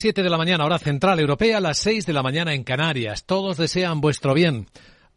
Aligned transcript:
7 0.00 0.22
de 0.22 0.30
la 0.30 0.38
mañana, 0.38 0.64
hora 0.64 0.78
central 0.78 1.18
europea, 1.18 1.58
las 1.58 1.78
6 1.78 2.06
de 2.06 2.12
la 2.12 2.22
mañana 2.22 2.54
en 2.54 2.62
Canarias. 2.62 3.24
Todos 3.24 3.56
desean 3.56 4.00
vuestro 4.00 4.32
bien. 4.32 4.68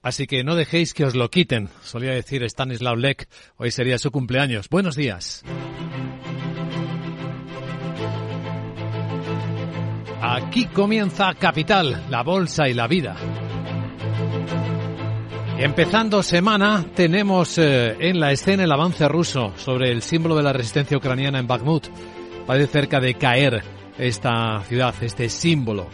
Así 0.02 0.26
que 0.26 0.44
no 0.44 0.56
dejéis 0.56 0.96
que 0.96 1.06
os 1.06 1.14
lo 1.14 1.30
quiten. 1.30 1.70
Solía 1.84 2.14
decir 2.14 2.42
Stanislav 2.42 2.98
Lek, 2.98 3.28
hoy 3.58 3.70
sería 3.70 4.00
su 4.00 4.10
cumpleaños. 4.10 4.70
Buenos 4.70 4.96
días. 4.96 5.44
Aquí 10.20 10.66
comienza 10.66 11.36
Capital, 11.36 12.08
la 12.10 12.24
bolsa 12.24 12.68
y 12.68 12.74
la 12.74 12.88
vida. 12.88 13.16
Empezando 15.60 16.24
semana, 16.24 16.88
tenemos 16.96 17.60
eh, 17.60 17.98
en 18.00 18.20
la 18.20 18.32
escena 18.32 18.64
el 18.64 18.72
avance 18.72 19.08
ruso 19.08 19.54
sobre 19.58 19.92
el 19.92 20.02
símbolo 20.02 20.36
de 20.38 20.42
la 20.42 20.54
resistencia 20.54 20.98
ucraniana 20.98 21.38
en 21.38 21.46
Bakhmut. 21.46 21.86
Parece 22.48 22.72
cerca 22.72 23.00
de 23.00 23.14
caer 23.14 23.81
esta 24.02 24.62
ciudad, 24.68 24.94
este 25.02 25.30
símbolo. 25.30 25.88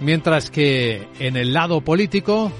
Mientras 0.00 0.50
que 0.50 1.06
en 1.18 1.36
el 1.36 1.52
lado 1.52 1.82
político 1.82 2.50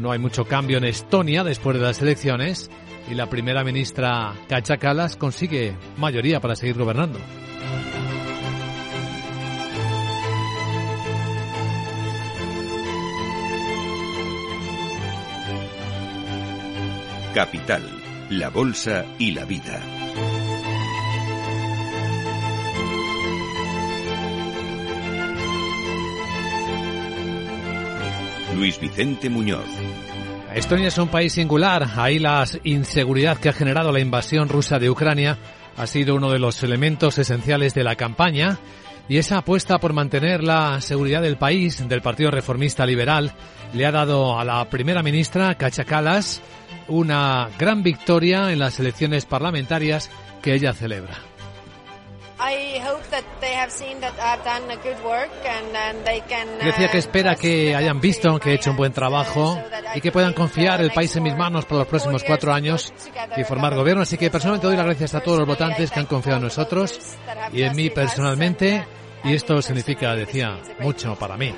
no 0.00 0.10
hay 0.10 0.18
mucho 0.18 0.44
cambio 0.44 0.78
en 0.78 0.84
Estonia 0.84 1.44
después 1.44 1.76
de 1.76 1.82
las 1.82 2.00
elecciones 2.00 2.70
y 3.10 3.14
la 3.14 3.28
primera 3.28 3.62
ministra 3.62 4.34
Kacha 4.48 4.78
Kallas 4.78 5.16
consigue 5.16 5.76
mayoría 5.96 6.40
para 6.40 6.56
seguir 6.56 6.78
gobernando. 6.78 7.18
Capital, 17.34 17.82
la 18.30 18.48
Bolsa 18.48 19.04
y 19.18 19.30
la 19.32 19.44
Vida. 19.44 19.80
Luis 28.58 28.80
Vicente 28.80 29.30
Muñoz. 29.30 29.64
Estonia 30.52 30.88
es 30.88 30.98
un 30.98 31.08
país 31.08 31.32
singular. 31.32 31.86
Ahí 31.96 32.18
la 32.18 32.44
inseguridad 32.64 33.38
que 33.38 33.48
ha 33.48 33.52
generado 33.52 33.92
la 33.92 34.00
invasión 34.00 34.48
rusa 34.48 34.80
de 34.80 34.90
Ucrania 34.90 35.38
ha 35.76 35.86
sido 35.86 36.16
uno 36.16 36.30
de 36.30 36.40
los 36.40 36.62
elementos 36.64 37.18
esenciales 37.18 37.72
de 37.74 37.84
la 37.84 37.94
campaña 37.94 38.58
y 39.08 39.18
esa 39.18 39.38
apuesta 39.38 39.78
por 39.78 39.92
mantener 39.92 40.42
la 40.42 40.80
seguridad 40.80 41.22
del 41.22 41.38
país 41.38 41.86
del 41.88 42.02
Partido 42.02 42.32
Reformista 42.32 42.84
Liberal 42.84 43.32
le 43.72 43.86
ha 43.86 43.92
dado 43.92 44.38
a 44.38 44.44
la 44.44 44.68
primera 44.68 45.04
ministra 45.04 45.54
Kacha 45.54 45.84
Kallas 45.84 46.42
una 46.88 47.48
gran 47.58 47.84
victoria 47.84 48.50
en 48.52 48.58
las 48.58 48.80
elecciones 48.80 49.24
parlamentarias 49.24 50.10
que 50.42 50.54
ella 50.54 50.72
celebra. 50.72 51.27
Decía 56.64 56.88
que 56.88 56.98
espera 56.98 57.34
que 57.34 57.74
hayan 57.74 58.00
visto 58.00 58.38
que 58.38 58.50
he 58.50 58.54
hecho 58.54 58.70
un 58.70 58.76
buen 58.76 58.92
trabajo 58.92 59.60
y 59.94 60.00
que 60.00 60.12
puedan 60.12 60.34
confiar 60.34 60.80
el 60.80 60.92
país 60.92 61.14
en 61.16 61.24
mis 61.24 61.36
manos 61.36 61.64
por 61.64 61.78
los 61.78 61.88
próximos 61.88 62.22
cuatro 62.22 62.52
años 62.52 62.92
y 63.36 63.42
formar 63.42 63.74
gobierno. 63.74 64.02
Así 64.02 64.16
que 64.16 64.30
personalmente 64.30 64.68
doy 64.68 64.76
las 64.76 64.86
gracias 64.86 65.14
a 65.14 65.20
todos 65.20 65.38
los 65.38 65.48
votantes 65.48 65.90
que 65.90 65.98
han 65.98 66.06
confiado 66.06 66.38
en 66.38 66.44
nosotros 66.44 66.98
y 67.52 67.62
en 67.62 67.74
mí 67.74 67.90
personalmente. 67.90 68.86
Y 69.24 69.34
esto 69.34 69.60
significa, 69.60 70.14
decía, 70.14 70.60
mucho 70.78 71.16
para 71.16 71.36
mí. 71.36 71.52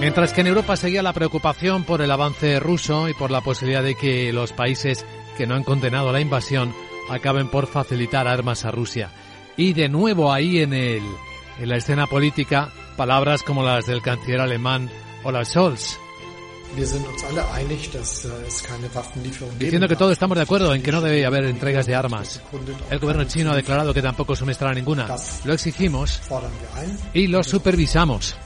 Mientras 0.00 0.32
que 0.32 0.40
en 0.40 0.46
Europa 0.46 0.76
seguía 0.76 1.02
la 1.02 1.12
preocupación 1.12 1.84
por 1.84 2.00
el 2.00 2.10
avance 2.10 2.58
ruso 2.58 3.08
y 3.08 3.14
por 3.14 3.30
la 3.30 3.42
posibilidad 3.42 3.82
de 3.82 3.96
que 3.96 4.32
los 4.32 4.52
países 4.52 5.04
que 5.36 5.46
no 5.46 5.56
han 5.56 5.64
condenado 5.64 6.12
la 6.12 6.20
invasión 6.20 6.72
acaben 7.10 7.48
por 7.48 7.66
facilitar 7.66 8.26
armas 8.28 8.64
a 8.64 8.70
Rusia. 8.70 9.10
Y 9.56 9.72
de 9.72 9.88
nuevo 9.88 10.32
ahí 10.32 10.58
en, 10.60 10.72
el, 10.72 11.02
en 11.58 11.68
la 11.68 11.76
escena 11.76 12.06
política, 12.06 12.70
palabras 12.96 13.42
como 13.42 13.62
las 13.62 13.86
del 13.86 14.02
canciller 14.02 14.40
alemán 14.40 14.90
Olaf 15.24 15.48
Scholz. 15.48 15.98
Diciendo 19.58 19.88
que 19.88 19.96
todos 19.96 20.12
estamos 20.12 20.36
de 20.36 20.42
acuerdo 20.42 20.74
en 20.74 20.82
que 20.82 20.92
no 20.92 21.00
debe 21.00 21.24
haber 21.24 21.44
entregas 21.44 21.86
de 21.86 21.94
armas. 21.94 22.42
El 22.90 22.98
gobierno 22.98 23.24
chino 23.24 23.52
ha 23.52 23.56
declarado 23.56 23.94
que 23.94 24.02
tampoco 24.02 24.36
suministrará 24.36 24.74
ninguna. 24.74 25.08
Lo 25.44 25.54
exigimos 25.54 26.20
y 27.14 27.26
lo 27.26 27.42
supervisamos. 27.42 28.36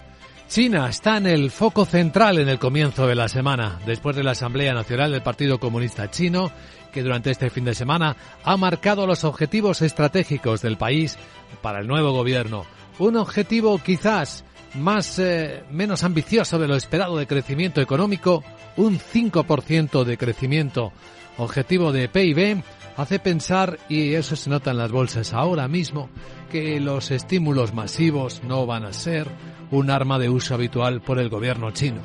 China 0.49 0.89
está 0.89 1.17
en 1.17 1.27
el 1.27 1.51
foco 1.51 1.87
central 1.87 2.39
en 2.39 2.49
el 2.49 2.59
comienzo 2.59 3.07
de 3.07 3.15
la 3.15 3.27
semana, 3.27 3.81
después 3.87 4.15
de 4.15 4.23
la 4.23 4.33
Asamblea 4.33 4.75
Nacional 4.75 5.11
del 5.11 5.23
Partido 5.23 5.59
Comunista 5.59 6.11
Chino, 6.11 6.53
que 6.93 7.03
durante 7.03 7.31
este 7.31 7.51
fin 7.51 7.65
de 7.65 7.75
semana 7.75 8.17
ha 8.45 8.57
marcado 8.57 9.07
los 9.07 9.25
objetivos 9.25 9.83
estratégicos 9.83 10.63
del 10.63 10.77
país 10.77 11.19
para 11.61 11.81
el 11.81 11.89
nuevo 11.89 12.13
gobierno. 12.13 12.65
Un 12.99 13.17
objetivo 13.17 13.79
quizás 13.79 14.45
más 14.75 15.19
eh, 15.19 15.65
menos 15.71 16.05
ambicioso 16.05 16.59
de 16.59 16.69
lo 16.69 16.77
esperado 16.77 17.17
de 17.17 17.27
crecimiento 17.27 17.81
económico, 17.81 18.43
un 18.77 18.99
5% 18.99 20.05
de 20.05 20.17
crecimiento 20.17 20.93
objetivo 21.39 21.93
de 21.93 22.09
PIB, 22.09 22.63
hace 22.97 23.19
pensar, 23.19 23.79
y 23.89 24.15
eso 24.15 24.37
se 24.37 24.51
nota 24.51 24.71
en 24.71 24.79
las 24.79 24.93
bolsas 24.93 25.33
ahora 25.33 25.69
mismo, 25.69 26.09
que 26.51 26.81
los 26.81 27.11
estímulos 27.11 27.75
masivos 27.75 28.43
no 28.45 28.67
van 28.67 28.85
a 28.85 28.93
ser 28.93 29.27
un 29.71 29.91
arma 29.91 30.19
de 30.19 30.29
uso 30.29 30.55
habitual 30.55 31.01
por 31.01 31.19
el 31.19 31.29
gobierno 31.29 31.71
chino, 31.71 32.01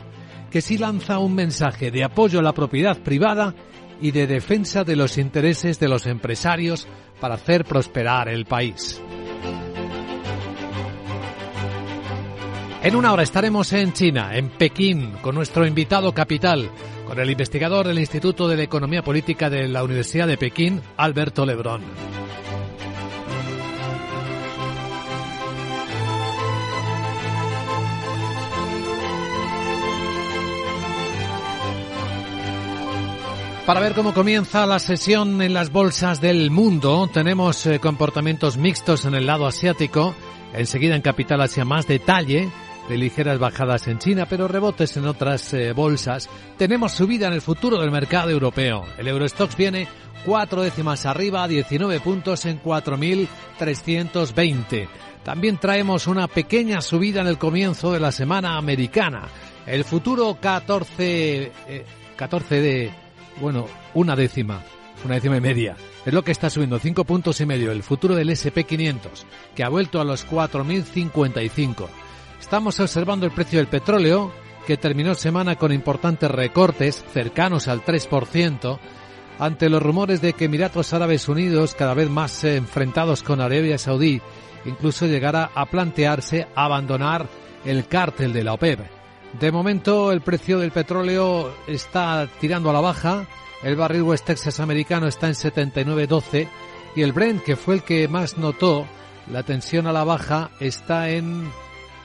que 0.49 0.61
sí 0.61 0.77
lanza 0.77 1.19
un 1.19 1.35
mensaje 1.35 1.91
de 1.91 2.03
apoyo 2.03 2.39
a 2.39 2.43
la 2.43 2.53
propiedad 2.53 2.97
privada 2.97 3.53
y 4.01 4.11
de 4.11 4.27
defensa 4.27 4.83
de 4.83 4.95
los 4.95 5.17
intereses 5.17 5.79
de 5.79 5.87
los 5.87 6.05
empresarios 6.05 6.87
para 7.19 7.35
hacer 7.35 7.65
prosperar 7.65 8.29
el 8.29 8.45
país. 8.45 9.01
En 12.83 12.95
una 12.95 13.11
hora 13.11 13.23
estaremos 13.23 13.73
en 13.73 13.91
China, 13.91 14.37
en 14.37 14.49
Pekín, 14.49 15.13
con 15.21 15.35
nuestro 15.35 15.65
invitado 15.65 16.13
capital, 16.13 16.69
con 17.05 17.19
el 17.19 17.29
investigador 17.29 17.87
del 17.87 17.99
Instituto 17.99 18.47
de 18.47 18.55
la 18.55 18.63
Economía 18.63 19.01
Política 19.01 19.49
de 19.49 19.67
la 19.67 19.83
Universidad 19.83 20.27
de 20.27 20.37
Pekín, 20.37 20.81
Alberto 20.95 21.45
Lebrón. 21.45 21.81
Para 33.67 33.81
ver 33.81 33.93
cómo 33.95 34.13
comienza 34.13 34.65
la 34.65 34.79
sesión 34.79 35.41
en 35.41 35.53
las 35.53 35.73
bolsas 35.73 36.21
del 36.21 36.51
mundo, 36.51 37.09
tenemos 37.13 37.65
eh, 37.65 37.81
comportamientos 37.81 38.55
mixtos 38.55 39.03
en 39.03 39.13
el 39.13 39.25
lado 39.25 39.45
asiático, 39.45 40.15
enseguida 40.53 40.95
en 40.95 41.01
Capital 41.01 41.41
Asia 41.41 41.65
más 41.65 41.85
detalle, 41.85 42.49
de 42.87 42.97
ligeras 42.97 43.39
bajadas 43.39 43.89
en 43.89 43.99
China, 43.99 44.25
pero 44.25 44.47
rebotes 44.47 44.95
en 44.95 45.05
otras 45.05 45.53
eh, 45.53 45.73
bolsas. 45.73 46.29
Tenemos 46.57 46.93
subida 46.93 47.27
en 47.27 47.33
el 47.33 47.41
futuro 47.41 47.77
del 47.77 47.91
mercado 47.91 48.29
europeo. 48.29 48.85
El 48.97 49.09
Eurostox 49.09 49.57
viene 49.57 49.85
cuatro 50.25 50.61
décimas 50.61 51.05
arriba, 51.05 51.45
19 51.45 51.99
puntos 51.99 52.45
en 52.45 52.63
4.320. 52.63 54.87
También 55.25 55.57
traemos 55.57 56.07
una 56.07 56.29
pequeña 56.29 56.79
subida 56.79 57.19
en 57.19 57.27
el 57.27 57.37
comienzo 57.37 57.91
de 57.91 57.99
la 57.99 58.13
semana 58.13 58.57
americana. 58.57 59.27
El 59.65 59.83
futuro 59.83 60.37
14, 60.39 61.51
14 62.15 62.57
eh, 62.57 62.61
de 62.61 63.06
bueno, 63.41 63.67
una 63.93 64.15
décima, 64.15 64.61
una 65.05 65.15
décima 65.15 65.37
y 65.37 65.41
media. 65.41 65.75
Es 66.05 66.13
lo 66.13 66.23
que 66.23 66.31
está 66.31 66.49
subiendo, 66.49 66.79
cinco 66.79 67.03
puntos 67.03 67.41
y 67.41 67.45
medio, 67.45 67.71
el 67.71 67.83
futuro 67.83 68.15
del 68.15 68.29
SP500, 68.29 69.25
que 69.55 69.63
ha 69.63 69.69
vuelto 69.69 69.99
a 69.99 70.05
los 70.05 70.27
4.055. 70.27 71.87
Estamos 72.39 72.79
observando 72.79 73.25
el 73.25 73.31
precio 73.31 73.59
del 73.59 73.67
petróleo, 73.67 74.31
que 74.65 74.77
terminó 74.77 75.15
semana 75.15 75.55
con 75.55 75.71
importantes 75.71 76.29
recortes, 76.29 77.03
cercanos 77.13 77.67
al 77.67 77.83
3%, 77.83 78.79
ante 79.39 79.69
los 79.69 79.81
rumores 79.81 80.21
de 80.21 80.33
que 80.33 80.45
Emiratos 80.45 80.93
Árabes 80.93 81.27
Unidos, 81.29 81.75
cada 81.75 81.93
vez 81.93 82.09
más 82.09 82.43
enfrentados 82.43 83.23
con 83.23 83.39
Arabia 83.39 83.77
Saudí, 83.77 84.21
incluso 84.65 85.05
llegara 85.05 85.51
a 85.53 85.65
plantearse 85.65 86.47
abandonar 86.55 87.27
el 87.65 87.87
cártel 87.87 88.33
de 88.33 88.43
la 88.43 88.53
OPEP. 88.53 88.96
De 89.39 89.51
momento 89.51 90.11
el 90.11 90.21
precio 90.21 90.57
del 90.57 90.71
petróleo 90.71 91.53
está 91.67 92.27
tirando 92.39 92.71
a 92.71 92.73
la 92.73 92.81
baja. 92.81 93.27
El 93.61 93.75
barril 93.75 94.01
West 94.01 94.25
Texas 94.25 94.59
americano 94.59 95.07
está 95.07 95.27
en 95.27 95.33
79.12 95.33 96.47
y 96.95 97.03
el 97.03 97.13
Brent, 97.13 97.43
que 97.43 97.55
fue 97.55 97.75
el 97.75 97.83
que 97.83 98.07
más 98.07 98.37
notó 98.37 98.87
la 99.31 99.43
tensión 99.43 99.85
a 99.85 99.93
la 99.93 100.03
baja, 100.03 100.49
está 100.59 101.09
en 101.09 101.51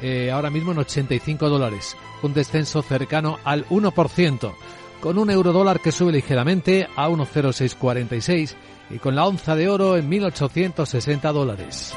eh, 0.03 0.31
ahora 0.31 0.51
mismo 0.51 0.73
en 0.73 0.79
85 0.79 1.49
dólares, 1.49 1.97
un 2.23 2.35
descenso 2.35 2.83
cercano 2.83 3.39
al 3.45 3.67
1%, 3.69 4.53
con 5.01 5.19
un 5.19 5.31
euro 5.31 5.53
dólar 5.53 5.81
que 5.81 5.93
sube 5.93 6.13
ligeramente 6.13 6.89
a 6.97 7.09
1,0646 7.09 8.55
y 8.91 8.99
con 8.99 9.15
la 9.15 9.25
onza 9.25 9.55
de 9.55 9.69
oro 9.69 9.97
en 9.97 10.11
1.860 10.11 11.33
dólares. 11.33 11.95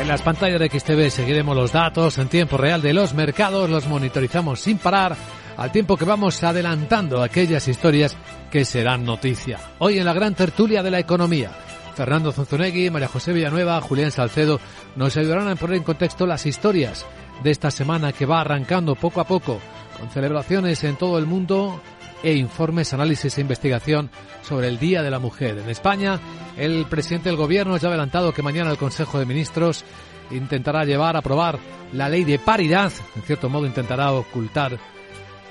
En 0.00 0.08
las 0.08 0.22
pantallas 0.22 0.60
de 0.60 0.68
XTV 0.68 1.10
seguiremos 1.10 1.56
los 1.56 1.72
datos 1.72 2.18
en 2.18 2.28
tiempo 2.28 2.56
real 2.56 2.82
de 2.82 2.92
los 2.92 3.14
mercados, 3.14 3.68
los 3.68 3.86
monitorizamos 3.86 4.60
sin 4.60 4.78
parar, 4.78 5.16
al 5.56 5.72
tiempo 5.72 5.96
que 5.96 6.04
vamos 6.04 6.42
adelantando 6.44 7.22
aquellas 7.22 7.66
historias 7.66 8.16
que 8.50 8.64
serán 8.64 9.04
noticia. 9.04 9.58
Hoy 9.78 9.98
en 9.98 10.04
la 10.04 10.12
gran 10.12 10.34
tertulia 10.34 10.82
de 10.82 10.90
la 10.90 10.98
economía, 10.98 11.50
Fernando 11.94 12.30
Zunzunegui, 12.30 12.90
María 12.90 13.08
José 13.08 13.32
Villanueva, 13.32 13.80
Julián 13.80 14.12
Salcedo 14.12 14.60
nos 14.96 15.16
ayudarán 15.16 15.48
a 15.48 15.56
poner 15.56 15.78
en 15.78 15.82
contexto 15.82 16.26
las 16.26 16.44
historias 16.44 17.06
de 17.42 17.50
esta 17.50 17.70
semana 17.70 18.12
que 18.12 18.26
va 18.26 18.42
arrancando 18.42 18.94
poco 18.94 19.22
a 19.22 19.26
poco, 19.26 19.60
con 19.98 20.10
celebraciones 20.10 20.84
en 20.84 20.96
todo 20.96 21.18
el 21.18 21.26
mundo 21.26 21.80
e 22.22 22.34
informes, 22.34 22.92
análisis 22.92 23.36
e 23.36 23.40
investigación 23.40 24.10
sobre 24.42 24.68
el 24.68 24.78
Día 24.78 25.02
de 25.02 25.10
la 25.10 25.18
Mujer. 25.18 25.58
En 25.58 25.68
España, 25.70 26.20
el 26.56 26.86
presidente 26.86 27.28
del 27.28 27.36
Gobierno 27.36 27.76
ya 27.76 27.88
ha 27.88 27.90
adelantado 27.90 28.32
que 28.32 28.42
mañana 28.42 28.70
el 28.70 28.78
Consejo 28.78 29.18
de 29.18 29.26
Ministros 29.26 29.84
intentará 30.30 30.84
llevar 30.84 31.16
a 31.16 31.20
aprobar 31.20 31.58
la 31.92 32.08
ley 32.08 32.24
de 32.24 32.38
paridad. 32.38 32.92
En 33.14 33.22
cierto 33.22 33.48
modo, 33.48 33.66
intentará 33.66 34.12
ocultar 34.12 34.78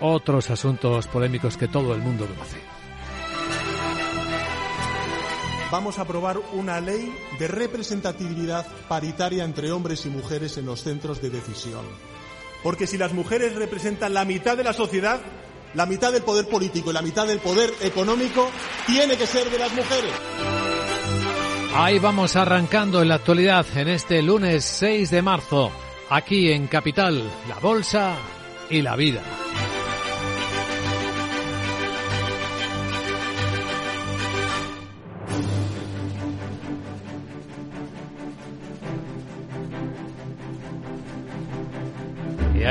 otros 0.02 0.50
asuntos 0.50 1.08
polémicos 1.08 1.58
que 1.58 1.68
todo 1.68 1.94
el 1.94 2.02
mundo 2.02 2.26
conoce. 2.26 2.58
Vamos 5.72 5.98
a 5.98 6.04
aprobar 6.04 6.40
una 6.54 6.80
ley 6.80 7.12
de 7.40 7.48
representatividad 7.48 8.66
paritaria 8.88 9.44
entre 9.44 9.72
hombres 9.72 10.06
y 10.06 10.10
mujeres 10.10 10.58
en 10.58 10.66
los 10.66 10.84
centros 10.84 11.22
de 11.22 11.30
decisión. 11.30 11.86
Porque 12.64 12.88
si 12.88 12.98
las 12.98 13.14
mujeres 13.14 13.56
representan 13.56 14.14
la 14.14 14.26
mitad 14.26 14.56
de 14.56 14.64
la 14.64 14.74
sociedad, 14.74 15.20
la 15.75 15.86
mitad 15.86 16.12
del 16.12 16.24
poder 16.24 16.48
político 16.48 16.89
y 16.89 16.94
la 16.94 17.01
mitad 17.01 17.27
del 17.27 17.39
poder 17.39 17.72
económico 17.81 18.50
tiene 18.88 19.18
que 19.18 19.27
ser 19.27 19.50
de 19.50 19.60
las 19.60 19.74
mujeres. 19.74 20.12
Ahí 21.75 22.00
vamos 22.00 22.36
arrancando 22.38 23.01
en 23.01 23.10
la 23.10 23.16
actualidad 23.16 23.66
en 23.75 23.89
este 23.89 24.22
lunes 24.22 24.63
6 24.63 25.12
de 25.12 25.22
marzo, 25.22 25.72
aquí 26.10 26.51
en 26.51 26.68
Capital, 26.68 27.30
la 27.50 27.60
Bolsa 27.60 28.16
y 28.69 28.81
la 28.81 28.95
Vida. 28.95 29.22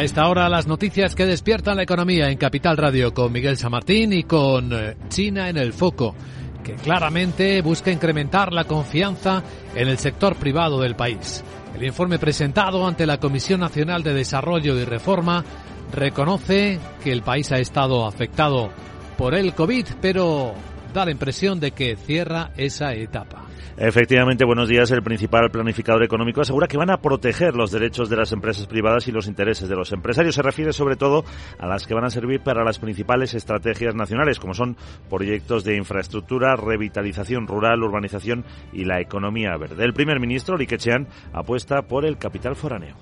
Esta 0.04 0.28
hora 0.28 0.50
las 0.50 0.66
noticias 0.66 1.14
que 1.14 1.24
despiertan 1.24 1.78
la 1.78 1.84
economía 1.84 2.28
en 2.28 2.36
Capital 2.36 2.76
Radio 2.76 3.14
con 3.14 3.32
Miguel 3.32 3.56
San 3.56 3.70
Martín 3.70 4.12
y 4.12 4.24
con 4.24 4.70
eh, 4.70 4.96
China 5.08 5.48
en 5.48 5.56
el 5.56 5.72
foco, 5.72 6.14
que 6.62 6.74
claramente 6.74 7.62
busca 7.62 7.90
incrementar 7.90 8.52
la 8.52 8.64
confianza 8.64 9.42
en 9.74 9.88
el 9.88 9.96
sector 9.96 10.36
privado 10.36 10.78
del 10.78 10.94
país. 10.94 11.42
El 11.74 11.84
informe 11.84 12.18
presentado 12.18 12.86
ante 12.86 13.06
la 13.06 13.18
Comisión 13.18 13.60
Nacional 13.60 14.02
de 14.02 14.12
Desarrollo 14.12 14.78
y 14.78 14.84
Reforma 14.84 15.42
reconoce 15.90 16.78
que 17.02 17.10
el 17.10 17.22
país 17.22 17.50
ha 17.52 17.58
estado 17.58 18.04
afectado 18.04 18.70
por 19.16 19.34
el 19.34 19.54
COVID, 19.54 19.86
pero 20.02 20.52
da 20.92 21.06
la 21.06 21.12
impresión 21.12 21.60
de 21.60 21.70
que 21.70 21.96
cierra 21.96 22.50
esa 22.58 22.92
etapa. 22.92 23.43
Efectivamente, 23.76 24.44
buenos 24.44 24.68
días. 24.68 24.90
El 24.92 25.02
principal 25.02 25.50
planificador 25.50 26.04
económico 26.04 26.40
asegura 26.40 26.68
que 26.68 26.76
van 26.76 26.90
a 26.90 26.98
proteger 26.98 27.56
los 27.56 27.72
derechos 27.72 28.08
de 28.08 28.16
las 28.16 28.30
empresas 28.30 28.66
privadas 28.66 29.08
y 29.08 29.12
los 29.12 29.26
intereses 29.26 29.68
de 29.68 29.74
los 29.74 29.90
empresarios. 29.90 30.36
Se 30.36 30.42
refiere 30.42 30.72
sobre 30.72 30.94
todo 30.94 31.24
a 31.58 31.66
las 31.66 31.84
que 31.84 31.94
van 31.94 32.04
a 32.04 32.10
servir 32.10 32.40
para 32.40 32.64
las 32.64 32.78
principales 32.78 33.34
estrategias 33.34 33.96
nacionales, 33.96 34.38
como 34.38 34.54
son 34.54 34.76
proyectos 35.10 35.64
de 35.64 35.76
infraestructura, 35.76 36.54
revitalización 36.54 37.48
rural, 37.48 37.82
urbanización 37.82 38.44
y 38.72 38.84
la 38.84 39.00
economía 39.00 39.56
verde. 39.56 39.84
El 39.84 39.92
primer 39.92 40.20
ministro, 40.20 40.56
Li 40.56 40.68
Keqiang, 40.68 41.08
apuesta 41.32 41.82
por 41.82 42.04
el 42.04 42.16
capital 42.16 42.54
foráneo. 42.54 42.94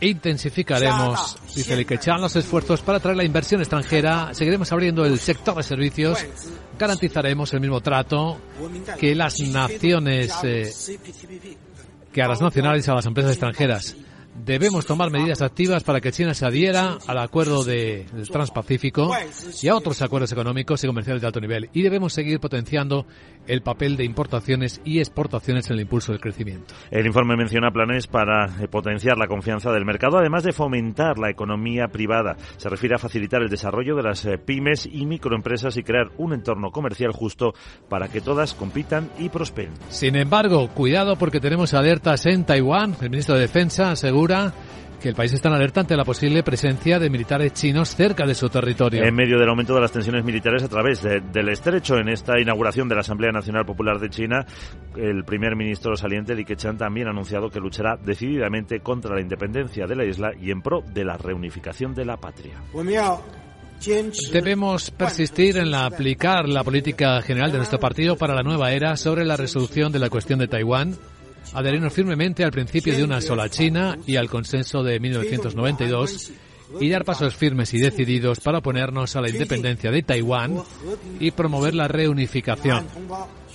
Intensificaremos, 0.00 1.36
dice 1.54 1.76
Li 1.76 1.86
los 2.18 2.36
esfuerzos 2.36 2.80
para 2.80 2.98
atraer 2.98 3.18
la 3.18 3.24
inversión 3.24 3.60
extranjera. 3.60 4.32
Seguiremos 4.32 4.72
abriendo 4.72 5.04
el 5.04 5.18
sector 5.18 5.56
de 5.56 5.62
servicios. 5.62 6.18
Garantizaremos 6.80 7.52
el 7.52 7.60
mismo 7.60 7.82
trato 7.82 8.40
que 8.98 9.14
las 9.14 9.38
naciones, 9.38 10.32
eh, 10.42 10.72
que 12.10 12.22
a 12.22 12.26
las 12.26 12.40
nacionales 12.40 12.88
y 12.88 12.90
a 12.90 12.94
las 12.94 13.04
empresas 13.04 13.32
extranjeras. 13.32 13.96
Debemos 14.34 14.86
tomar 14.86 15.10
medidas 15.10 15.42
activas 15.42 15.84
para 15.84 16.00
que 16.00 16.10
China 16.10 16.32
se 16.32 16.46
adhiera 16.46 16.96
al 17.06 17.18
acuerdo 17.18 17.64
de, 17.64 18.06
del 18.14 18.30
Transpacífico 18.30 19.10
y 19.60 19.68
a 19.68 19.76
otros 19.76 20.00
acuerdos 20.00 20.32
económicos 20.32 20.82
y 20.82 20.86
comerciales 20.86 21.20
de 21.20 21.26
alto 21.26 21.40
nivel. 21.42 21.68
Y 21.74 21.82
debemos 21.82 22.14
seguir 22.14 22.40
potenciando 22.40 23.04
el 23.46 23.62
papel 23.62 23.96
de 23.96 24.04
importaciones 24.04 24.80
y 24.84 24.98
exportaciones 24.98 25.68
en 25.68 25.74
el 25.74 25.82
impulso 25.82 26.12
del 26.12 26.20
crecimiento. 26.20 26.74
El 26.90 27.06
informe 27.06 27.36
menciona 27.36 27.70
planes 27.70 28.06
para 28.06 28.46
eh, 28.62 28.68
potenciar 28.68 29.18
la 29.18 29.26
confianza 29.26 29.72
del 29.72 29.84
mercado, 29.84 30.18
además 30.18 30.44
de 30.44 30.52
fomentar 30.52 31.18
la 31.18 31.30
economía 31.30 31.88
privada. 31.88 32.36
Se 32.56 32.68
refiere 32.68 32.94
a 32.94 32.98
facilitar 32.98 33.42
el 33.42 33.48
desarrollo 33.48 33.96
de 33.96 34.02
las 34.02 34.24
eh, 34.24 34.38
pymes 34.38 34.86
y 34.90 35.06
microempresas 35.06 35.76
y 35.76 35.82
crear 35.82 36.10
un 36.18 36.32
entorno 36.32 36.70
comercial 36.70 37.12
justo 37.12 37.54
para 37.88 38.08
que 38.08 38.20
todas 38.20 38.54
compitan 38.54 39.10
y 39.18 39.28
prosperen. 39.28 39.72
Sin 39.88 40.16
embargo, 40.16 40.68
cuidado 40.68 41.16
porque 41.16 41.40
tenemos 41.40 41.74
alertas 41.74 42.26
en 42.26 42.44
Taiwán. 42.44 42.96
El 43.00 43.10
ministro 43.10 43.34
de 43.34 43.42
Defensa 43.42 43.90
asegura 43.90 44.52
que 45.00 45.08
el 45.08 45.14
país 45.14 45.32
está 45.32 45.48
en 45.48 45.54
alerta 45.54 45.80
ante 45.80 45.96
la 45.96 46.04
posible 46.04 46.42
presencia 46.42 46.98
de 46.98 47.10
militares 47.10 47.52
chinos 47.54 47.94
cerca 47.94 48.26
de 48.26 48.34
su 48.34 48.48
territorio. 48.48 49.02
En 49.02 49.14
medio 49.14 49.38
del 49.38 49.48
aumento 49.48 49.74
de 49.74 49.80
las 49.80 49.90
tensiones 49.90 50.24
militares 50.24 50.62
a 50.62 50.68
través 50.68 51.02
de, 51.02 51.20
del 51.20 51.48
estrecho 51.48 51.96
en 51.96 52.08
esta 52.08 52.38
inauguración 52.38 52.88
de 52.88 52.94
la 52.94 53.00
Asamblea 53.00 53.32
Nacional 53.32 53.64
Popular 53.64 53.98
de 53.98 54.10
China, 54.10 54.46
el 54.96 55.24
primer 55.24 55.56
ministro 55.56 55.96
saliente 55.96 56.34
Li 56.34 56.44
Keqiang 56.44 56.76
también 56.76 57.08
ha 57.08 57.10
anunciado 57.10 57.50
que 57.50 57.58
luchará 57.58 57.96
decididamente 57.96 58.80
contra 58.80 59.14
la 59.14 59.20
independencia 59.20 59.86
de 59.86 59.96
la 59.96 60.04
isla 60.04 60.32
y 60.40 60.50
en 60.50 60.62
pro 60.62 60.82
de 60.82 61.04
la 61.04 61.16
reunificación 61.16 61.94
de 61.94 62.04
la 62.04 62.16
patria. 62.18 62.62
Debemos 64.30 64.90
persistir 64.90 65.56
en 65.56 65.70
la 65.70 65.86
aplicar 65.86 66.46
la 66.46 66.62
política 66.62 67.22
general 67.22 67.50
de 67.50 67.56
nuestro 67.56 67.80
partido 67.80 68.16
para 68.16 68.34
la 68.34 68.42
nueva 68.42 68.72
era 68.72 68.96
sobre 68.96 69.24
la 69.24 69.36
resolución 69.36 69.90
de 69.90 69.98
la 69.98 70.10
cuestión 70.10 70.38
de 70.38 70.48
Taiwán 70.48 70.98
adherirnos 71.54 71.92
firmemente 71.92 72.44
al 72.44 72.52
principio 72.52 72.96
de 72.96 73.04
una 73.04 73.20
sola 73.20 73.48
China 73.48 73.98
y 74.06 74.16
al 74.16 74.28
consenso 74.28 74.82
de 74.82 75.00
1992 75.00 76.32
y 76.80 76.88
dar 76.88 77.04
pasos 77.04 77.34
firmes 77.34 77.74
y 77.74 77.80
decididos 77.80 78.40
para 78.40 78.58
oponernos 78.58 79.16
a 79.16 79.20
la 79.20 79.28
independencia 79.28 79.90
de 79.90 80.02
Taiwán 80.02 80.62
y 81.18 81.30
promover 81.32 81.74
la 81.74 81.88
reunificación. 81.88 82.86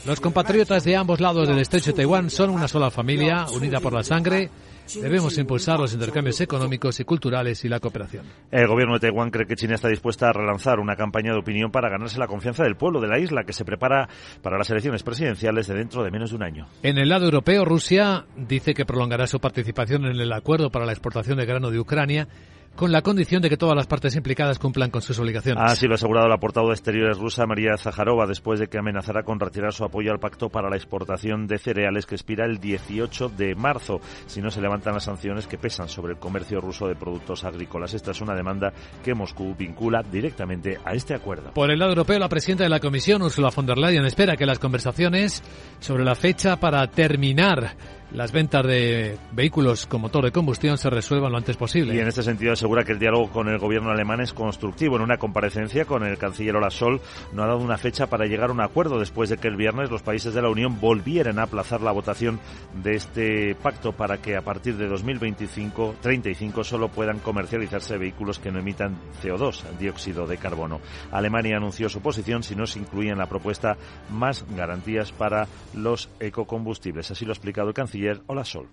Los 0.05 0.19
compatriotas 0.19 0.83
de 0.83 0.95
ambos 0.95 1.19
lados 1.19 1.47
del 1.47 1.59
estrecho 1.59 1.91
de 1.91 1.97
Taiwán 1.97 2.29
son 2.29 2.49
una 2.49 2.67
sola 2.67 2.91
familia, 2.91 3.45
unida 3.51 3.79
por 3.79 3.93
la 3.93 4.03
sangre, 4.03 4.49
Debemos 4.93 5.37
impulsar 5.37 5.79
los 5.79 5.93
intercambios 5.93 6.39
económicos 6.41 6.99
y 6.99 7.03
culturales 7.03 7.63
y 7.65 7.69
la 7.69 7.79
cooperación. 7.79 8.25
El 8.51 8.67
gobierno 8.67 8.93
de 8.93 8.99
Taiwán 8.99 9.31
cree 9.31 9.47
que 9.47 9.55
China 9.55 9.75
está 9.75 9.87
dispuesta 9.87 10.29
a 10.29 10.33
relanzar 10.33 10.79
una 10.79 10.95
campaña 10.95 11.31
de 11.31 11.39
opinión 11.39 11.71
para 11.71 11.89
ganarse 11.89 12.19
la 12.19 12.27
confianza 12.27 12.63
del 12.63 12.75
pueblo 12.75 13.01
de 13.01 13.07
la 13.07 13.19
isla 13.19 13.43
que 13.43 13.53
se 13.53 13.65
prepara 13.65 14.07
para 14.41 14.57
las 14.57 14.69
elecciones 14.69 15.03
presidenciales 15.03 15.67
de 15.67 15.75
dentro 15.75 16.03
de 16.03 16.11
menos 16.11 16.29
de 16.29 16.35
un 16.35 16.43
año. 16.43 16.67
En 16.83 16.97
el 16.97 17.09
lado 17.09 17.25
europeo, 17.25 17.65
Rusia 17.65 18.25
dice 18.35 18.73
que 18.73 18.85
prolongará 18.85 19.27
su 19.27 19.39
participación 19.39 20.05
en 20.05 20.19
el 20.19 20.31
acuerdo 20.31 20.69
para 20.69 20.85
la 20.85 20.91
exportación 20.91 21.37
de 21.37 21.45
grano 21.45 21.71
de 21.71 21.79
Ucrania 21.79 22.27
con 22.75 22.91
la 22.91 23.01
condición 23.01 23.41
de 23.41 23.49
que 23.49 23.57
todas 23.57 23.75
las 23.75 23.87
partes 23.87 24.15
implicadas 24.15 24.59
cumplan 24.59 24.89
con 24.89 25.01
sus 25.01 25.17
obligaciones. 25.19 25.63
Así 25.65 25.87
lo 25.87 25.93
ha 25.93 25.95
asegurado 25.95 26.27
la 26.27 26.37
portavoz 26.37 26.69
de 26.69 26.75
Exteriores 26.75 27.17
rusa 27.17 27.45
María 27.45 27.77
Zaharova 27.77 28.25
después 28.25 28.59
de 28.59 28.67
que 28.67 28.77
amenazara 28.77 29.23
con 29.23 29.39
retirar 29.39 29.73
su 29.73 29.83
apoyo 29.83 30.11
al 30.11 30.19
pacto 30.19 30.49
para 30.49 30.69
la 30.69 30.75
exportación 30.75 31.47
de 31.47 31.57
cereales 31.57 32.05
que 32.05 32.15
expira 32.15 32.45
el 32.45 32.59
18 32.59 33.29
de 33.29 33.55
marzo 33.55 33.99
si 34.25 34.41
no 34.41 34.51
se 34.51 34.61
levantan 34.61 34.93
las 34.93 35.05
sanciones 35.05 35.47
que 35.47 35.57
pesan 35.57 35.87
sobre 35.89 36.13
el 36.13 36.19
comercio 36.19 36.59
ruso 36.59 36.87
de 36.87 36.95
productos 36.95 37.43
agrícolas. 37.43 37.93
Esta 37.93 38.11
es 38.11 38.21
una 38.21 38.35
demanda 38.35 38.73
que 39.03 39.13
Moscú 39.13 39.55
vincula 39.57 40.01
directamente 40.03 40.77
a 40.83 40.93
este 40.93 41.13
acuerdo. 41.13 41.53
Por 41.53 41.71
el 41.71 41.79
lado 41.79 41.91
europeo, 41.91 42.19
la 42.19 42.29
presidenta 42.29 42.63
de 42.63 42.69
la 42.69 42.79
Comisión, 42.79 43.21
Ursula 43.21 43.49
von 43.55 43.65
der 43.65 43.77
Leyen, 43.77 44.05
espera 44.05 44.35
que 44.35 44.45
las 44.45 44.59
conversaciones 44.59 45.43
sobre 45.79 46.03
la 46.03 46.15
fecha 46.15 46.57
para 46.57 46.85
terminar 46.87 47.75
las 48.15 48.31
ventas 48.31 48.65
de 48.65 49.17
vehículos 49.33 49.85
con 49.87 49.99
motor 49.99 50.23
de 50.23 50.31
combustión 50.31 50.77
se 50.77 50.89
resuelvan 50.89 51.33
lo 51.33 51.37
antes 51.37 51.57
posible. 51.57 51.93
Y 51.93 51.99
en 51.99 52.07
este 52.07 52.23
sentido 52.23 52.53
asegura 52.53 52.85
que 52.85 52.93
el 52.93 52.99
diálogo 52.99 53.29
con 53.29 53.49
el 53.49 53.59
gobierno 53.59 53.89
alemán 53.89 54.21
es 54.21 54.31
constructivo. 54.31 54.95
En 54.95 55.01
una 55.01 55.17
comparecencia 55.17 55.83
con 55.83 56.03
el 56.05 56.17
canciller 56.17 56.55
Olaf 56.55 56.73
Scholz 56.73 57.01
no 57.33 57.43
ha 57.43 57.47
dado 57.47 57.59
una 57.59 57.77
fecha 57.77 58.07
para 58.07 58.25
llegar 58.25 58.49
a 58.51 58.53
un 58.53 58.61
acuerdo 58.61 58.99
después 58.99 59.29
de 59.29 59.37
que 59.37 59.49
el 59.49 59.57
viernes 59.57 59.91
los 59.91 60.01
países 60.01 60.33
de 60.33 60.41
la 60.41 60.49
Unión 60.49 60.79
volvieran 60.79 61.39
a 61.39 61.43
aplazar 61.43 61.81
la 61.81 61.91
votación 61.91 62.39
de 62.81 62.95
este 62.95 63.53
pacto 63.55 63.91
para 63.91 64.21
que 64.21 64.37
a 64.37 64.41
partir 64.41 64.77
de 64.77 64.87
2025 64.87 65.95
35 66.01 66.63
solo 66.63 66.87
puedan 66.87 67.19
comercializarse 67.19 67.97
vehículos 67.97 68.39
que 68.39 68.51
no 68.51 68.59
emitan 68.59 68.95
CO2, 69.21 69.63
dióxido 69.77 70.25
de 70.25 70.37
carbono. 70.37 70.79
Alemania 71.11 71.57
anunció 71.57 71.89
su 71.89 72.01
posición 72.01 72.43
si 72.43 72.55
no 72.55 72.65
se 72.65 72.79
incluía 72.79 73.11
en 73.11 73.17
la 73.17 73.27
propuesta 73.27 73.75
más 74.09 74.45
garantías 74.55 75.11
para 75.11 75.47
los 75.73 76.09
ecocombustibles. 76.21 77.11
Así 77.11 77.25
lo 77.25 77.31
ha 77.31 77.33
explicado 77.33 77.67
el 77.67 77.73
canciller 77.73 78.04
Hola 78.27 78.45
Sol. 78.45 78.67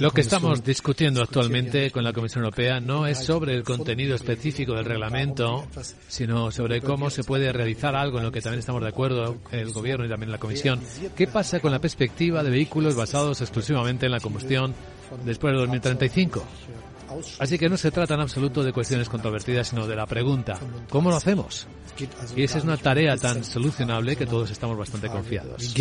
Lo 0.00 0.10
que 0.10 0.20
estamos 0.22 0.64
discutiendo 0.64 1.22
actualmente 1.22 1.90
con 1.90 2.02
la 2.02 2.14
Comisión 2.14 2.44
Europea 2.44 2.80
no 2.80 3.06
es 3.06 3.22
sobre 3.22 3.54
el 3.54 3.62
contenido 3.62 4.14
específico 4.14 4.72
del 4.74 4.86
reglamento, 4.86 5.66
sino 6.08 6.50
sobre 6.50 6.80
cómo 6.80 7.10
se 7.10 7.24
puede 7.24 7.52
realizar 7.52 7.94
algo 7.94 8.18
en 8.18 8.24
lo 8.24 8.32
que 8.32 8.40
también 8.40 8.60
estamos 8.60 8.80
de 8.80 8.88
acuerdo 8.88 9.36
el 9.52 9.70
Gobierno 9.70 10.06
y 10.06 10.08
también 10.08 10.32
la 10.32 10.38
Comisión. 10.38 10.80
¿Qué 11.14 11.26
pasa 11.26 11.60
con 11.60 11.72
la 11.72 11.78
perspectiva 11.78 12.42
de 12.42 12.50
vehículos 12.50 12.94
basados 12.94 13.42
exclusivamente 13.42 14.06
en 14.06 14.12
la 14.12 14.20
combustión 14.20 14.74
después 15.26 15.52
de 15.52 15.60
2035? 15.60 16.42
Así 17.38 17.58
que 17.58 17.68
no 17.68 17.76
se 17.76 17.90
trata 17.90 18.14
en 18.14 18.20
absoluto 18.20 18.62
de 18.62 18.72
cuestiones 18.72 19.08
controvertidas, 19.08 19.68
sino 19.68 19.86
de 19.86 19.96
la 19.96 20.06
pregunta, 20.06 20.58
¿cómo 20.88 21.10
lo 21.10 21.16
hacemos? 21.16 21.66
Y 22.36 22.42
esa 22.42 22.58
es 22.58 22.64
una 22.64 22.76
tarea 22.76 23.16
tan 23.16 23.44
solucionable 23.44 24.16
que 24.16 24.26
todos 24.26 24.50
estamos 24.50 24.76
bastante 24.76 25.08
confiados. 25.08 25.74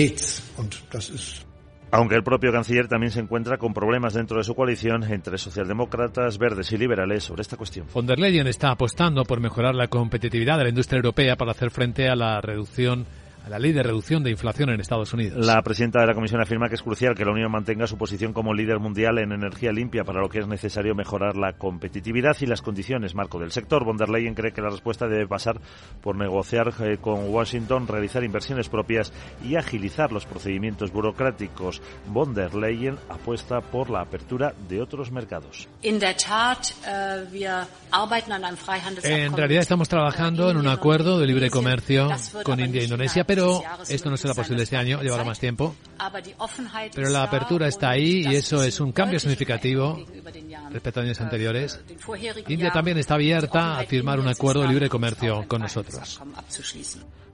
Aunque 1.92 2.16
el 2.16 2.24
propio 2.24 2.52
canciller 2.52 2.88
también 2.88 3.12
se 3.12 3.20
encuentra 3.20 3.60
con 3.60 3.72
problemas 3.72 4.16
dentro 4.16 4.40
de 4.40 4.44
su 4.44 4.56
coalición 4.56 5.04
entre 5.04 5.38
socialdemócratas, 5.38 6.40
verdes 6.40 6.72
y 6.72 6.78
liberales 6.78 7.24
sobre 7.24 7.44
esta 7.44 7.56
cuestión. 7.56 7.86
Von 7.94 8.08
der 8.08 8.18
Leyen 8.18 8.48
está 8.48 8.72
apostando 8.72 9.24
por 9.24 9.40
mejorar 9.40 9.75
la 9.75 9.88
competitividad 9.88 10.58
de 10.58 10.63
la 10.63 10.70
industria 10.70 10.98
europea 10.98 11.36
para 11.36 11.52
hacer 11.52 11.70
frente 11.70 12.10
a 12.10 12.16
la 12.16 12.42
reducción 12.42 13.06
la 13.50 13.60
ley 13.60 13.74
de 13.74 13.84
reducción 13.84 14.24
de 14.24 14.32
inflación 14.32 14.70
en 14.70 14.80
Estados 14.80 15.14
Unidos. 15.14 15.46
La 15.46 15.62
presidenta 15.62 16.00
de 16.00 16.08
la 16.08 16.14
Comisión 16.14 16.42
afirma 16.42 16.70
que 16.70 16.76
es 16.76 16.82
crucial 16.82 17.16
que 17.16 17.26
la 17.26 17.32
Unión 17.32 17.52
mantenga 17.52 17.88
su 17.88 17.98
posición 17.98 18.34
como 18.34 18.54
líder 18.54 18.80
mundial 18.80 19.18
en 19.20 19.32
energía 19.32 19.72
limpia, 19.72 20.04
para 20.04 20.22
lo 20.22 20.30
que 20.30 20.40
es 20.40 20.48
necesario 20.48 20.96
mejorar 20.96 21.36
la 21.36 21.54
competitividad 21.54 22.38
y 22.40 22.46
las 22.46 22.62
condiciones 22.62 23.16
marco 23.16 23.40
del 23.40 23.52
sector. 23.52 23.84
Von 23.84 23.98
der 23.98 24.10
Leyen 24.10 24.34
cree 24.34 24.54
que 24.54 24.62
la 24.62 24.70
respuesta 24.70 25.08
debe 25.08 25.28
pasar 25.28 25.60
por 26.02 26.16
negociar 26.16 26.74
eh, 26.82 26.98
con 27.00 27.30
Washington, 27.30 27.88
realizar 27.88 28.24
inversiones 28.24 28.70
propias 28.70 29.12
y 29.44 29.56
agilizar 29.56 30.12
los 30.12 30.26
procedimientos 30.26 30.92
burocráticos. 30.92 31.82
Von 32.08 32.34
der 32.34 32.56
Leyen 32.56 32.98
apuesta 33.10 33.62
por 33.62 33.90
la 33.90 34.02
apertura 34.02 34.54
de 34.70 34.82
otros 34.82 35.12
mercados. 35.12 35.68
En 35.84 36.02
realidad 39.38 39.62
estamos 39.62 39.90
trabajando 39.90 40.50
en 40.50 40.58
un 40.58 40.68
acuerdo 40.68 41.20
de 41.20 41.28
libre 41.28 41.50
comercio 41.50 42.10
con 42.44 42.60
India 42.60 42.82
e 42.82 42.86
Indonesia, 42.86 43.26
pero 43.36 43.63
esto 43.90 44.10
no 44.10 44.18
será 44.18 44.34
posible 44.34 44.63
este 44.63 44.78
año, 44.78 45.02
llevará 45.02 45.24
más 45.24 45.40
tiempo. 45.40 45.75
Pero 46.94 47.10
la 47.10 47.24
apertura 47.24 47.68
está 47.68 47.90
ahí 47.92 48.25
y 48.28 48.36
eso 48.36 48.63
es 48.63 48.80
un 48.80 48.92
cambio 48.92 49.20
significativo 49.20 50.00
respecto 50.72 51.00
a 51.00 51.04
años 51.04 51.20
anteriores. 51.22 51.80
India 52.48 52.72
también 52.72 52.98
está 52.98 53.16
abierta 53.16 53.80
a 53.80 53.86
firmar 53.86 54.20
un 54.20 54.28
acuerdo 54.28 54.62
de 54.62 54.68
libre 54.70 54.90
comercio 54.90 55.46
con 55.48 55.62
nosotros. 55.62 56.22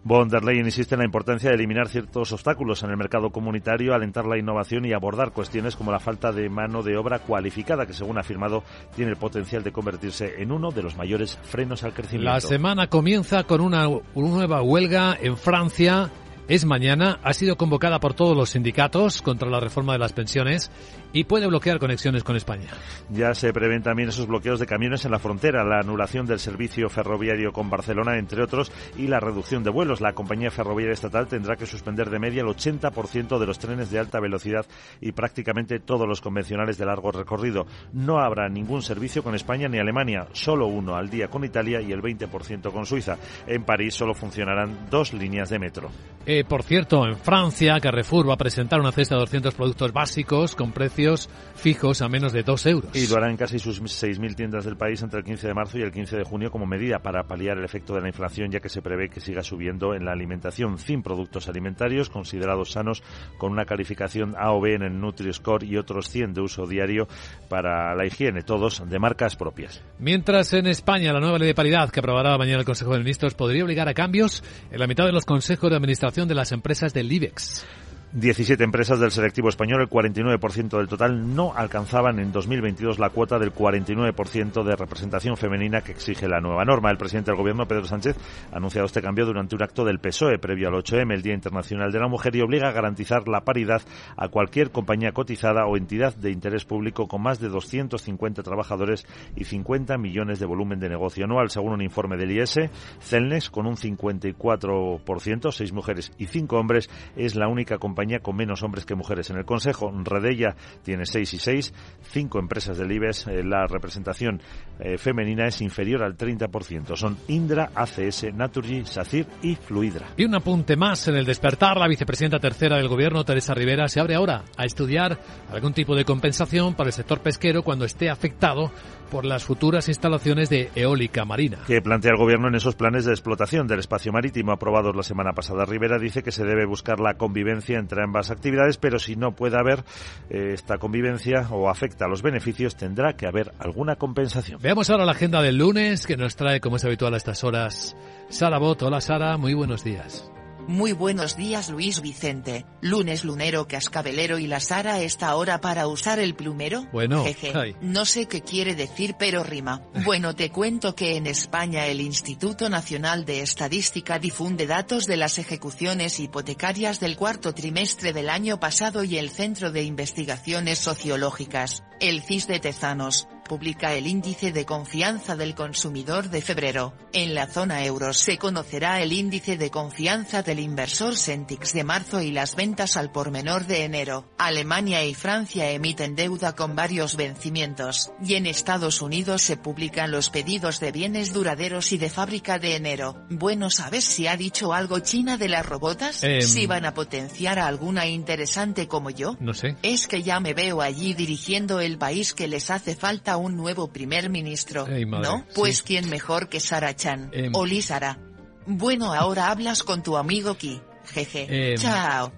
Von 0.03 0.29
der 0.29 0.43
Leyen 0.43 0.65
insiste 0.65 0.95
en 0.95 0.99
la 0.99 1.05
importancia 1.05 1.49
de 1.49 1.55
eliminar 1.55 1.89
ciertos 1.89 2.31
obstáculos 2.31 2.83
en 2.83 2.89
el 2.89 2.97
mercado 2.97 3.31
comunitario, 3.31 3.93
alentar 3.93 4.25
la 4.25 4.37
innovación 4.37 4.85
y 4.85 4.93
abordar 4.93 5.31
cuestiones 5.31 5.75
como 5.75 5.91
la 5.91 5.99
falta 5.99 6.31
de 6.31 6.49
mano 6.49 6.83
de 6.83 6.97
obra 6.97 7.19
cualificada, 7.19 7.85
que 7.85 7.93
según 7.93 8.17
ha 8.17 8.21
afirmado 8.21 8.63
tiene 8.95 9.11
el 9.11 9.17
potencial 9.17 9.63
de 9.63 9.71
convertirse 9.71 10.41
en 10.41 10.51
uno 10.51 10.71
de 10.71 10.83
los 10.83 10.95
mayores 10.95 11.37
frenos 11.43 11.83
al 11.83 11.93
crecimiento. 11.93 12.31
La 12.31 12.39
semana 12.39 12.87
comienza 12.87 13.43
con 13.43 13.59
una, 13.59 13.87
una 13.87 14.03
nueva 14.15 14.61
huelga 14.61 15.17
en 15.19 15.35
Francia 15.35 16.09
es 16.49 16.65
mañana, 16.65 17.19
ha 17.21 17.33
sido 17.33 17.57
convocada 17.57 17.99
por 17.99 18.15
todos 18.15 18.35
los 18.35 18.49
sindicatos 18.49 19.21
contra 19.21 19.47
la 19.47 19.59
reforma 19.59 19.93
de 19.93 19.99
las 19.99 20.13
pensiones 20.13 20.71
y 21.13 21.25
puede 21.25 21.45
bloquear 21.45 21.77
conexiones 21.77 22.23
con 22.23 22.35
España. 22.35 22.69
Ya 23.09 23.35
se 23.35 23.53
prevén 23.53 23.83
también 23.83 24.09
esos 24.09 24.25
bloqueos 24.25 24.59
de 24.59 24.65
camiones 24.65 25.05
en 25.05 25.11
la 25.11 25.19
frontera, 25.19 25.63
la 25.63 25.79
anulación 25.79 26.25
del 26.25 26.39
servicio 26.39 26.89
ferroviario 26.89 27.51
con 27.51 27.69
Barcelona, 27.69 28.17
entre 28.17 28.41
otros, 28.41 28.71
y 28.97 29.07
la 29.07 29.19
reducción 29.19 29.63
de 29.63 29.69
vuelos. 29.69 30.01
La 30.01 30.13
compañía 30.13 30.49
ferroviaria 30.49 30.93
estatal 30.93 31.27
tendrá 31.27 31.55
que 31.55 31.67
suspender 31.67 32.09
de 32.09 32.17
media 32.17 32.41
el 32.41 32.47
80% 32.47 33.37
de 33.37 33.45
los 33.45 33.59
trenes 33.59 33.91
de 33.91 33.99
alta 33.99 34.19
velocidad 34.19 34.65
y 35.01 35.11
prácticamente 35.11 35.79
todos 35.79 36.07
los 36.07 36.19
convencionales 36.19 36.79
de 36.79 36.85
largo 36.87 37.11
recorrido. 37.11 37.67
No 37.93 38.19
habrá 38.19 38.49
ningún 38.49 38.81
servicio 38.81 39.21
con 39.21 39.35
España 39.35 39.67
ni 39.67 39.77
Alemania, 39.77 40.27
solo 40.33 40.65
uno 40.65 40.95
al 40.95 41.11
día 41.11 41.27
con 41.27 41.43
Italia 41.43 41.79
y 41.79 41.91
el 41.91 42.01
20% 42.01 42.71
con 42.71 42.87
Suiza. 42.87 43.17
En 43.45 43.65
París 43.65 43.93
solo 43.93 44.15
funcionarán 44.15 44.87
dos 44.89 45.13
líneas 45.13 45.51
de 45.51 45.59
metro. 45.59 45.91
Eh, 46.25 46.38
por 46.43 46.63
cierto, 46.63 47.05
en 47.05 47.17
Francia, 47.17 47.79
Carrefour 47.79 48.29
va 48.29 48.33
a 48.33 48.37
presentar 48.37 48.79
una 48.79 48.91
cesta 48.91 49.15
de 49.15 49.21
200 49.21 49.53
productos 49.55 49.93
básicos 49.93 50.55
con 50.55 50.71
precios 50.71 51.29
fijos 51.55 52.01
a 52.01 52.09
menos 52.09 52.33
de 52.33 52.43
2 52.43 52.65
euros. 52.67 52.95
Y 52.95 53.07
lo 53.07 53.17
hará 53.17 53.29
en 53.29 53.37
casi 53.37 53.59
sus 53.59 53.81
6.000 53.81 54.35
tiendas 54.35 54.65
del 54.65 54.77
país 54.77 55.01
entre 55.01 55.19
el 55.19 55.25
15 55.25 55.47
de 55.47 55.53
marzo 55.53 55.77
y 55.77 55.81
el 55.81 55.91
15 55.91 56.17
de 56.17 56.23
junio 56.23 56.51
como 56.51 56.65
medida 56.65 56.99
para 56.99 57.23
paliar 57.23 57.57
el 57.57 57.65
efecto 57.65 57.93
de 57.93 58.01
la 58.01 58.07
inflación, 58.07 58.51
ya 58.51 58.59
que 58.59 58.69
se 58.69 58.81
prevé 58.81 59.09
que 59.09 59.19
siga 59.19 59.43
subiendo 59.43 59.93
en 59.93 60.05
la 60.05 60.11
alimentación. 60.11 60.77
100 60.77 61.03
productos 61.03 61.47
alimentarios 61.49 62.09
considerados 62.09 62.71
sanos 62.71 63.03
con 63.37 63.51
una 63.51 63.65
calificación 63.65 64.35
A 64.37 64.51
o 64.51 64.61
B 64.61 64.75
en 64.75 64.83
el 64.83 64.99
Nutri-Score 64.99 65.63
y 65.63 65.77
otros 65.77 66.09
100 66.09 66.33
de 66.33 66.41
uso 66.41 66.65
diario 66.65 67.07
para 67.49 67.95
la 67.95 68.05
higiene, 68.05 68.41
todos 68.41 68.87
de 68.87 68.99
marcas 68.99 69.35
propias. 69.35 69.81
Mientras 69.99 70.53
en 70.53 70.67
España 70.67 71.13
la 71.13 71.19
nueva 71.19 71.37
ley 71.37 71.47
de 71.47 71.55
paridad 71.55 71.89
que 71.89 71.99
aprobará 71.99 72.37
mañana 72.37 72.59
el 72.59 72.65
Consejo 72.65 72.93
de 72.93 72.99
Ministros 72.99 73.33
podría 73.33 73.63
obligar 73.63 73.89
a 73.89 73.93
cambios 73.93 74.43
en 74.71 74.79
la 74.79 74.87
mitad 74.87 75.05
de 75.05 75.11
los 75.11 75.25
consejos 75.25 75.69
de 75.69 75.75
administración 75.75 76.27
de 76.29 76.35
las 76.35 76.53
empresas 76.53 76.93
del 76.93 77.11
IBEX. 77.11 77.65
17 78.11 78.63
empresas 78.63 78.99
del 78.99 79.11
selectivo 79.11 79.49
español, 79.49 79.81
el 79.81 79.87
49% 79.87 80.77
del 80.79 80.87
total, 80.87 81.35
no 81.35 81.53
alcanzaban 81.55 82.17
en 82.17 82.31
2022 82.31 82.97
la 82.97 83.11
cuota 83.11 83.37
del 83.37 83.53
49% 83.53 84.63
de 84.63 84.75
representación 84.75 85.37
femenina 85.37 85.81
que 85.81 85.91
exige 85.91 86.27
la 86.27 86.41
nueva 86.41 86.65
norma. 86.65 86.89
El 86.89 86.97
presidente 86.97 87.29
del 87.29 87.37
Gobierno, 87.37 87.67
Pedro 87.67 87.85
Sánchez, 87.85 88.17
ha 88.51 88.57
anunciado 88.57 88.87
este 88.87 89.03
cambio 89.03 89.27
durante 89.27 89.55
un 89.55 89.61
acto 89.61 89.85
del 89.85 89.99
PSOE 89.99 90.39
previo 90.39 90.69
al 90.69 90.73
8M, 90.73 91.13
el 91.13 91.21
Día 91.21 91.35
Internacional 91.35 91.91
de 91.91 91.99
la 91.99 92.07
Mujer, 92.07 92.35
y 92.35 92.41
obliga 92.41 92.69
a 92.69 92.71
garantizar 92.71 93.27
la 93.27 93.41
paridad 93.41 93.83
a 94.17 94.27
cualquier 94.29 94.71
compañía 94.71 95.11
cotizada 95.11 95.67
o 95.67 95.77
entidad 95.77 96.15
de 96.15 96.31
interés 96.31 96.65
público 96.65 97.07
con 97.07 97.21
más 97.21 97.39
de 97.39 97.49
250 97.49 98.41
trabajadores 98.41 99.05
y 99.35 99.43
50 99.43 99.99
millones 99.99 100.39
de 100.39 100.47
volumen 100.47 100.79
de 100.79 100.89
negocio 100.89 101.25
anual, 101.25 101.51
según 101.51 101.73
un 101.73 101.83
informe 101.83 102.17
del 102.17 102.31
IS. 102.31 102.59
Celnex, 103.01 103.51
con 103.51 103.67
un 103.67 103.75
54%, 103.75 105.51
seis 105.51 105.71
mujeres 105.73 106.11
y 106.17 106.25
cinco 106.25 106.57
hombres, 106.57 106.89
es 107.15 107.35
la 107.35 107.47
única 107.47 107.77
compañía 107.77 107.98
con 108.21 108.35
menos 108.35 108.63
hombres 108.63 108.85
que 108.85 108.95
mujeres 108.95 109.29
en 109.29 109.37
el 109.37 109.45
Consejo. 109.45 109.91
Redella 110.03 110.55
tiene 110.83 111.05
6 111.05 111.33
y 111.33 111.37
6, 111.37 111.73
cinco 112.01 112.39
empresas 112.39 112.77
del 112.77 112.91
IBEX. 112.91 113.27
Eh, 113.27 113.43
la 113.43 113.67
representación 113.67 114.41
eh, 114.79 114.97
femenina 114.97 115.47
es 115.47 115.61
inferior 115.61 116.03
al 116.03 116.17
30%. 116.17 116.95
Son 116.95 117.17
Indra, 117.27 117.71
ACS, 117.75 118.33
Naturgy, 118.33 118.85
SACIR 118.85 119.27
y 119.43 119.55
Fluidra. 119.55 120.13
Y 120.15 120.25
un 120.25 120.35
apunte 120.35 120.77
más 120.77 121.07
en 121.07 121.15
el 121.15 121.25
despertar. 121.25 121.77
La 121.77 121.87
vicepresidenta 121.87 122.39
tercera 122.39 122.77
del 122.77 122.87
Gobierno, 122.87 123.25
Teresa 123.25 123.53
Rivera, 123.53 123.87
se 123.87 123.99
abre 123.99 124.15
ahora 124.15 124.43
a 124.55 124.65
estudiar 124.65 125.19
algún 125.51 125.73
tipo 125.73 125.95
de 125.95 126.05
compensación 126.05 126.75
para 126.75 126.89
el 126.89 126.93
sector 126.93 127.19
pesquero 127.21 127.63
cuando 127.63 127.85
esté 127.85 128.09
afectado 128.09 128.71
por 129.09 129.25
las 129.25 129.43
futuras 129.43 129.87
instalaciones 129.87 130.49
de 130.49 130.69
eólica 130.75 131.25
marina. 131.25 131.59
Que 131.67 131.81
plantea 131.81 132.11
el 132.11 132.17
Gobierno 132.17 132.47
en 132.47 132.55
esos 132.55 132.75
planes 132.75 133.05
de 133.05 133.11
explotación 133.11 133.67
del 133.67 133.79
espacio 133.79 134.11
marítimo 134.11 134.51
aprobados 134.51 134.95
la 134.95 135.03
semana 135.03 135.33
pasada. 135.33 135.65
Rivera 135.65 135.97
dice 135.97 136.23
que 136.23 136.31
se 136.31 136.45
debe 136.45 136.65
buscar 136.65 136.99
la 136.99 137.15
convivencia 137.15 137.77
entre 137.77 138.03
ambas 138.03 138.31
actividades, 138.31 138.77
pero 138.77 138.99
si 138.99 139.15
no 139.15 139.35
puede 139.35 139.57
haber 139.57 139.83
eh, 140.29 140.51
esta 140.53 140.77
convivencia 140.77 141.47
o 141.51 141.69
afecta 141.69 142.05
a 142.05 142.07
los 142.07 142.21
beneficios, 142.21 142.75
tendrá 142.75 143.13
que 143.13 143.27
haber 143.27 143.53
alguna 143.59 143.95
compensación. 143.95 144.59
Veamos 144.61 144.89
ahora 144.89 145.05
la 145.05 145.11
agenda 145.11 145.41
del 145.41 145.57
lunes 145.57 146.05
que 146.05 146.17
nos 146.17 146.35
trae, 146.35 146.59
como 146.59 146.77
es 146.77 146.85
habitual 146.85 147.13
a 147.13 147.17
estas 147.17 147.43
horas, 147.43 147.95
Sara 148.29 148.59
Bot. 148.59 148.81
Hola 148.83 149.01
Sara, 149.01 149.37
muy 149.37 149.53
buenos 149.53 149.83
días. 149.83 150.31
Muy 150.69 150.91
buenos 150.91 151.35
días 151.35 151.71
Luis 151.71 151.99
Vicente, 151.99 152.63
lunes 152.79 153.23
lunero 153.23 153.67
cascabelero 153.67 154.37
y 154.37 154.45
la 154.45 154.59
Sara 154.59 155.01
esta 155.01 155.35
hora 155.35 155.61
para 155.61 155.87
usar 155.87 156.19
el 156.19 156.35
plumero. 156.35 156.85
Bueno, 156.91 157.23
Jeje, 157.23 157.75
no 157.81 158.05
sé 158.05 158.27
qué 158.27 158.41
quiere 158.41 158.75
decir 158.75 159.15
pero 159.17 159.43
rima. 159.43 159.81
Bueno 160.05 160.35
te 160.35 160.51
cuento 160.51 160.93
que 160.93 161.17
en 161.17 161.25
España 161.25 161.87
el 161.87 161.99
Instituto 162.01 162.69
Nacional 162.69 163.25
de 163.25 163.41
Estadística 163.41 164.19
difunde 164.19 164.67
datos 164.67 165.07
de 165.07 165.17
las 165.17 165.39
ejecuciones 165.39 166.19
hipotecarias 166.19 166.99
del 166.99 167.17
cuarto 167.17 167.55
trimestre 167.55 168.13
del 168.13 168.29
año 168.29 168.59
pasado 168.59 169.03
y 169.03 169.17
el 169.17 169.31
Centro 169.31 169.71
de 169.71 169.81
Investigaciones 169.81 170.77
Sociológicas, 170.77 171.83
el 171.99 172.21
CIS 172.21 172.45
de 172.45 172.59
Tezanos, 172.59 173.27
publica 173.49 173.95
el 173.95 174.07
índice 174.07 174.53
de 174.53 174.63
confianza 174.63 175.35
del 175.35 175.55
consumidor 175.55 176.29
de 176.29 176.41
febrero. 176.41 176.93
En 177.11 177.33
la 177.33 177.47
zona 177.47 177.83
euro 177.83 178.13
se 178.13 178.37
conocerá 178.37 179.01
el 179.01 179.11
índice 179.11 179.57
de 179.57 179.71
confianza 179.71 180.43
del 180.43 180.59
inversor 180.59 181.17
Sentix 181.17 181.73
de 181.73 181.83
marzo 181.83 182.21
y 182.21 182.31
las 182.31 182.55
ventas 182.55 182.95
al 182.95 183.11
por 183.11 183.31
menor 183.31 183.65
de 183.65 183.83
enero. 183.83 184.29
Alemania 184.37 185.03
y 185.03 185.15
Francia 185.15 185.71
emiten 185.71 186.15
deuda 186.15 186.55
con 186.55 186.75
varios 186.75 187.15
vencimientos, 187.15 188.11
y 188.23 188.35
en 188.35 188.45
Estados 188.45 189.01
Unidos 189.01 189.41
se 189.41 189.57
publican 189.57 190.11
los 190.11 190.29
pedidos 190.29 190.79
de 190.79 190.91
bienes 190.91 191.33
duraderos 191.33 191.91
y 191.91 191.97
de 191.97 192.11
fábrica 192.11 192.59
de 192.59 192.75
enero. 192.75 193.25
Bueno, 193.31 193.71
¿sabes 193.71 194.05
si 194.05 194.27
ha 194.27 194.37
dicho 194.37 194.73
algo 194.73 194.99
China 194.99 195.37
de 195.37 195.49
las 195.49 195.65
robotas? 195.65 196.23
Em. 196.23 196.41
Si 196.43 196.67
van 196.67 196.85
a 196.85 196.93
potenciar 196.93 197.57
a 197.57 197.65
alguna 197.65 198.05
interesante 198.05 198.87
como 198.87 199.09
yo. 199.09 199.35
No 199.39 199.55
sé. 199.55 199.75
Es 199.81 200.07
que 200.07 200.21
ya 200.21 200.39
me 200.39 200.53
veo 200.53 200.81
allí 200.81 201.15
dirigiendo 201.15 201.79
el 201.79 201.97
país 201.97 202.35
que 202.35 202.47
les 202.47 202.69
hace 202.69 202.95
falta 202.95 203.38
un 203.39 203.55
nuevo 203.55 203.91
primer 203.91 204.29
ministro, 204.29 204.87
Ey, 204.87 205.05
madre, 205.05 205.27
¿no? 205.27 205.45
Pues 205.55 205.77
sí. 205.77 205.83
quién 205.87 206.09
mejor 206.09 206.49
que 206.49 206.59
Sara 206.59 206.95
Chan. 206.95 207.29
Em. 207.33 207.51
Oli 207.55 207.81
Sara. 207.81 208.17
Bueno, 208.65 209.13
ahora 209.13 209.49
hablas 209.49 209.83
con 209.83 210.03
tu 210.03 210.17
amigo 210.17 210.55
Ki. 210.55 210.81
Jeje. 211.05 211.47
Em. 211.49 211.77
Chao. 211.77 212.31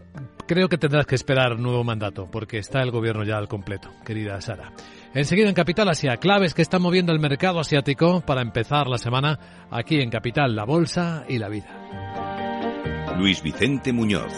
Creo 0.48 0.68
que 0.70 0.78
tendrás 0.78 1.06
que 1.06 1.16
esperar 1.16 1.58
nuevo 1.60 1.84
mandato, 1.84 2.30
porque 2.30 2.58
está 2.58 2.82
el 2.82 2.92
gobierno 2.92 3.24
ya 3.24 3.38
al 3.38 3.48
completo, 3.48 3.90
querida 4.06 4.40
Sara. 4.42 4.74
Enseguida 5.14 5.50
en 5.50 5.56
Capital 5.56 5.90
Asia, 5.90 6.18
claves 6.18 6.54
que 6.54 6.62
están 6.62 6.82
moviendo 6.82 7.12
el 7.12 7.20
mercado 7.20 7.60
asiático 7.60 8.22
para 8.22 8.42
empezar 8.42 8.88
la 8.88 8.98
semana 8.98 9.68
aquí 9.70 10.00
en 10.00 10.10
Capital, 10.10 10.56
la 10.56 10.64
Bolsa 10.64 11.26
y 11.28 11.38
la 11.38 11.50
Vida. 11.50 13.16
Luis 13.18 13.42
Vicente 13.44 13.92
Muñoz. 13.92 14.34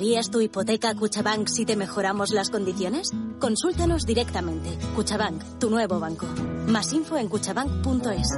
¿Cambiarías 0.00 0.30
tu 0.30 0.40
hipoteca 0.40 0.94
Cuchabank 0.94 1.46
si 1.48 1.66
te 1.66 1.76
mejoramos 1.76 2.30
las 2.30 2.48
condiciones? 2.48 3.10
Consúltanos 3.38 4.06
directamente. 4.06 4.70
Cuchabank, 4.94 5.58
tu 5.58 5.68
nuevo 5.68 6.00
banco. 6.00 6.24
Más 6.68 6.90
info 6.94 7.18
en 7.18 7.28
cuchabank.es. 7.28 8.28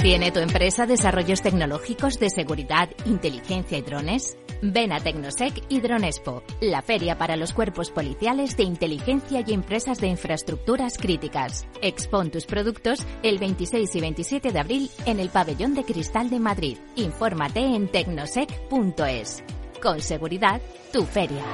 ¿Tiene 0.00 0.30
tu 0.30 0.38
empresa 0.38 0.86
desarrollos 0.86 1.42
tecnológicos 1.42 2.20
de 2.20 2.30
seguridad, 2.30 2.88
inteligencia 3.04 3.78
y 3.78 3.82
drones? 3.82 4.36
Ven 4.60 4.92
a 4.92 5.00
Tecnosec 5.00 5.62
y 5.68 5.80
Dronespo, 5.80 6.42
la 6.60 6.82
feria 6.82 7.16
para 7.16 7.36
los 7.36 7.52
cuerpos 7.52 7.90
policiales 7.90 8.56
de 8.56 8.64
inteligencia 8.64 9.44
y 9.46 9.52
empresas 9.52 10.00
de 10.00 10.08
infraestructuras 10.08 10.98
críticas. 10.98 11.66
Expon 11.80 12.30
tus 12.30 12.44
productos 12.44 13.06
el 13.22 13.38
26 13.38 13.94
y 13.94 14.00
27 14.00 14.50
de 14.52 14.58
abril 14.58 14.90
en 15.06 15.20
el 15.20 15.28
Pabellón 15.28 15.74
de 15.74 15.84
Cristal 15.84 16.28
de 16.28 16.40
Madrid. 16.40 16.78
Infórmate 16.96 17.60
en 17.60 17.88
tecnosec.es. 17.88 19.44
Con 19.80 20.00
seguridad, 20.00 20.60
tu 20.92 21.04
feria. 21.04 21.44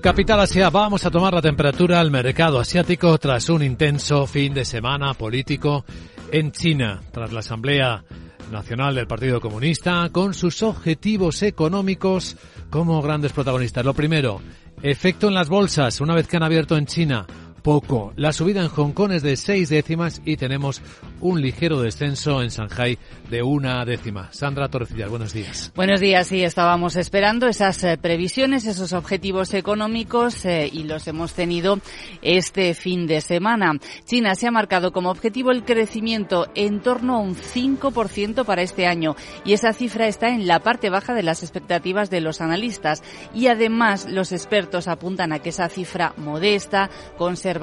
Capital 0.00 0.40
Asia, 0.40 0.70
vamos 0.70 1.04
a 1.04 1.10
tomar 1.10 1.34
la 1.34 1.42
temperatura 1.42 2.00
al 2.00 2.10
mercado 2.10 2.60
asiático 2.60 3.18
tras 3.18 3.48
un 3.48 3.62
intenso 3.62 4.26
fin 4.26 4.54
de 4.54 4.64
semana 4.64 5.12
político 5.14 5.84
en 6.30 6.52
China, 6.52 7.00
tras 7.12 7.32
la 7.32 7.40
Asamblea 7.40 8.04
Nacional 8.52 8.94
del 8.94 9.06
Partido 9.06 9.40
Comunista, 9.40 10.08
con 10.10 10.34
sus 10.34 10.62
objetivos 10.62 11.42
económicos 11.42 12.36
como 12.70 13.02
grandes 13.02 13.32
protagonistas. 13.32 13.84
Lo 13.84 13.94
primero, 13.94 14.40
efecto 14.82 15.28
en 15.28 15.34
las 15.34 15.48
bolsas, 15.48 16.00
una 16.00 16.14
vez 16.14 16.28
que 16.28 16.36
han 16.36 16.44
abierto 16.44 16.76
en 16.76 16.86
China 16.86 17.26
poco. 17.68 18.14
La 18.16 18.32
subida 18.32 18.62
en 18.62 18.68
Hong 18.68 18.92
Kong 18.92 19.12
es 19.12 19.22
de 19.22 19.36
seis 19.36 19.68
décimas 19.68 20.22
y 20.24 20.38
tenemos 20.38 20.80
un 21.20 21.42
ligero 21.42 21.82
descenso 21.82 22.40
en 22.40 22.48
Shanghai 22.48 22.96
de 23.28 23.42
una 23.42 23.84
décima. 23.84 24.32
Sandra 24.32 24.68
Torrecillas, 24.68 25.10
buenos 25.10 25.34
días. 25.34 25.70
Buenos 25.76 26.00
días, 26.00 26.28
sí, 26.28 26.42
estábamos 26.42 26.96
esperando 26.96 27.46
esas 27.46 27.84
eh, 27.84 27.98
previsiones, 27.98 28.64
esos 28.64 28.94
objetivos 28.94 29.52
económicos 29.52 30.46
eh, 30.46 30.70
y 30.72 30.84
los 30.84 31.06
hemos 31.08 31.34
tenido 31.34 31.78
este 32.22 32.72
fin 32.72 33.06
de 33.06 33.20
semana. 33.20 33.74
China 34.06 34.34
se 34.34 34.46
ha 34.46 34.50
marcado 34.50 34.90
como 34.90 35.10
objetivo 35.10 35.50
el 35.50 35.62
crecimiento 35.62 36.46
en 36.54 36.80
torno 36.80 37.16
a 37.16 37.20
un 37.20 37.36
5% 37.36 38.46
para 38.46 38.62
este 38.62 38.86
año 38.86 39.14
y 39.44 39.52
esa 39.52 39.74
cifra 39.74 40.08
está 40.08 40.28
en 40.28 40.46
la 40.46 40.60
parte 40.60 40.88
baja 40.88 41.12
de 41.12 41.22
las 41.22 41.42
expectativas 41.42 42.08
de 42.08 42.22
los 42.22 42.40
analistas 42.40 43.02
y 43.34 43.48
además 43.48 44.06
los 44.08 44.32
expertos 44.32 44.88
apuntan 44.88 45.34
a 45.34 45.40
que 45.40 45.50
esa 45.50 45.68
cifra 45.68 46.14
modesta, 46.16 46.88
conservadora, 47.18 47.57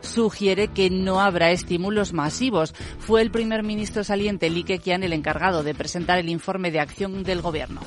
sugiere 0.00 0.68
que 0.68 0.90
no 0.90 1.20
habrá 1.20 1.50
estímulos 1.50 2.12
masivos. 2.12 2.74
Fue 2.98 3.22
el 3.22 3.30
primer 3.30 3.62
ministro 3.62 4.04
saliente 4.04 4.50
Li 4.50 4.64
Keqiang 4.64 5.02
el 5.02 5.12
encargado 5.12 5.62
de 5.62 5.74
presentar 5.74 6.18
el 6.18 6.28
informe 6.28 6.70
de 6.70 6.80
acción 6.80 7.22
del 7.22 7.40
gobierno. 7.40 7.80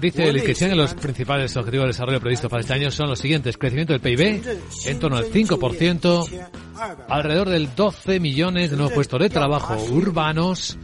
Dice 0.00 0.32
Li 0.32 0.42
Keqiang 0.42 0.70
que 0.70 0.76
los 0.76 0.94
principales 0.94 1.56
objetivos 1.56 1.84
de 1.84 1.88
desarrollo 1.88 2.20
previstos 2.20 2.50
para 2.50 2.60
este 2.60 2.74
año 2.74 2.90
son 2.90 3.08
los 3.08 3.18
siguientes. 3.18 3.56
Crecimiento 3.56 3.92
del 3.92 4.00
PIB 4.00 4.42
en 4.86 4.98
torno 5.00 5.16
al 5.16 5.24
5%, 5.24 6.48
alrededor 7.08 7.48
del 7.48 7.74
12 7.74 8.20
millones 8.20 8.70
de 8.70 8.76
nuevos 8.76 8.92
puestos 8.92 9.20
de 9.20 9.28
trabajo 9.28 9.76
urbanos, 9.90 10.78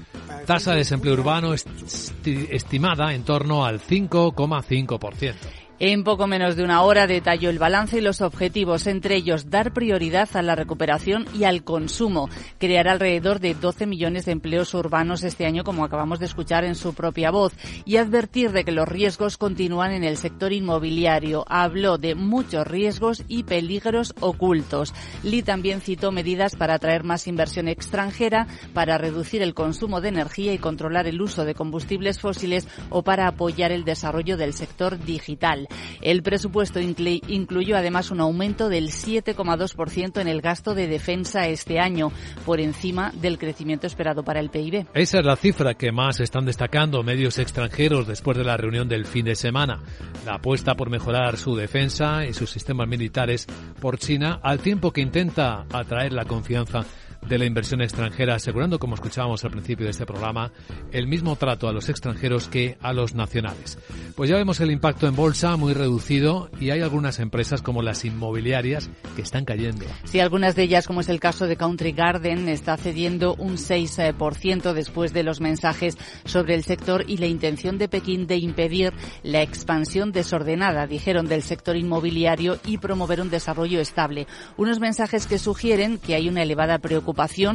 tasa 0.46 0.72
de 0.72 0.78
desempleo 0.78 1.14
urbano 1.14 1.54
estimada 1.54 3.14
en 3.14 3.22
torno 3.22 3.64
al 3.64 3.80
5,5%. 3.80 5.59
En 5.82 6.04
poco 6.04 6.26
menos 6.26 6.56
de 6.56 6.62
una 6.62 6.82
hora 6.82 7.06
detalló 7.06 7.48
el 7.48 7.58
balance 7.58 7.96
y 7.96 8.00
los 8.02 8.20
objetivos, 8.20 8.86
entre 8.86 9.16
ellos 9.16 9.48
dar 9.48 9.72
prioridad 9.72 10.28
a 10.34 10.42
la 10.42 10.54
recuperación 10.54 11.24
y 11.34 11.44
al 11.44 11.64
consumo, 11.64 12.28
crear 12.58 12.86
alrededor 12.86 13.40
de 13.40 13.54
12 13.54 13.86
millones 13.86 14.26
de 14.26 14.32
empleos 14.32 14.74
urbanos 14.74 15.22
este 15.22 15.46
año, 15.46 15.64
como 15.64 15.82
acabamos 15.82 16.18
de 16.18 16.26
escuchar 16.26 16.64
en 16.64 16.74
su 16.74 16.92
propia 16.92 17.30
voz, 17.30 17.54
y 17.86 17.96
advertir 17.96 18.52
de 18.52 18.64
que 18.64 18.72
los 18.72 18.86
riesgos 18.86 19.38
continúan 19.38 19.92
en 19.92 20.04
el 20.04 20.18
sector 20.18 20.52
inmobiliario. 20.52 21.46
Habló 21.48 21.96
de 21.96 22.14
muchos 22.14 22.66
riesgos 22.66 23.24
y 23.26 23.44
peligros 23.44 24.12
ocultos. 24.20 24.92
Lee 25.22 25.42
también 25.42 25.80
citó 25.80 26.12
medidas 26.12 26.56
para 26.56 26.74
atraer 26.74 27.04
más 27.04 27.26
inversión 27.26 27.68
extranjera, 27.68 28.46
para 28.74 28.98
reducir 28.98 29.40
el 29.40 29.54
consumo 29.54 30.02
de 30.02 30.10
energía 30.10 30.52
y 30.52 30.58
controlar 30.58 31.06
el 31.06 31.22
uso 31.22 31.46
de 31.46 31.54
combustibles 31.54 32.20
fósiles 32.20 32.68
o 32.90 33.02
para 33.02 33.26
apoyar 33.26 33.72
el 33.72 33.84
desarrollo 33.84 34.36
del 34.36 34.52
sector 34.52 35.02
digital. 35.02 35.68
El 36.00 36.22
presupuesto 36.22 36.80
incluyó 36.80 37.76
además 37.76 38.10
un 38.10 38.20
aumento 38.20 38.68
del 38.68 38.88
7,2% 38.88 40.20
en 40.20 40.28
el 40.28 40.40
gasto 40.40 40.74
de 40.74 40.86
defensa 40.86 41.48
este 41.48 41.78
año, 41.78 42.12
por 42.44 42.60
encima 42.60 43.12
del 43.20 43.38
crecimiento 43.38 43.86
esperado 43.86 44.22
para 44.22 44.40
el 44.40 44.50
PIB. 44.50 44.86
Esa 44.94 45.18
es 45.18 45.24
la 45.24 45.36
cifra 45.36 45.74
que 45.74 45.92
más 45.92 46.20
están 46.20 46.44
destacando 46.44 47.02
medios 47.02 47.38
extranjeros 47.38 48.06
después 48.06 48.36
de 48.36 48.44
la 48.44 48.56
reunión 48.56 48.88
del 48.88 49.06
fin 49.06 49.24
de 49.24 49.34
semana. 49.34 49.80
La 50.26 50.34
apuesta 50.34 50.74
por 50.74 50.90
mejorar 50.90 51.36
su 51.36 51.56
defensa 51.56 52.26
y 52.26 52.34
sus 52.34 52.50
sistemas 52.50 52.88
militares 52.88 53.46
por 53.80 53.98
China, 53.98 54.40
al 54.42 54.60
tiempo 54.60 54.92
que 54.92 55.00
intenta 55.00 55.66
atraer 55.72 56.12
la 56.12 56.24
confianza 56.24 56.84
de 57.26 57.38
la 57.38 57.44
inversión 57.44 57.82
extranjera, 57.82 58.34
asegurando, 58.34 58.78
como 58.78 58.94
escuchábamos 58.94 59.44
al 59.44 59.50
principio 59.50 59.84
de 59.84 59.90
este 59.90 60.06
programa, 60.06 60.52
el 60.92 61.06
mismo 61.06 61.36
trato 61.36 61.68
a 61.68 61.72
los 61.72 61.88
extranjeros 61.88 62.48
que 62.48 62.78
a 62.80 62.92
los 62.92 63.14
nacionales. 63.14 63.78
Pues 64.16 64.30
ya 64.30 64.36
vemos 64.36 64.60
el 64.60 64.70
impacto 64.70 65.06
en 65.06 65.16
bolsa 65.16 65.56
muy 65.56 65.74
reducido 65.74 66.50
y 66.60 66.70
hay 66.70 66.80
algunas 66.80 67.20
empresas 67.20 67.62
como 67.62 67.82
las 67.82 68.04
inmobiliarias 68.04 68.90
que 69.16 69.22
están 69.22 69.44
cayendo. 69.44 69.84
Sí, 70.04 70.20
algunas 70.20 70.56
de 70.56 70.62
ellas, 70.62 70.86
como 70.86 71.00
es 71.00 71.08
el 71.08 71.20
caso 71.20 71.46
de 71.46 71.56
Country 71.56 71.92
Garden, 71.92 72.48
está 72.48 72.76
cediendo 72.76 73.34
un 73.34 73.56
6% 73.56 74.72
después 74.72 75.12
de 75.12 75.22
los 75.22 75.40
mensajes 75.40 75.98
sobre 76.24 76.54
el 76.54 76.64
sector 76.64 77.04
y 77.06 77.18
la 77.18 77.26
intención 77.26 77.78
de 77.78 77.88
Pekín 77.88 78.26
de 78.26 78.36
impedir 78.36 78.92
la 79.22 79.42
expansión 79.42 80.12
desordenada, 80.12 80.86
dijeron, 80.86 81.26
del 81.26 81.42
sector 81.42 81.76
inmobiliario 81.76 82.58
y 82.64 82.78
promover 82.78 83.20
un 83.20 83.30
desarrollo 83.30 83.80
estable. 83.80 84.26
Unos 84.56 84.80
mensajes 84.80 85.26
que 85.26 85.38
sugieren 85.38 85.98
que 85.98 86.14
hay 86.14 86.28
una 86.28 86.42
elevada 86.42 86.78
preocupación 86.78 87.09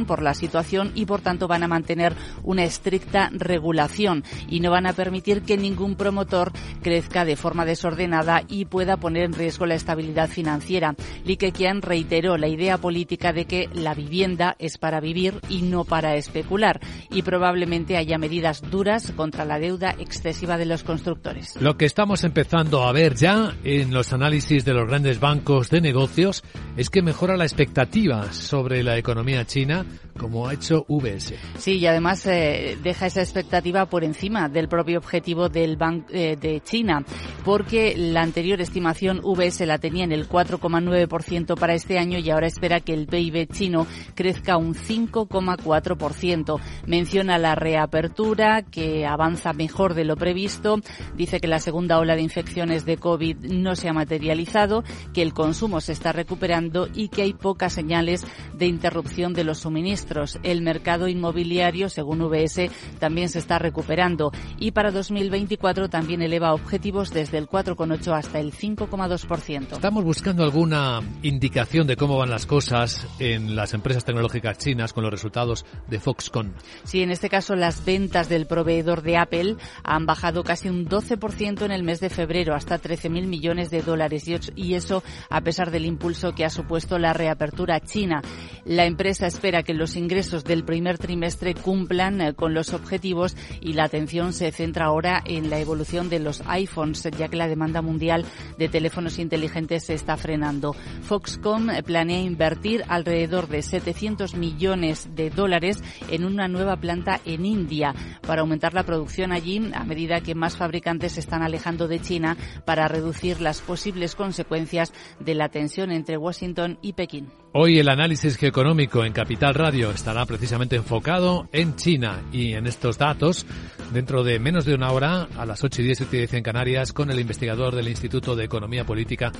por 0.06 0.22
la 0.22 0.34
situación 0.34 0.92
y 0.94 1.06
por 1.06 1.20
tanto 1.20 1.48
van 1.48 1.62
a 1.62 1.68
mantener 1.68 2.14
una 2.42 2.64
estricta 2.64 3.30
regulación 3.32 4.24
y 4.48 4.60
no 4.60 4.70
van 4.70 4.86
a 4.86 4.92
permitir 4.92 5.42
que 5.42 5.56
ningún 5.56 5.96
promotor 5.96 6.52
crezca 6.82 7.24
de 7.24 7.36
forma 7.36 7.64
desordenada 7.64 8.42
y 8.48 8.66
pueda 8.66 8.96
poner 8.96 9.24
en 9.24 9.32
riesgo 9.32 9.66
la 9.66 9.74
estabilidad 9.74 10.28
financiera. 10.28 10.94
Li 11.24 11.36
Keqiang 11.36 11.82
reiteró 11.82 12.36
la 12.36 12.48
idea 12.48 12.78
política 12.78 13.32
de 13.32 13.46
que 13.46 13.68
la 13.72 13.94
vivienda 13.94 14.56
es 14.58 14.78
para 14.78 15.00
vivir 15.00 15.40
y 15.48 15.62
no 15.62 15.84
para 15.84 16.14
especular 16.16 16.80
y 17.10 17.22
probablemente 17.22 17.96
haya 17.96 18.18
medidas 18.18 18.62
duras 18.70 19.12
contra 19.16 19.44
la 19.44 19.58
deuda 19.58 19.94
excesiva 19.98 20.58
de 20.58 20.66
los 20.66 20.82
constructores. 20.82 21.56
Lo 21.60 21.76
que 21.76 21.86
estamos 21.86 22.24
empezando 22.24 22.84
a 22.84 22.92
ver 22.92 23.14
ya 23.14 23.54
en 23.64 23.92
los 23.92 24.12
análisis 24.12 24.64
de 24.64 24.74
los 24.74 24.88
grandes 24.88 25.20
bancos 25.20 25.70
de 25.70 25.80
negocios 25.80 26.44
es 26.76 26.90
que 26.90 27.02
mejora 27.02 27.36
la 27.36 27.44
expectativa 27.44 28.32
sobre 28.32 28.82
la 28.82 28.98
economía 28.98 29.45
China, 29.46 29.86
como 30.16 30.48
ha 30.48 30.54
hecho 30.54 30.84
VS. 30.88 31.34
Sí, 31.58 31.78
y 31.78 31.86
además 31.86 32.26
eh, 32.26 32.76
deja 32.82 33.06
esa 33.06 33.20
expectativa 33.20 33.86
por 33.86 34.04
encima 34.04 34.48
del 34.48 34.68
propio 34.68 34.98
objetivo 34.98 35.48
del 35.48 35.76
Banco 35.76 36.06
eh, 36.12 36.36
de 36.40 36.60
China, 36.60 37.04
porque 37.44 37.94
la 37.96 38.22
anterior 38.22 38.60
estimación 38.60 39.20
VS 39.22 39.66
la 39.66 39.78
tenía 39.78 40.04
en 40.04 40.12
el 40.12 40.28
4,9% 40.28 41.58
para 41.58 41.74
este 41.74 41.98
año 41.98 42.18
y 42.18 42.30
ahora 42.30 42.46
espera 42.46 42.80
que 42.80 42.94
el 42.94 43.06
PIB 43.06 43.48
chino 43.52 43.86
crezca 44.14 44.56
un 44.56 44.74
5,4%. 44.74 46.60
Menciona 46.86 47.38
la 47.38 47.54
reapertura, 47.54 48.62
que 48.62 49.06
avanza 49.06 49.52
mejor 49.52 49.94
de 49.94 50.04
lo 50.04 50.16
previsto. 50.16 50.80
Dice 51.16 51.40
que 51.40 51.48
la 51.48 51.58
segunda 51.58 51.98
ola 51.98 52.16
de 52.16 52.22
infecciones 52.22 52.84
de 52.84 52.96
COVID 52.96 53.36
no 53.52 53.76
se 53.76 53.88
ha 53.88 53.92
materializado, 53.92 54.84
que 55.12 55.22
el 55.22 55.32
consumo 55.32 55.80
se 55.80 55.92
está 55.92 56.12
recuperando 56.12 56.88
y 56.94 57.08
que 57.08 57.22
hay 57.22 57.32
pocas 57.34 57.72
señales 57.72 58.26
de 58.54 58.66
interrupción 58.66 59.32
de 59.32 59.44
los 59.44 59.58
suministros. 59.58 60.05
El 60.42 60.62
mercado 60.62 61.08
inmobiliario, 61.08 61.88
según 61.88 62.20
VS, 62.22 62.70
también 62.98 63.28
se 63.28 63.38
está 63.38 63.58
recuperando 63.58 64.32
y 64.58 64.72
para 64.72 64.90
2024 64.90 65.88
también 65.88 66.22
eleva 66.22 66.52
objetivos 66.52 67.12
desde 67.12 67.38
el 67.38 67.48
4,8 67.48 68.16
hasta 68.16 68.40
el 68.40 68.52
5,2%. 68.52 69.72
Estamos 69.72 70.04
buscando 70.04 70.44
alguna 70.44 71.00
indicación 71.22 71.86
de 71.86 71.96
cómo 71.96 72.18
van 72.18 72.30
las 72.30 72.46
cosas 72.46 73.06
en 73.18 73.56
las 73.56 73.74
empresas 73.74 74.04
tecnológicas 74.04 74.58
chinas 74.58 74.92
con 74.92 75.02
los 75.02 75.10
resultados 75.10 75.64
de 75.88 75.98
Foxconn. 75.98 76.54
Sí, 76.84 77.02
en 77.02 77.10
este 77.10 77.28
caso 77.28 77.56
las 77.56 77.84
ventas 77.84 78.28
del 78.28 78.46
proveedor 78.46 79.02
de 79.02 79.16
Apple 79.16 79.56
han 79.82 80.06
bajado 80.06 80.44
casi 80.44 80.68
un 80.68 80.86
12% 80.88 81.64
en 81.64 81.72
el 81.72 81.82
mes 81.82 82.00
de 82.00 82.10
febrero 82.10 82.54
hasta 82.54 82.80
13.000 82.80 83.26
millones 83.26 83.70
de 83.70 83.82
dólares 83.82 84.26
y 84.54 84.74
eso 84.74 85.02
a 85.30 85.40
pesar 85.40 85.70
del 85.70 85.86
impulso 85.86 86.32
que 86.32 86.44
ha 86.44 86.50
supuesto 86.50 86.98
la 86.98 87.12
reapertura 87.12 87.80
china. 87.80 88.22
La 88.64 88.84
empresa 88.84 89.26
espera 89.26 89.62
que 89.62 89.74
los 89.74 89.95
ingresos 89.96 90.44
del 90.44 90.64
primer 90.64 90.98
trimestre 90.98 91.54
cumplan 91.54 92.20
eh, 92.20 92.34
con 92.34 92.54
los 92.54 92.72
objetivos 92.72 93.36
y 93.60 93.72
la 93.72 93.84
atención 93.84 94.32
se 94.32 94.52
centra 94.52 94.86
ahora 94.86 95.22
en 95.24 95.50
la 95.50 95.58
evolución 95.58 96.08
de 96.08 96.20
los 96.20 96.42
iPhones, 96.46 97.08
ya 97.16 97.28
que 97.28 97.36
la 97.36 97.48
demanda 97.48 97.82
mundial 97.82 98.24
de 98.58 98.68
teléfonos 98.68 99.18
inteligentes 99.18 99.84
se 99.84 99.94
está 99.94 100.16
frenando. 100.16 100.74
Foxconn 101.02 101.70
eh, 101.70 101.82
planea 101.82 102.20
invertir 102.20 102.84
alrededor 102.88 103.48
de 103.48 103.62
700 103.62 104.34
millones 104.34 105.08
de 105.14 105.30
dólares 105.30 105.82
en 106.10 106.24
una 106.24 106.48
nueva 106.48 106.76
planta 106.76 107.20
en 107.24 107.46
India 107.46 107.94
para 108.26 108.42
aumentar 108.42 108.74
la 108.74 108.84
producción 108.84 109.32
allí 109.32 109.70
a 109.74 109.84
medida 109.84 110.20
que 110.20 110.34
más 110.34 110.56
fabricantes 110.56 111.12
se 111.12 111.20
están 111.20 111.42
alejando 111.42 111.88
de 111.88 112.00
China 112.00 112.36
para 112.64 112.88
reducir 112.88 113.40
las 113.40 113.60
posibles 113.60 114.14
consecuencias 114.14 114.92
de 115.20 115.34
la 115.34 115.48
tensión 115.48 115.90
entre 115.90 116.16
Washington 116.16 116.78
y 116.82 116.92
Pekín. 116.92 117.28
Hoy 117.58 117.78
el 117.78 117.88
análisis 117.88 118.36
geoeconómico 118.36 119.02
en 119.02 119.14
Capital 119.14 119.54
Radio 119.54 119.90
estará 119.90 120.26
precisamente 120.26 120.76
enfocado 120.76 121.48
en 121.52 121.74
China 121.74 122.22
y 122.30 122.52
en 122.52 122.66
estos 122.66 122.98
datos 122.98 123.46
dentro 123.94 124.22
de 124.24 124.38
menos 124.38 124.66
de 124.66 124.74
una 124.74 124.92
hora 124.92 125.26
a 125.38 125.46
las 125.46 125.64
8 125.64 125.80
y 125.80 125.84
10, 125.86 125.98
7 125.98 126.16
y 126.16 126.18
10 126.18 126.34
en 126.34 126.42
Canarias 126.42 126.92
con 126.92 127.10
el 127.10 127.18
investigador 127.18 127.74
del 127.74 127.88
Instituto 127.88 128.36
de 128.36 128.44
Economía 128.44 128.84
Política 128.84 129.32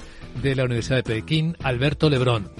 de 0.43 0.55
la 0.55 0.65
Universidad 0.65 0.97
de 0.97 1.03
Pekín, 1.03 1.59
Alberto 1.63 2.09
Lebrón. 2.09 2.51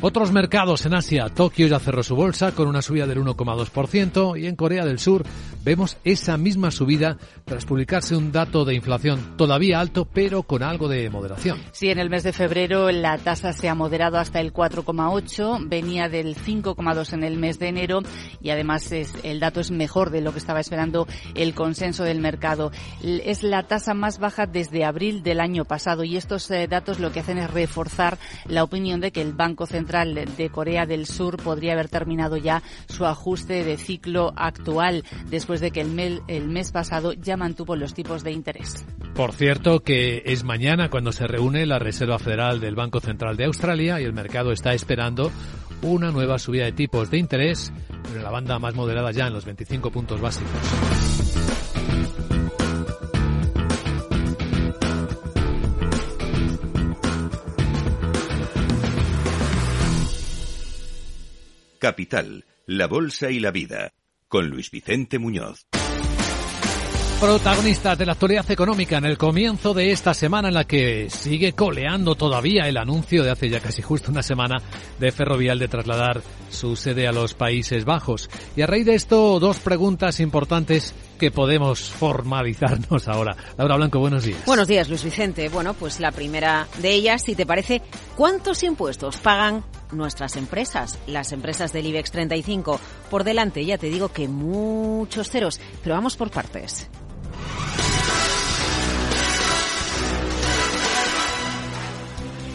Otros 0.00 0.32
mercados 0.32 0.84
en 0.84 0.94
Asia, 0.94 1.28
Tokio 1.28 1.66
ya 1.66 1.78
cerró 1.78 2.02
su 2.02 2.14
bolsa 2.14 2.52
con 2.52 2.68
una 2.68 2.82
subida 2.82 3.06
del 3.06 3.22
1,2% 3.22 4.38
y 4.38 4.46
en 4.46 4.56
Corea 4.56 4.84
del 4.84 4.98
Sur 4.98 5.24
vemos 5.64 5.96
esa 6.04 6.36
misma 6.36 6.70
subida 6.70 7.16
tras 7.46 7.64
publicarse 7.64 8.14
un 8.14 8.30
dato 8.30 8.66
de 8.66 8.74
inflación 8.74 9.36
todavía 9.38 9.80
alto 9.80 10.04
pero 10.04 10.42
con 10.42 10.62
algo 10.62 10.88
de 10.88 11.08
moderación. 11.08 11.58
Sí, 11.72 11.88
en 11.88 11.98
el 11.98 12.10
mes 12.10 12.22
de 12.22 12.34
febrero 12.34 12.90
la 12.90 13.16
tasa 13.16 13.54
se 13.54 13.68
ha 13.68 13.74
moderado 13.74 14.18
hasta 14.18 14.40
el 14.40 14.52
4,8, 14.52 15.68
venía 15.68 16.08
del 16.08 16.36
5,2 16.36 17.14
en 17.14 17.24
el 17.24 17.38
mes 17.38 17.58
de 17.58 17.68
enero 17.68 18.00
y 18.42 18.50
además 18.50 18.92
es, 18.92 19.14
el 19.22 19.40
dato 19.40 19.60
es 19.60 19.70
mejor 19.70 20.10
de 20.10 20.20
lo 20.20 20.32
que 20.32 20.38
estaba 20.38 20.60
esperando 20.60 21.06
el 21.34 21.54
consenso 21.54 22.04
del 22.04 22.20
mercado. 22.20 22.72
Es 23.02 23.42
la 23.42 23.62
tasa 23.62 23.94
más 23.94 24.18
baja 24.18 24.46
desde 24.46 24.84
abril 24.84 25.22
del 25.22 25.40
año 25.40 25.64
pasado 25.64 26.04
y 26.04 26.16
estos 26.16 26.50
eh, 26.50 26.66
datos 26.68 27.00
lo 27.00 27.10
que 27.10 27.20
hacen 27.20 27.38
es 27.38 27.50
reforzar 27.50 28.18
la 28.46 28.64
opinión 28.64 29.00
de 29.00 29.12
que 29.12 29.22
el 29.22 29.32
Banco 29.32 29.64
Central 29.66 29.93
de 29.94 30.50
Corea 30.50 30.86
del 30.86 31.06
Sur 31.06 31.36
podría 31.36 31.74
haber 31.74 31.88
terminado 31.88 32.36
ya 32.36 32.62
su 32.88 33.06
ajuste 33.06 33.62
de 33.62 33.76
ciclo 33.76 34.32
actual 34.36 35.04
después 35.30 35.60
de 35.60 35.70
que 35.70 35.82
el, 35.82 36.22
el 36.26 36.48
mes 36.48 36.72
pasado 36.72 37.12
ya 37.12 37.36
mantuvo 37.36 37.76
los 37.76 37.94
tipos 37.94 38.24
de 38.24 38.32
interés. 38.32 38.84
Por 39.14 39.32
cierto, 39.32 39.80
que 39.80 40.22
es 40.26 40.42
mañana 40.42 40.90
cuando 40.90 41.12
se 41.12 41.28
reúne 41.28 41.66
la 41.66 41.78
Reserva 41.78 42.18
Federal 42.18 42.58
del 42.58 42.74
Banco 42.74 42.98
Central 42.98 43.36
de 43.36 43.44
Australia 43.44 44.00
y 44.00 44.04
el 44.04 44.12
mercado 44.12 44.50
está 44.50 44.74
esperando 44.74 45.30
una 45.82 46.10
nueva 46.10 46.38
subida 46.38 46.64
de 46.64 46.72
tipos 46.72 47.10
de 47.10 47.18
interés, 47.18 47.72
pero 48.10 48.22
la 48.22 48.30
banda 48.30 48.58
más 48.58 48.74
moderada 48.74 49.12
ya 49.12 49.28
en 49.28 49.34
los 49.34 49.44
25 49.44 49.90
puntos 49.90 50.20
básicos. 50.20 50.50
Capital, 61.84 62.46
la 62.64 62.86
Bolsa 62.86 63.30
y 63.30 63.40
la 63.40 63.50
Vida, 63.50 63.92
con 64.26 64.48
Luis 64.48 64.70
Vicente 64.70 65.18
Muñoz. 65.18 65.66
Protagonistas 67.20 67.98
de 67.98 68.06
la 68.06 68.12
actualidad 68.12 68.50
económica 68.50 68.96
en 68.96 69.04
el 69.04 69.18
comienzo 69.18 69.74
de 69.74 69.92
esta 69.92 70.14
semana 70.14 70.48
en 70.48 70.54
la 70.54 70.64
que 70.64 71.10
sigue 71.10 71.52
coleando 71.52 72.14
todavía 72.14 72.68
el 72.68 72.78
anuncio 72.78 73.22
de 73.22 73.30
hace 73.30 73.50
ya 73.50 73.60
casi 73.60 73.82
justo 73.82 74.10
una 74.10 74.22
semana 74.22 74.62
de 74.98 75.12
Ferrovial 75.12 75.58
de 75.58 75.68
trasladar 75.68 76.22
su 76.48 76.74
sede 76.74 77.06
a 77.06 77.12
los 77.12 77.34
Países 77.34 77.84
Bajos. 77.84 78.30
Y 78.56 78.62
a 78.62 78.66
raíz 78.66 78.86
de 78.86 78.94
esto, 78.94 79.38
dos 79.38 79.58
preguntas 79.58 80.20
importantes 80.20 80.94
que 81.18 81.30
podemos 81.30 81.90
formalizarnos 81.90 83.08
ahora. 83.08 83.36
Laura 83.56 83.76
Blanco, 83.76 83.98
buenos 83.98 84.24
días. 84.24 84.44
Buenos 84.46 84.68
días, 84.68 84.88
Luis 84.88 85.04
Vicente. 85.04 85.48
Bueno, 85.48 85.74
pues 85.74 86.00
la 86.00 86.12
primera 86.12 86.66
de 86.78 86.92
ellas, 86.92 87.22
si 87.22 87.34
te 87.34 87.46
parece, 87.46 87.82
¿cuántos 88.16 88.62
impuestos 88.62 89.16
pagan 89.18 89.64
nuestras 89.92 90.36
empresas, 90.36 90.98
las 91.06 91.32
empresas 91.32 91.72
del 91.72 91.86
IBEX 91.86 92.10
35? 92.10 92.80
Por 93.10 93.24
delante, 93.24 93.64
ya 93.64 93.78
te 93.78 93.88
digo 93.88 94.08
que 94.08 94.28
muchos 94.28 95.30
ceros, 95.30 95.60
pero 95.82 95.94
vamos 95.94 96.16
por 96.16 96.30
partes. 96.30 96.88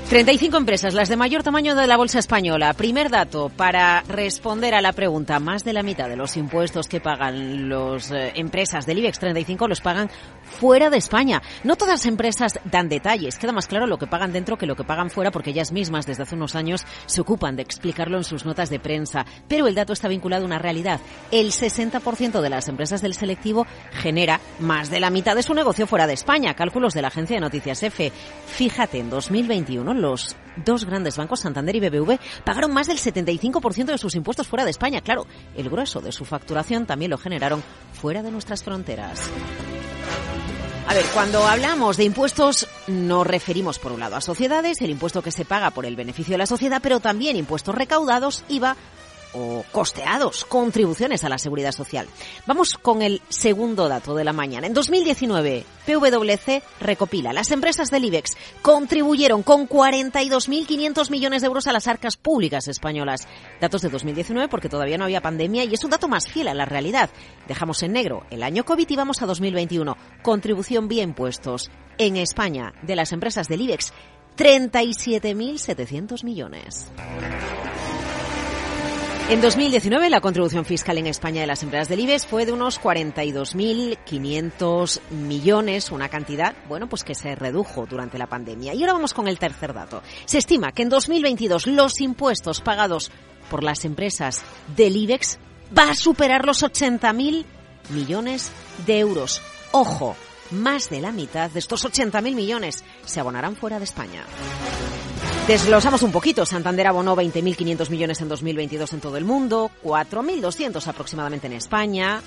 35 0.09 0.57
empresas, 0.57 0.95
las 0.95 1.07
de 1.07 1.15
mayor 1.17 1.43
tamaño 1.43 1.75
de 1.75 1.85
la 1.85 1.95
bolsa 1.95 2.17
española. 2.17 2.73
Primer 2.73 3.11
dato 3.11 3.49
para 3.49 4.01
responder 4.07 4.73
a 4.73 4.81
la 4.81 4.91
pregunta. 4.91 5.39
Más 5.39 5.63
de 5.63 5.71
la 5.71 5.83
mitad 5.83 6.09
de 6.09 6.15
los 6.15 6.35
impuestos 6.35 6.87
que 6.87 6.99
pagan 6.99 7.69
las 7.69 8.09
eh, 8.09 8.31
empresas 8.33 8.87
del 8.87 8.97
IBEX 8.97 9.19
35 9.19 9.67
los 9.67 9.81
pagan 9.81 10.09
fuera 10.49 10.89
de 10.89 10.97
España. 10.97 11.41
No 11.63 11.75
todas 11.75 11.99
las 11.99 12.05
empresas 12.05 12.59
dan 12.65 12.89
detalles. 12.89 13.37
Queda 13.37 13.51
más 13.51 13.67
claro 13.67 13.87
lo 13.87 13.97
que 13.97 14.07
pagan 14.07 14.31
dentro 14.31 14.57
que 14.57 14.65
lo 14.65 14.75
que 14.75 14.83
pagan 14.83 15.09
fuera 15.09 15.31
porque 15.31 15.51
ellas 15.51 15.71
mismas 15.71 16.05
desde 16.05 16.23
hace 16.23 16.35
unos 16.35 16.55
años 16.55 16.85
se 17.05 17.21
ocupan 17.21 17.55
de 17.55 17.61
explicarlo 17.61 18.17
en 18.17 18.23
sus 18.23 18.45
notas 18.45 18.69
de 18.69 18.79
prensa. 18.79 19.25
Pero 19.47 19.67
el 19.67 19.75
dato 19.75 19.93
está 19.93 20.07
vinculado 20.07 20.43
a 20.43 20.47
una 20.47 20.59
realidad. 20.59 20.99
El 21.31 21.51
60% 21.51 22.41
de 22.41 22.49
las 22.49 22.67
empresas 22.67 23.01
del 23.01 23.13
selectivo 23.13 23.65
genera 23.91 24.39
más 24.59 24.89
de 24.89 24.99
la 24.99 25.09
mitad 25.09 25.35
de 25.35 25.43
su 25.43 25.53
negocio 25.53 25.87
fuera 25.87 26.07
de 26.07 26.13
España. 26.13 26.53
Cálculos 26.53 26.93
de 26.93 27.01
la 27.01 27.09
agencia 27.09 27.35
de 27.35 27.41
noticias 27.41 27.83
EFE. 27.83 28.11
Fíjate, 28.47 28.99
en 28.99 29.09
2021 29.09 29.93
los 29.93 30.35
dos 30.65 30.85
grandes 30.85 31.17
bancos, 31.17 31.41
Santander 31.41 31.75
y 31.75 31.79
BBV, 31.79 32.19
pagaron 32.43 32.73
más 32.73 32.87
del 32.87 32.97
75% 32.97 33.85
de 33.85 33.97
sus 33.97 34.15
impuestos 34.15 34.47
fuera 34.47 34.65
de 34.65 34.71
España. 34.71 35.01
Claro, 35.01 35.25
el 35.55 35.69
grueso 35.69 36.01
de 36.01 36.11
su 36.11 36.25
facturación 36.25 36.85
también 36.85 37.11
lo 37.11 37.17
generaron 37.17 37.63
fuera 37.93 38.23
de 38.23 38.31
nuestras 38.31 38.63
fronteras. 38.63 39.29
A 40.89 40.93
ver, 40.95 41.05
cuando 41.13 41.45
hablamos 41.45 41.97
de 41.97 42.03
impuestos 42.03 42.67
nos 42.87 43.27
referimos 43.27 43.77
por 43.77 43.91
un 43.91 43.99
lado 43.99 44.15
a 44.15 44.21
sociedades, 44.21 44.81
el 44.81 44.89
impuesto 44.89 45.21
que 45.21 45.31
se 45.31 45.45
paga 45.45 45.69
por 45.69 45.85
el 45.85 45.95
beneficio 45.95 46.31
de 46.31 46.39
la 46.39 46.47
sociedad, 46.47 46.79
pero 46.81 46.99
también 46.99 47.35
impuestos 47.35 47.75
recaudados, 47.75 48.43
IVA 48.49 48.75
o 49.33 49.63
costeados 49.71 50.45
contribuciones 50.45 51.23
a 51.23 51.29
la 51.29 51.37
seguridad 51.37 51.71
social. 51.71 52.07
Vamos 52.45 52.77
con 52.77 53.01
el 53.01 53.21
segundo 53.29 53.87
dato 53.87 54.15
de 54.15 54.23
la 54.23 54.33
mañana. 54.33 54.67
En 54.67 54.73
2019, 54.73 55.65
PwC 55.85 56.63
recopila. 56.79 57.33
Las 57.33 57.51
empresas 57.51 57.91
del 57.91 58.05
IBEX 58.05 58.31
contribuyeron 58.61 59.43
con 59.43 59.67
42.500 59.67 61.09
millones 61.09 61.41
de 61.41 61.47
euros 61.47 61.67
a 61.67 61.73
las 61.73 61.87
arcas 61.87 62.17
públicas 62.17 62.67
españolas. 62.67 63.27
Datos 63.59 63.81
de 63.81 63.89
2019 63.89 64.49
porque 64.49 64.69
todavía 64.69 64.97
no 64.97 65.05
había 65.05 65.21
pandemia 65.21 65.63
y 65.63 65.73
es 65.73 65.83
un 65.83 65.91
dato 65.91 66.07
más 66.07 66.27
fiel 66.27 66.47
a 66.47 66.53
la 66.53 66.65
realidad. 66.65 67.09
Dejamos 67.47 67.83
en 67.83 67.93
negro 67.93 68.25
el 68.29 68.43
año 68.43 68.65
COVID 68.65 68.89
y 68.89 68.95
vamos 68.95 69.21
a 69.21 69.25
2021. 69.25 69.97
Contribución 70.21 70.87
vía 70.87 71.03
impuestos. 71.03 71.69
En 71.97 72.15
España, 72.15 72.73
de 72.81 72.95
las 72.95 73.11
empresas 73.11 73.47
del 73.47 73.61
IBEX, 73.61 73.93
37.700 74.37 76.23
millones. 76.23 76.89
En 79.29 79.39
2019 79.41 80.09
la 80.09 80.19
contribución 80.21 80.63
fiscal 80.65 80.97
en 80.97 81.05
España 81.05 81.41
de 81.41 81.47
las 81.47 81.61
empresas 81.61 81.87
del 81.87 81.99
IBEX 81.99 82.25
fue 82.25 82.47
de 82.47 82.51
unos 82.51 82.81
42.500 82.81 85.01
millones, 85.11 85.91
una 85.91 86.09
cantidad, 86.09 86.55
bueno, 86.67 86.89
pues 86.89 87.03
que 87.03 87.13
se 87.13 87.35
redujo 87.35 87.85
durante 87.85 88.17
la 88.17 88.25
pandemia. 88.25 88.73
Y 88.73 88.81
ahora 88.81 88.93
vamos 88.93 89.13
con 89.13 89.27
el 89.27 89.37
tercer 89.37 89.75
dato. 89.75 90.01
Se 90.25 90.39
estima 90.39 90.71
que 90.71 90.81
en 90.81 90.89
2022 90.89 91.67
los 91.67 92.01
impuestos 92.01 92.61
pagados 92.61 93.11
por 93.51 93.63
las 93.63 93.85
empresas 93.85 94.41
del 94.75 94.97
IBEX 94.97 95.37
va 95.77 95.91
a 95.91 95.95
superar 95.95 96.47
los 96.47 96.63
80.000 96.63 97.45
millones 97.91 98.51
de 98.87 98.97
euros. 98.97 99.43
Ojo, 99.71 100.15
más 100.49 100.89
de 100.89 101.01
la 101.01 101.11
mitad 101.11 101.51
de 101.51 101.59
estos 101.59 101.85
80.000 101.85 102.33
millones 102.33 102.83
se 103.05 103.19
abonarán 103.19 103.55
fuera 103.55 103.77
de 103.77 103.85
España. 103.85 104.25
Desglosamos 105.47 106.03
un 106.03 106.11
poquito. 106.11 106.45
Santander 106.45 106.87
abonó 106.87 107.15
20.500 107.15 107.89
millones 107.89 108.21
en 108.21 108.29
2022 108.29 108.93
en 108.93 109.01
todo 109.01 109.17
el 109.17 109.25
mundo, 109.25 109.71
4.200 109.83 110.85
aproximadamente 110.87 111.47
en 111.47 111.53
España. 111.53 112.21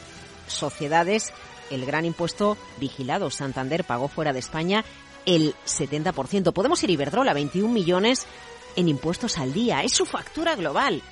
Sociedades, 0.49 1.33
el 1.71 1.87
gran 1.87 2.05
impuesto 2.05 2.57
vigilado. 2.81 3.31
Santander 3.31 3.85
pagó 3.85 4.09
fuera 4.09 4.33
de 4.33 4.41
España 4.41 4.85
el 5.25 5.55
70%. 5.67 6.53
Podemos 6.53 6.83
ir 6.83 6.91
Iberdrola, 6.91 7.33
21 7.33 7.73
millones 7.73 8.27
en 8.77 8.89
impuestos 8.89 9.39
al 9.39 9.53
día. 9.53 9.83
Es 9.83 9.93
su 9.93 10.05
factura 10.05 10.57
global 10.57 11.03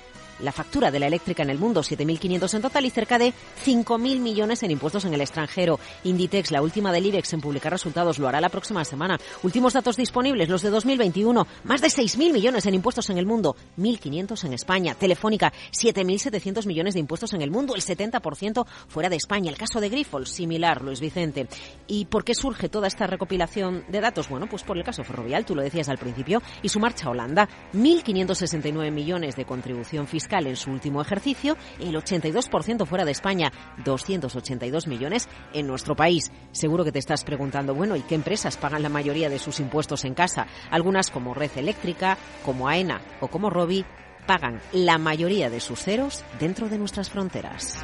la 0.41 0.51
factura 0.51 0.91
de 0.91 0.99
la 0.99 1.07
eléctrica 1.07 1.43
en 1.43 1.49
el 1.49 1.59
mundo, 1.59 1.81
7.500 1.81 2.53
en 2.55 2.61
total 2.61 2.85
y 2.85 2.89
cerca 2.89 3.17
de 3.17 3.33
5.000 3.65 4.19
millones 4.19 4.63
en 4.63 4.71
impuestos 4.71 5.05
en 5.05 5.13
el 5.13 5.21
extranjero. 5.21 5.79
Inditex, 6.03 6.51
la 6.51 6.61
última 6.61 6.91
del 6.91 7.05
IBEX 7.05 7.33
en 7.33 7.41
publicar 7.41 7.71
resultados, 7.71 8.19
lo 8.19 8.27
hará 8.27 8.41
la 8.41 8.49
próxima 8.49 8.83
semana. 8.83 9.19
Últimos 9.43 9.73
datos 9.73 9.97
disponibles, 9.97 10.49
los 10.49 10.61
de 10.61 10.69
2021, 10.69 11.47
más 11.63 11.81
de 11.81 11.87
6.000 11.87 12.33
millones 12.33 12.65
en 12.65 12.73
impuestos 12.73 13.09
en 13.09 13.17
el 13.17 13.25
mundo, 13.25 13.55
1.500 13.77 14.45
en 14.45 14.53
España. 14.53 14.95
Telefónica, 14.95 15.53
7.700 15.71 16.65
millones 16.65 16.93
de 16.95 16.99
impuestos 16.99 17.33
en 17.33 17.41
el 17.41 17.51
mundo, 17.51 17.75
el 17.75 17.81
70% 17.81 18.65
fuera 18.87 19.09
de 19.09 19.17
España. 19.17 19.51
El 19.51 19.57
caso 19.57 19.79
de 19.79 19.89
Grifols, 19.89 20.29
similar, 20.29 20.81
Luis 20.81 20.99
Vicente. 20.99 21.47
¿Y 21.87 22.05
por 22.05 22.23
qué 22.23 22.33
surge 22.33 22.69
toda 22.69 22.87
esta 22.87 23.07
recopilación 23.07 23.85
de 23.89 24.01
datos? 24.01 24.29
Bueno, 24.29 24.47
pues 24.47 24.63
por 24.63 24.77
el 24.77 24.83
caso 24.83 25.03
Ferrovial, 25.03 25.45
tú 25.45 25.55
lo 25.55 25.61
decías 25.61 25.89
al 25.89 25.97
principio, 25.97 26.41
y 26.61 26.69
su 26.69 26.79
marcha 26.79 27.07
a 27.07 27.11
Holanda, 27.11 27.47
1.569 27.73 28.91
millones 28.91 29.35
de 29.35 29.45
contribución 29.45 30.07
fiscal 30.07 30.30
en 30.39 30.55
su 30.55 30.71
último 30.71 31.01
ejercicio, 31.01 31.57
el 31.79 31.95
82% 31.95 32.85
fuera 32.85 33.05
de 33.05 33.11
España, 33.11 33.51
282 33.83 34.87
millones 34.87 35.27
en 35.53 35.67
nuestro 35.67 35.95
país. 35.95 36.31
Seguro 36.51 36.83
que 36.83 36.91
te 36.91 36.99
estás 36.99 37.23
preguntando, 37.23 37.75
bueno, 37.75 37.95
¿y 37.95 38.01
qué 38.01 38.15
empresas 38.15 38.57
pagan 38.57 38.83
la 38.83 38.89
mayoría 38.89 39.29
de 39.29 39.39
sus 39.39 39.59
impuestos 39.59 40.05
en 40.05 40.13
casa? 40.13 40.47
Algunas 40.69 41.11
como 41.11 41.33
Red 41.33 41.51
Eléctrica, 41.57 42.17
como 42.45 42.67
AENA 42.67 43.01
o 43.19 43.27
como 43.27 43.49
Robi 43.49 43.85
pagan 44.25 44.61
la 44.71 44.97
mayoría 44.97 45.49
de 45.49 45.59
sus 45.59 45.79
ceros 45.79 46.23
dentro 46.39 46.69
de 46.69 46.77
nuestras 46.77 47.09
fronteras. 47.09 47.83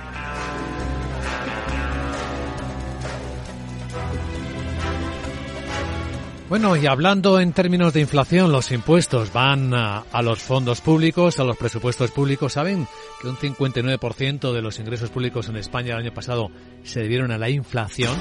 Bueno, 6.49 6.77
y 6.77 6.88
hablando 6.88 7.41
en 7.41 7.51
términos 7.51 7.91
de 7.91 7.99
inflación, 7.99 8.53
los 8.53 8.71
impuestos 8.71 9.33
van 9.33 9.73
a, 9.73 10.05
los 10.21 10.39
fondos 10.39 10.79
públicos, 10.79 11.41
a 11.41 11.43
los 11.43 11.57
presupuestos 11.57 12.12
públicos. 12.12 12.53
¿Saben 12.53 12.88
que 13.21 13.27
un 13.27 13.36
59% 13.36 14.53
de 14.53 14.62
los 14.62 14.79
ingresos 14.79 15.10
públicos 15.10 15.49
en 15.49 15.57
España 15.57 15.95
el 15.95 16.05
año 16.05 16.13
pasado 16.13 16.49
se 16.83 17.01
debieron 17.01 17.31
a 17.31 17.38
la 17.38 17.49
inflación? 17.49 18.15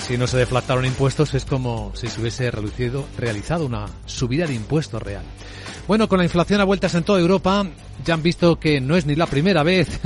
Si 0.00 0.16
no 0.16 0.26
se 0.26 0.38
deflactaron 0.38 0.86
impuestos 0.86 1.34
es 1.34 1.44
como 1.44 1.92
si 1.94 2.08
se 2.08 2.22
hubiese 2.22 2.50
reducido, 2.50 3.04
realizado 3.18 3.66
una 3.66 3.86
subida 4.06 4.46
de 4.46 4.54
impuestos 4.54 5.02
real. 5.02 5.24
Bueno, 5.86 6.08
con 6.08 6.18
la 6.18 6.24
inflación 6.24 6.62
a 6.62 6.64
vueltas 6.64 6.94
en 6.94 7.04
toda 7.04 7.20
Europa, 7.20 7.66
ya 8.02 8.14
han 8.14 8.22
visto 8.22 8.58
que 8.58 8.80
no 8.80 8.96
es 8.96 9.04
ni 9.04 9.14
la 9.14 9.26
primera 9.26 9.62
vez 9.62 10.00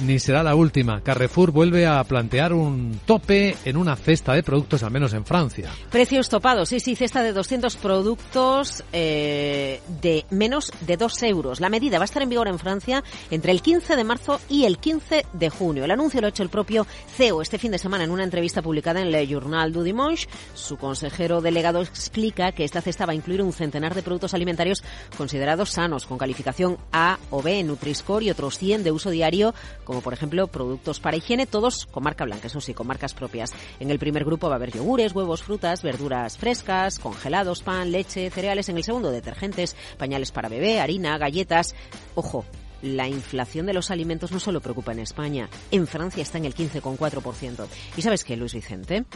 ni 0.00 0.18
será 0.18 0.42
la 0.42 0.54
última. 0.54 1.00
Carrefour 1.02 1.50
vuelve 1.50 1.86
a 1.86 2.02
plantear 2.04 2.52
un 2.52 3.00
tope 3.04 3.56
en 3.64 3.76
una 3.76 3.96
cesta 3.96 4.34
de 4.34 4.42
productos, 4.42 4.82
al 4.82 4.90
menos 4.90 5.12
en 5.12 5.24
Francia. 5.24 5.70
Precios 5.90 6.28
topados, 6.28 6.68
sí, 6.68 6.80
sí, 6.80 6.94
cesta 6.94 7.22
de 7.22 7.32
200 7.32 7.76
productos 7.76 8.84
eh, 8.92 9.80
de 10.00 10.24
menos 10.30 10.72
de 10.80 10.96
2 10.96 11.22
euros. 11.24 11.60
La 11.60 11.68
medida 11.68 11.98
va 11.98 12.04
a 12.04 12.06
estar 12.06 12.22
en 12.22 12.28
vigor 12.28 12.48
en 12.48 12.58
Francia 12.58 13.02
entre 13.30 13.52
el 13.52 13.62
15 13.62 13.96
de 13.96 14.04
marzo 14.04 14.40
y 14.48 14.64
el 14.64 14.78
15 14.78 15.26
de 15.32 15.50
junio. 15.50 15.84
El 15.84 15.90
anuncio 15.90 16.20
lo 16.20 16.26
ha 16.26 16.30
hecho 16.30 16.42
el 16.42 16.48
propio 16.48 16.86
CEO 17.16 17.42
este 17.42 17.58
fin 17.58 17.72
de 17.72 17.78
semana 17.78 18.04
en 18.04 18.10
una 18.10 18.24
entrevista 18.24 18.62
publicada 18.62 19.00
en 19.00 19.10
Le 19.10 19.26
Journal 19.26 19.72
du 19.72 19.82
Dimanche. 19.82 20.28
Su 20.54 20.76
consejero 20.76 21.40
delegado 21.40 21.80
explica 21.80 22.52
que 22.52 22.64
esta 22.64 22.80
cesta 22.80 23.06
va 23.06 23.12
a 23.12 23.16
incluir 23.16 23.42
un 23.42 23.52
centenar 23.52 23.94
de 23.94 24.02
productos 24.02 24.34
alimentarios 24.34 24.82
considerados 25.16 25.70
sanos, 25.70 26.06
con 26.06 26.18
calificación 26.18 26.78
A 26.92 27.18
o 27.30 27.42
B 27.42 27.62
Nutri-Score 27.64 28.24
y 28.24 28.30
otros 28.30 28.58
100 28.58 28.84
de 28.84 28.92
uso 28.92 29.10
diario 29.10 29.54
como 29.88 30.02
por 30.02 30.12
ejemplo 30.12 30.48
productos 30.48 31.00
para 31.00 31.16
higiene, 31.16 31.46
todos 31.46 31.86
con 31.86 32.02
marca 32.02 32.26
blanca, 32.26 32.48
eso 32.48 32.60
sí, 32.60 32.74
con 32.74 32.86
marcas 32.86 33.14
propias. 33.14 33.54
En 33.80 33.90
el 33.90 33.98
primer 33.98 34.22
grupo 34.22 34.46
va 34.48 34.56
a 34.56 34.56
haber 34.56 34.70
yogures, 34.70 35.14
huevos, 35.14 35.42
frutas, 35.42 35.82
verduras 35.82 36.36
frescas, 36.36 36.98
congelados, 36.98 37.62
pan, 37.62 37.90
leche, 37.90 38.28
cereales. 38.28 38.68
En 38.68 38.76
el 38.76 38.84
segundo, 38.84 39.10
detergentes, 39.10 39.76
pañales 39.96 40.30
para 40.30 40.50
bebé, 40.50 40.78
harina, 40.78 41.16
galletas. 41.16 41.74
Ojo, 42.14 42.44
la 42.82 43.08
inflación 43.08 43.64
de 43.64 43.72
los 43.72 43.90
alimentos 43.90 44.30
no 44.30 44.40
solo 44.40 44.60
preocupa 44.60 44.92
en 44.92 44.98
España, 44.98 45.48
en 45.70 45.86
Francia 45.86 46.22
está 46.22 46.36
en 46.36 46.44
el 46.44 46.54
15,4%. 46.54 47.66
¿Y 47.96 48.02
sabes 48.02 48.24
qué, 48.24 48.36
Luis 48.36 48.52
Vicente? 48.52 49.06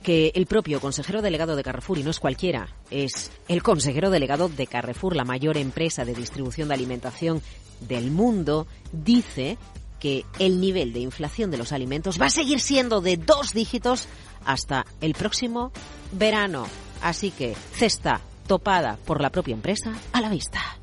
Que 0.00 0.30
el 0.36 0.46
propio 0.46 0.80
consejero 0.80 1.22
delegado 1.22 1.56
de 1.56 1.64
Carrefour, 1.64 1.98
y 1.98 2.04
no 2.04 2.10
es 2.10 2.20
cualquiera, 2.20 2.68
es 2.88 3.32
el 3.48 3.64
consejero 3.64 4.10
delegado 4.10 4.48
de 4.48 4.68
Carrefour, 4.68 5.16
la 5.16 5.24
mayor 5.24 5.56
empresa 5.56 6.04
de 6.04 6.14
distribución 6.14 6.68
de 6.68 6.74
alimentación 6.74 7.42
del 7.80 8.12
mundo, 8.12 8.68
dice 8.92 9.58
que 10.00 10.24
el 10.38 10.60
nivel 10.60 10.92
de 10.92 11.00
inflación 11.00 11.50
de 11.50 11.58
los 11.58 11.72
alimentos 11.72 12.20
va 12.20 12.26
a 12.26 12.30
seguir 12.30 12.60
siendo 12.60 13.00
de 13.00 13.16
dos 13.16 13.52
dígitos 13.52 14.08
hasta 14.44 14.86
el 15.00 15.14
próximo 15.14 15.70
verano. 16.12 16.66
Así 17.02 17.30
que 17.30 17.54
cesta 17.54 18.20
topada 18.46 18.98
por 19.04 19.20
la 19.20 19.30
propia 19.30 19.54
empresa 19.54 19.94
a 20.12 20.20
la 20.20 20.28
vista. 20.28 20.79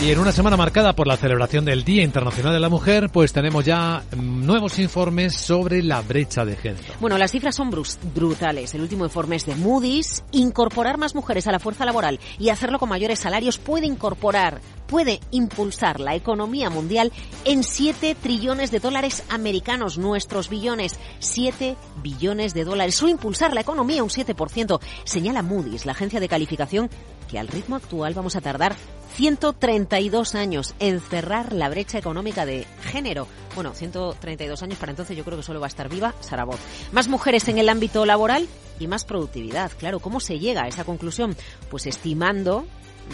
Y 0.00 0.12
en 0.12 0.20
una 0.20 0.30
semana 0.30 0.56
marcada 0.56 0.92
por 0.92 1.08
la 1.08 1.16
celebración 1.16 1.64
del 1.64 1.82
Día 1.82 2.04
Internacional 2.04 2.52
de 2.52 2.60
la 2.60 2.68
Mujer, 2.68 3.10
pues 3.12 3.32
tenemos 3.32 3.64
ya 3.64 4.04
nuevos 4.16 4.78
informes 4.78 5.34
sobre 5.34 5.82
la 5.82 6.02
brecha 6.02 6.44
de 6.44 6.54
género. 6.54 6.94
Bueno, 7.00 7.18
las 7.18 7.32
cifras 7.32 7.56
son 7.56 7.70
brutales. 8.14 8.74
El 8.74 8.82
último 8.82 9.04
informe 9.04 9.34
es 9.34 9.44
de 9.44 9.56
Moody's. 9.56 10.22
Incorporar 10.30 10.98
más 10.98 11.16
mujeres 11.16 11.48
a 11.48 11.52
la 11.52 11.58
fuerza 11.58 11.84
laboral 11.84 12.20
y 12.38 12.50
hacerlo 12.50 12.78
con 12.78 12.88
mayores 12.88 13.18
salarios 13.18 13.58
puede 13.58 13.86
incorporar 13.86 14.60
puede 14.86 15.20
impulsar 15.32 16.00
la 16.00 16.14
economía 16.14 16.70
mundial 16.70 17.12
en 17.44 17.62
7 17.62 18.16
trillones 18.22 18.70
de 18.70 18.80
dólares 18.80 19.22
americanos, 19.28 19.98
nuestros 19.98 20.48
billones, 20.48 20.98
7 21.18 21.76
billones 22.02 22.54
de 22.54 22.64
dólares. 22.64 22.94
Solo 22.94 23.12
impulsar 23.12 23.52
la 23.52 23.60
economía 23.60 24.02
un 24.02 24.08
7%, 24.08 24.80
señala 25.04 25.42
Moody's, 25.42 25.84
la 25.84 25.92
agencia 25.92 26.20
de 26.20 26.28
calificación, 26.28 26.88
que 27.30 27.38
al 27.38 27.48
ritmo 27.48 27.76
actual 27.76 28.14
vamos 28.14 28.34
a 28.34 28.40
tardar 28.40 28.74
132 29.14 30.34
años 30.34 30.74
en 30.78 31.00
cerrar 31.00 31.52
la 31.52 31.68
brecha 31.68 31.98
económica 31.98 32.46
de 32.46 32.66
género. 32.82 33.26
Bueno, 33.54 33.74
132 33.74 34.62
años 34.62 34.78
para 34.78 34.90
entonces 34.90 35.16
yo 35.16 35.24
creo 35.24 35.36
que 35.36 35.42
solo 35.42 35.60
va 35.60 35.66
a 35.66 35.68
estar 35.68 35.88
viva 35.88 36.14
Sarabot. 36.20 36.58
Más 36.92 37.08
mujeres 37.08 37.48
en 37.48 37.58
el 37.58 37.68
ámbito 37.68 38.06
laboral 38.06 38.48
y 38.78 38.86
más 38.86 39.04
productividad. 39.04 39.72
Claro, 39.78 40.00
¿cómo 40.00 40.20
se 40.20 40.38
llega 40.38 40.64
a 40.64 40.68
esa 40.68 40.84
conclusión? 40.84 41.36
Pues 41.70 41.86
estimando 41.86 42.66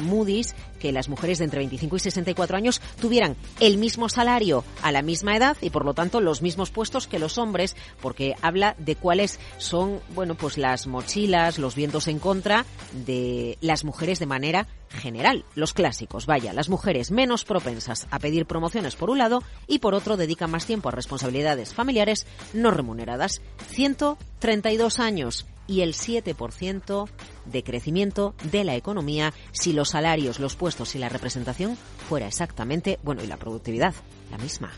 Moody's 0.02 0.54
que 0.80 0.92
las 0.92 1.08
mujeres 1.08 1.38
de 1.38 1.44
entre 1.44 1.60
25 1.60 1.96
y 1.96 2.00
64 2.00 2.56
años 2.56 2.80
tuvieran 3.00 3.36
el 3.60 3.78
mismo 3.78 4.08
salario 4.08 4.64
a 4.82 4.92
la 4.92 5.02
misma 5.02 5.36
edad 5.36 5.56
y 5.60 5.70
por 5.70 5.84
lo 5.84 5.94
tanto 5.94 6.20
los 6.20 6.42
mismos 6.42 6.70
puestos 6.70 7.06
que 7.06 7.18
los 7.18 7.38
hombres, 7.38 7.74
porque 8.02 8.34
habla 8.42 8.74
de 8.78 8.96
cuáles 8.96 9.40
son, 9.56 10.00
bueno, 10.14 10.34
pues 10.34 10.58
las 10.58 10.86
mochilas, 10.86 11.58
los 11.58 11.74
vientos 11.74 12.08
en 12.08 12.18
contra 12.18 12.66
de 13.06 13.56
las 13.60 13.84
mujeres 13.84 14.18
de 14.18 14.26
manera 14.26 14.66
general, 14.90 15.44
los 15.54 15.72
clásicos, 15.72 16.26
vaya, 16.26 16.52
las 16.52 16.68
mujeres 16.68 17.10
menos 17.10 17.44
propensas 17.44 18.06
a 18.10 18.18
pedir 18.18 18.46
promociones 18.46 18.96
por 18.96 19.10
un 19.10 19.18
lado 19.18 19.42
y 19.66 19.78
por 19.78 19.94
otro 19.94 20.16
dedican 20.16 20.50
más 20.50 20.66
tiempo 20.66 20.88
a 20.88 20.92
responsabilidades 20.92 21.74
familiares 21.74 22.26
no 22.52 22.70
remuneradas. 22.70 23.40
132 23.70 25.00
años 25.00 25.46
y 25.66 25.80
el 25.80 25.94
7% 25.94 27.08
de 27.46 27.62
crecimiento 27.62 28.34
de 28.50 28.64
la 28.64 28.76
economía 28.76 29.32
si 29.52 29.72
los 29.72 29.90
salarios, 29.90 30.38
los 30.40 30.56
puestos 30.56 30.94
y 30.94 30.98
la 30.98 31.08
representación 31.08 31.76
fuera 32.08 32.26
exactamente, 32.26 32.98
bueno, 33.02 33.22
y 33.22 33.26
la 33.26 33.36
productividad, 33.36 33.94
la 34.30 34.38
misma. 34.38 34.72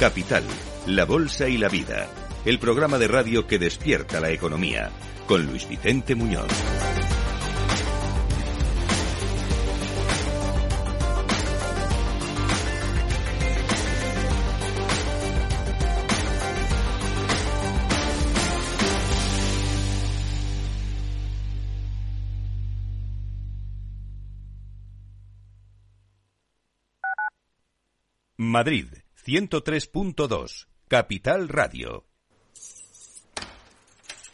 Capital, 0.00 0.44
la 0.86 1.06
Bolsa 1.06 1.48
y 1.48 1.56
la 1.56 1.68
Vida 1.68 2.23
el 2.44 2.58
programa 2.58 2.98
de 2.98 3.08
radio 3.08 3.46
que 3.46 3.58
despierta 3.58 4.20
la 4.20 4.30
economía, 4.30 4.90
con 5.26 5.46
Luis 5.46 5.66
Vicente 5.66 6.14
Muñoz. 6.14 6.46
Madrid, 28.36 28.86
103.2, 29.24 30.66
Capital 30.86 31.48
Radio. 31.48 32.04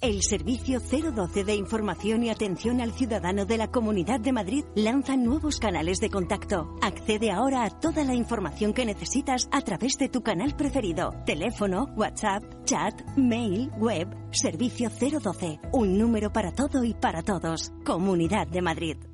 El 0.00 0.22
Servicio 0.22 0.80
012 0.80 1.44
de 1.44 1.54
Información 1.54 2.24
y 2.24 2.30
Atención 2.30 2.80
al 2.80 2.92
Ciudadano 2.92 3.46
de 3.46 3.56
la 3.56 3.70
Comunidad 3.70 4.20
de 4.20 4.32
Madrid 4.32 4.64
lanza 4.74 5.16
nuevos 5.16 5.58
canales 5.58 5.98
de 5.98 6.10
contacto. 6.10 6.76
Accede 6.82 7.30
ahora 7.30 7.64
a 7.64 7.70
toda 7.70 8.04
la 8.04 8.14
información 8.14 8.74
que 8.74 8.84
necesitas 8.84 9.48
a 9.50 9.62
través 9.62 9.96
de 9.98 10.08
tu 10.08 10.22
canal 10.22 10.54
preferido. 10.56 11.12
Teléfono, 11.24 11.86
WhatsApp, 11.96 12.42
chat, 12.64 13.00
mail, 13.16 13.70
web. 13.78 14.08
Servicio 14.30 14.90
012. 14.90 15.60
Un 15.72 15.96
número 15.96 16.32
para 16.32 16.52
todo 16.52 16.84
y 16.84 16.92
para 16.94 17.22
todos. 17.22 17.72
Comunidad 17.84 18.46
de 18.46 18.62
Madrid. 18.62 19.13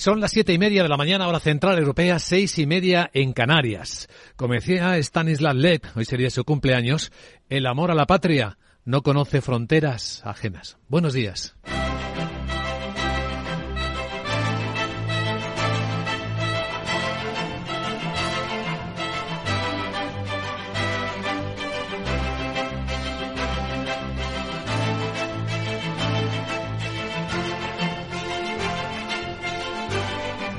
Son 0.00 0.18
las 0.18 0.30
siete 0.30 0.54
y 0.54 0.58
media 0.58 0.82
de 0.82 0.88
la 0.88 0.96
mañana, 0.96 1.28
hora 1.28 1.40
central 1.40 1.78
europea, 1.78 2.18
seis 2.18 2.58
y 2.58 2.64
media 2.64 3.10
en 3.12 3.34
Canarias. 3.34 4.08
Como 4.34 4.54
decía 4.54 4.96
Stanislav 4.96 5.54
Lep, 5.54 5.84
hoy 5.94 6.06
sería 6.06 6.30
su 6.30 6.42
cumpleaños, 6.42 7.12
el 7.50 7.66
amor 7.66 7.90
a 7.90 7.94
la 7.94 8.06
patria 8.06 8.56
no 8.86 9.02
conoce 9.02 9.42
fronteras 9.42 10.22
ajenas. 10.24 10.78
Buenos 10.88 11.12
días. 11.12 11.54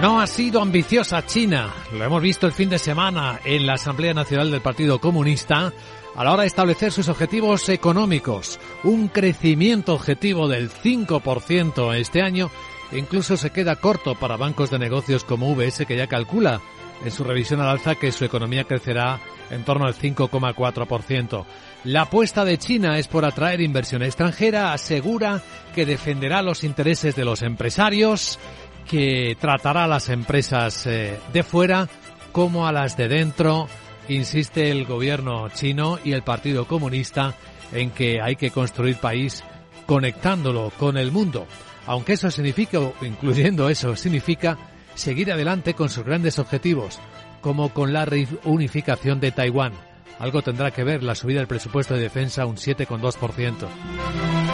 No 0.00 0.20
ha 0.20 0.28
sido 0.28 0.62
ambiciosa 0.62 1.26
China, 1.26 1.74
lo 1.92 2.04
hemos 2.04 2.22
visto 2.22 2.46
el 2.46 2.52
fin 2.52 2.70
de 2.70 2.78
semana 2.78 3.40
en 3.44 3.66
la 3.66 3.72
Asamblea 3.74 4.14
Nacional 4.14 4.48
del 4.52 4.60
Partido 4.60 5.00
Comunista, 5.00 5.72
a 6.14 6.24
la 6.24 6.32
hora 6.32 6.42
de 6.42 6.46
establecer 6.46 6.92
sus 6.92 7.08
objetivos 7.08 7.68
económicos. 7.68 8.60
Un 8.84 9.08
crecimiento 9.08 9.94
objetivo 9.94 10.46
del 10.46 10.70
5% 10.70 11.96
este 11.96 12.22
año 12.22 12.48
incluso 12.92 13.36
se 13.36 13.50
queda 13.50 13.74
corto 13.74 14.14
para 14.14 14.36
bancos 14.36 14.70
de 14.70 14.78
negocios 14.78 15.24
como 15.24 15.50
UBS 15.50 15.84
que 15.84 15.96
ya 15.96 16.06
calcula 16.06 16.60
en 17.04 17.10
su 17.10 17.24
revisión 17.24 17.60
al 17.60 17.68
alza 17.68 17.96
que 17.96 18.12
su 18.12 18.24
economía 18.24 18.64
crecerá 18.64 19.20
en 19.50 19.64
torno 19.64 19.86
al 19.86 19.94
5,4%. 19.94 21.44
La 21.84 22.02
apuesta 22.02 22.44
de 22.44 22.58
China 22.58 22.98
es 22.98 23.08
por 23.08 23.24
atraer 23.24 23.60
inversión 23.60 24.02
extranjera, 24.02 24.72
asegura 24.72 25.42
que 25.74 25.86
defenderá 25.86 26.42
los 26.42 26.64
intereses 26.64 27.16
de 27.16 27.24
los 27.24 27.42
empresarios 27.42 28.38
que 28.88 29.36
tratará 29.38 29.84
a 29.84 29.88
las 29.88 30.08
empresas 30.08 30.86
eh, 30.86 31.18
de 31.32 31.42
fuera 31.42 31.88
como 32.32 32.66
a 32.66 32.72
las 32.72 32.96
de 32.96 33.08
dentro, 33.08 33.68
insiste 34.08 34.70
el 34.70 34.86
gobierno 34.86 35.48
chino 35.50 35.98
y 36.02 36.12
el 36.12 36.22
Partido 36.22 36.66
Comunista 36.66 37.34
en 37.72 37.90
que 37.90 38.20
hay 38.20 38.36
que 38.36 38.50
construir 38.50 38.96
país 38.96 39.44
conectándolo 39.86 40.72
con 40.78 40.96
el 40.96 41.12
mundo. 41.12 41.46
Aunque 41.86 42.14
eso 42.14 42.30
significa, 42.30 42.78
incluyendo 43.02 43.68
eso, 43.68 43.96
significa 43.96 44.58
seguir 44.94 45.32
adelante 45.32 45.74
con 45.74 45.88
sus 45.88 46.04
grandes 46.04 46.38
objetivos, 46.38 46.98
como 47.40 47.72
con 47.72 47.92
la 47.92 48.04
reunificación 48.04 49.20
de 49.20 49.32
Taiwán. 49.32 49.72
Algo 50.18 50.42
tendrá 50.42 50.70
que 50.70 50.84
ver 50.84 51.02
la 51.02 51.14
subida 51.14 51.38
del 51.38 51.46
presupuesto 51.46 51.94
de 51.94 52.00
defensa 52.00 52.46
un 52.46 52.56
7,2%. 52.56 54.47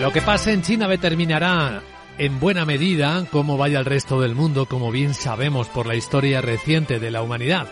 Lo 0.00 0.12
que 0.12 0.22
pase 0.22 0.54
en 0.54 0.62
China 0.62 0.88
determinará 0.88 1.82
en 2.16 2.40
buena 2.40 2.64
medida 2.64 3.26
cómo 3.30 3.58
vaya 3.58 3.78
el 3.78 3.84
resto 3.84 4.18
del 4.18 4.34
mundo, 4.34 4.64
como 4.64 4.90
bien 4.90 5.12
sabemos 5.12 5.68
por 5.68 5.86
la 5.86 5.94
historia 5.94 6.40
reciente 6.40 6.98
de 6.98 7.10
la 7.10 7.20
humanidad. 7.20 7.68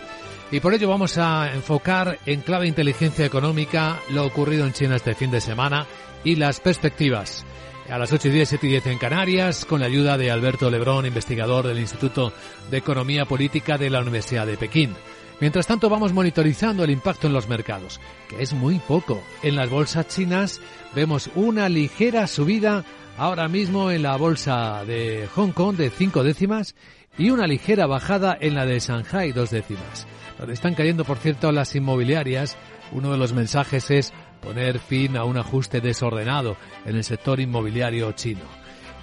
Y 0.51 0.61
por 0.61 0.75
ello 0.75 0.91
vamos 0.91 1.17
a 1.17 1.51
enfocar 1.55 2.19
en 2.27 2.43
clave 2.43 2.69
inteligencia 2.69 3.25
económica 3.25 3.99
lo 4.11 4.27
ocurrido 4.27 4.67
en 4.67 4.75
China 4.75 4.97
este 4.97 5.14
fin 5.14 5.31
de 5.31 5.41
semana 5.41 5.87
y 6.23 6.37
las 6.37 6.61
perspectivas. 6.61 7.47
A 7.88 7.97
las 7.97 8.12
8 8.12 8.29
y 8.29 8.33
10, 8.33 8.49
7 8.51 8.67
y 8.67 8.71
10 8.73 8.87
en 8.88 8.99
Canarias, 8.99 9.64
con 9.64 9.81
la 9.81 9.87
ayuda 9.87 10.19
de 10.19 10.31
Alberto 10.31 10.71
Lebrón, 10.71 11.07
investigador 11.07 11.67
del 11.67 11.79
Instituto 11.79 12.35
de 12.71 12.77
Economía 12.77 13.25
Política 13.25 13.79
de 13.79 13.88
la 13.88 14.01
Universidad 14.01 14.47
de 14.47 14.59
Pekín. 14.59 14.95
Mientras 15.40 15.68
tanto 15.68 15.88
vamos 15.88 16.12
monitorizando 16.12 16.83
el 16.83 16.90
impacto 16.90 17.29
en 17.29 17.33
los 17.33 17.48
mercados, 17.48 18.01
que 18.29 18.42
es 18.42 18.55
muy 18.55 18.81
poco. 18.81 19.22
En 19.42 19.55
las 19.55 19.70
bolsas 19.70 20.09
chinas 20.09 20.61
vemos 20.96 21.31
una 21.37 21.68
ligera 21.68 22.27
subida 22.27 22.85
ahora 23.16 23.46
mismo 23.46 23.92
en 23.92 24.03
la 24.03 24.16
bolsa 24.16 24.85
de 24.85 25.29
Hong 25.37 25.53
Kong 25.53 25.77
de 25.77 25.90
cinco 25.90 26.24
décimas 26.24 26.74
y 27.16 27.31
una 27.31 27.46
ligera 27.46 27.87
bajada 27.87 28.37
en 28.40 28.57
la 28.57 28.66
de 28.66 28.81
Shanghai 28.81 29.31
dos 29.31 29.51
décimas. 29.51 30.09
Donde 30.38 30.55
están 30.55 30.74
cayendo, 30.74 31.05
por 31.05 31.18
cierto, 31.18 31.53
las 31.53 31.74
inmobiliarias. 31.74 32.57
Uno 32.90 33.12
de 33.12 33.18
los 33.18 33.33
mensajes 33.33 33.90
es 33.92 34.12
poner 34.40 34.81
fin 34.81 35.16
a 35.16 35.24
un 35.24 35.37
ajuste 35.37 35.81
desordenado 35.81 36.57
en 36.85 36.96
el 36.96 37.05
sector 37.05 37.38
inmobiliario 37.38 38.11
chino. 38.12 38.44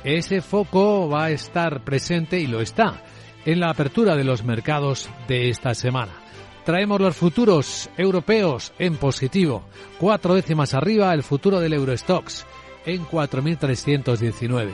Ese 0.04 0.42
foco 0.42 1.10
va 1.10 1.26
a 1.26 1.32
estar 1.32 1.84
presente 1.84 2.40
y 2.40 2.48
lo 2.48 2.60
está 2.60 3.02
en 3.46 3.60
la 3.60 3.70
apertura 3.70 4.16
de 4.16 4.24
los 4.24 4.44
mercados 4.44 5.10
de 5.28 5.50
esta 5.50 5.74
semana. 5.74 6.25
Traemos 6.66 7.00
los 7.00 7.16
futuros 7.16 7.90
europeos 7.96 8.74
en 8.80 8.98
positivo. 8.98 9.62
Cuatro 10.00 10.34
décimas 10.34 10.74
arriba 10.74 11.14
el 11.14 11.22
futuro 11.22 11.60
del 11.60 11.74
Eurostox 11.74 12.44
en 12.88 13.06
4.319. 13.06 14.72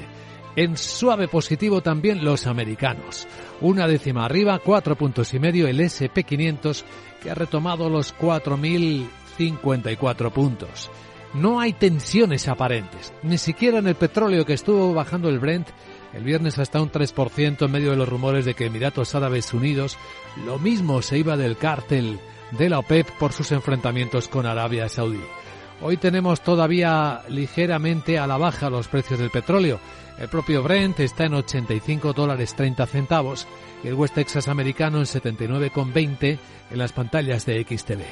En 0.55 0.77
suave 0.77 1.27
positivo 1.27 1.81
también 1.81 2.23
los 2.23 2.47
americanos. 2.47 3.27
Una 3.59 3.87
décima 3.87 4.23
arriba, 4.23 4.61
cuatro 4.63 4.95
puntos 4.95 5.33
y 5.33 5.39
medio 5.39 5.67
el 5.67 5.81
SP500 5.81 6.85
que 7.21 7.29
ha 7.29 7.35
retomado 7.35 7.89
los 7.89 8.15
4.054 8.17 10.31
puntos. 10.31 10.89
No 11.33 11.59
hay 11.59 11.73
tensiones 11.73 12.47
aparentes, 12.47 13.11
ni 13.21 13.37
siquiera 13.37 13.79
en 13.79 13.87
el 13.87 13.95
petróleo 13.95 14.45
que 14.45 14.53
estuvo 14.53 14.93
bajando 14.93 15.27
el 15.27 15.39
Brent 15.39 15.67
el 16.13 16.23
viernes 16.23 16.59
hasta 16.59 16.81
un 16.81 16.91
3% 16.91 17.65
en 17.65 17.71
medio 17.71 17.91
de 17.91 17.97
los 17.97 18.09
rumores 18.09 18.45
de 18.45 18.53
que 18.53 18.65
Emiratos 18.65 19.15
Árabes 19.15 19.53
Unidos 19.53 19.97
lo 20.45 20.59
mismo 20.59 21.01
se 21.01 21.17
iba 21.17 21.37
del 21.37 21.57
cártel 21.57 22.19
de 22.51 22.69
la 22.69 22.79
OPEP 22.79 23.09
por 23.11 23.31
sus 23.33 23.51
enfrentamientos 23.51 24.27
con 24.27 24.45
Arabia 24.45 24.89
Saudí. 24.89 25.21
Hoy 25.81 25.97
tenemos 25.97 26.41
todavía 26.41 27.21
ligeramente 27.27 28.19
a 28.19 28.27
la 28.27 28.37
baja 28.37 28.69
los 28.69 28.87
precios 28.87 29.19
del 29.19 29.31
petróleo. 29.31 29.79
El 30.19 30.27
propio 30.29 30.61
Brent 30.61 30.99
está 30.99 31.25
en 31.25 31.33
85 31.33 32.13
dólares 32.13 32.55
30 32.55 32.85
centavos 32.85 33.47
y 33.83 33.87
el 33.87 33.95
West 33.95 34.13
Texas 34.13 34.47
americano 34.47 34.99
en 34.99 35.05
79,20 35.05 36.37
en 36.69 36.77
las 36.77 36.93
pantallas 36.93 37.45
de 37.47 37.63
XTV. 37.63 38.03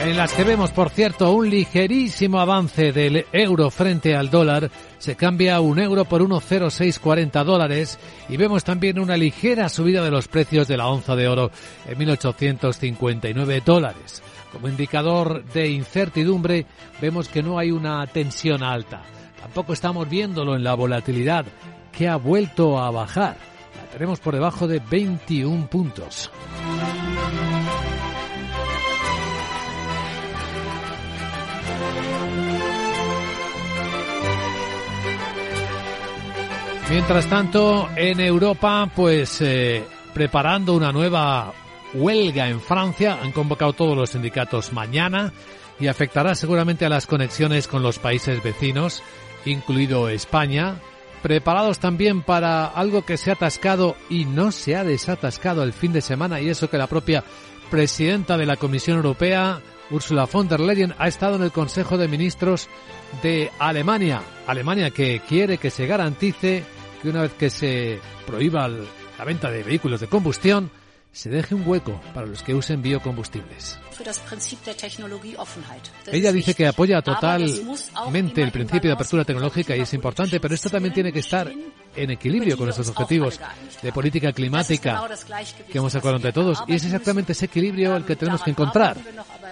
En 0.00 0.16
las 0.16 0.32
que 0.32 0.44
vemos, 0.44 0.70
por 0.70 0.90
cierto, 0.90 1.32
un 1.32 1.50
ligerísimo 1.50 2.40
avance 2.40 2.92
del 2.92 3.26
euro 3.32 3.70
frente 3.70 4.14
al 4.14 4.30
dólar. 4.30 4.70
Se 4.98 5.16
cambia 5.16 5.60
un 5.60 5.78
euro 5.78 6.04
por 6.04 6.22
1,0640 6.22 7.44
dólares 7.44 7.98
y 8.28 8.36
vemos 8.36 8.64
también 8.64 8.98
una 8.98 9.16
ligera 9.16 9.68
subida 9.68 10.04
de 10.04 10.10
los 10.10 10.28
precios 10.28 10.68
de 10.68 10.76
la 10.76 10.86
onza 10.86 11.16
de 11.16 11.28
oro 11.28 11.50
en 11.86 11.98
1.859 11.98 13.62
dólares. 13.64 14.22
Como 14.52 14.68
indicador 14.68 15.44
de 15.44 15.68
incertidumbre, 15.68 16.66
vemos 17.00 17.28
que 17.28 17.42
no 17.42 17.58
hay 17.58 17.70
una 17.70 18.06
tensión 18.06 18.62
alta. 18.62 19.02
Tampoco 19.40 19.72
estamos 19.72 20.08
viéndolo 20.08 20.54
en 20.54 20.64
la 20.64 20.74
volatilidad, 20.74 21.44
que 21.92 22.08
ha 22.08 22.16
vuelto 22.16 22.78
a 22.78 22.90
bajar. 22.90 23.36
La 23.76 23.90
tenemos 23.90 24.20
por 24.20 24.34
debajo 24.34 24.66
de 24.66 24.80
21 24.80 25.66
puntos. 25.68 26.30
Mientras 36.90 37.26
tanto, 37.26 37.86
en 37.96 38.18
Europa, 38.18 38.90
pues 38.96 39.42
eh, 39.42 39.84
preparando 40.14 40.74
una 40.74 40.90
nueva 40.90 41.52
huelga 41.92 42.48
en 42.48 42.62
Francia, 42.62 43.18
han 43.22 43.30
convocado 43.32 43.74
todos 43.74 43.94
los 43.94 44.10
sindicatos 44.10 44.72
mañana 44.72 45.34
y 45.78 45.88
afectará 45.88 46.34
seguramente 46.34 46.86
a 46.86 46.88
las 46.88 47.06
conexiones 47.06 47.68
con 47.68 47.82
los 47.82 47.98
países 47.98 48.42
vecinos, 48.42 49.02
incluido 49.44 50.08
España, 50.08 50.76
preparados 51.22 51.78
también 51.78 52.22
para 52.22 52.64
algo 52.64 53.02
que 53.02 53.18
se 53.18 53.30
ha 53.30 53.34
atascado 53.34 53.94
y 54.08 54.24
no 54.24 54.50
se 54.50 54.74
ha 54.74 54.82
desatascado 54.82 55.64
el 55.64 55.74
fin 55.74 55.92
de 55.92 56.00
semana 56.00 56.40
y 56.40 56.48
eso 56.48 56.70
que 56.70 56.78
la 56.78 56.86
propia 56.86 57.22
presidenta 57.70 58.38
de 58.38 58.46
la 58.46 58.56
Comisión 58.56 58.96
Europea, 58.96 59.60
Ursula 59.90 60.24
von 60.24 60.48
der 60.48 60.60
Leyen, 60.60 60.94
ha 60.98 61.06
estado 61.06 61.36
en 61.36 61.42
el 61.42 61.52
Consejo 61.52 61.98
de 61.98 62.08
Ministros 62.08 62.66
de 63.22 63.50
Alemania. 63.58 64.22
Alemania 64.46 64.90
que 64.90 65.20
quiere 65.20 65.58
que 65.58 65.70
se 65.70 65.86
garantice 65.86 66.64
que 67.00 67.08
una 67.08 67.22
vez 67.22 67.32
que 67.32 67.50
se 67.50 68.00
prohíba 68.26 68.68
la 68.68 69.24
venta 69.24 69.50
de 69.50 69.62
vehículos 69.62 70.00
de 70.00 70.06
combustión, 70.06 70.70
se 71.12 71.30
deje 71.30 71.54
un 71.54 71.66
hueco 71.66 72.00
para 72.14 72.26
los 72.26 72.42
que 72.42 72.54
usen 72.54 72.82
biocombustibles. 72.82 73.78
Ella 76.12 76.32
dice 76.32 76.54
que 76.54 76.66
apoya 76.66 77.02
totalmente 77.02 78.42
el 78.42 78.52
principio 78.52 78.90
de 78.90 78.94
apertura 78.94 79.24
tecnológica 79.24 79.76
y 79.76 79.80
es 79.80 79.94
importante, 79.94 80.38
pero 80.38 80.54
esto 80.54 80.70
también 80.70 80.94
tiene 80.94 81.12
que 81.12 81.18
estar 81.20 81.50
en 81.96 82.10
equilibrio 82.10 82.56
con 82.56 82.66
nuestros 82.66 82.88
objetivos 82.90 83.40
de 83.82 83.92
política 83.92 84.32
climática 84.32 85.08
que 85.70 85.78
hemos 85.78 85.94
acordado 85.94 86.16
entre 86.16 86.32
todos. 86.32 86.62
Y 86.68 86.74
es 86.74 86.84
exactamente 86.84 87.32
ese 87.32 87.46
equilibrio 87.46 87.96
el 87.96 88.04
que 88.04 88.14
tenemos 88.14 88.42
que 88.42 88.50
encontrar. 88.50 88.96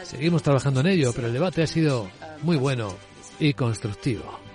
Seguimos 0.05 0.43
trabajando 0.43 0.81
en 0.81 0.87
ello, 0.89 1.13
pero 1.13 1.27
el 1.27 1.33
debate 1.33 1.63
ha 1.65 1.67
sido 1.67 2.09
muy 2.43 2.57
bueno 2.57 2.95
y 3.41 3.55
constructivo. 3.55 4.46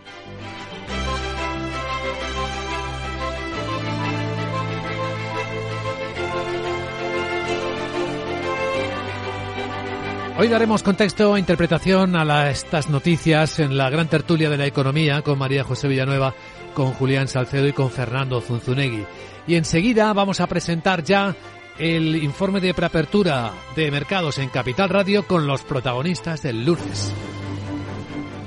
Hoy 10.41 10.47
daremos 10.47 10.81
contexto 10.81 11.37
e 11.37 11.39
interpretación 11.39 12.15
a 12.15 12.49
estas 12.49 12.89
noticias 12.89 13.59
en 13.59 13.77
la 13.77 13.91
gran 13.91 14.07
tertulia 14.07 14.49
de 14.49 14.57
la 14.57 14.65
economía 14.65 15.21
con 15.21 15.37
María 15.37 15.63
José 15.63 15.87
Villanueva, 15.87 16.33
con 16.73 16.93
Julián 16.93 17.27
Salcedo 17.27 17.67
y 17.67 17.73
con 17.73 17.91
Fernando 17.91 18.41
Zunzunegui. 18.41 19.05
Y 19.45 19.53
enseguida 19.53 20.11
vamos 20.13 20.41
a 20.41 20.47
presentar 20.47 21.03
ya 21.03 21.35
el 21.77 22.15
informe 22.15 22.59
de 22.59 22.73
preapertura 22.73 23.51
de 23.75 23.91
mercados 23.91 24.39
en 24.39 24.49
Capital 24.49 24.89
Radio 24.89 25.27
con 25.27 25.45
los 25.45 25.61
protagonistas 25.61 26.41
del 26.41 26.65
lunes. 26.65 27.13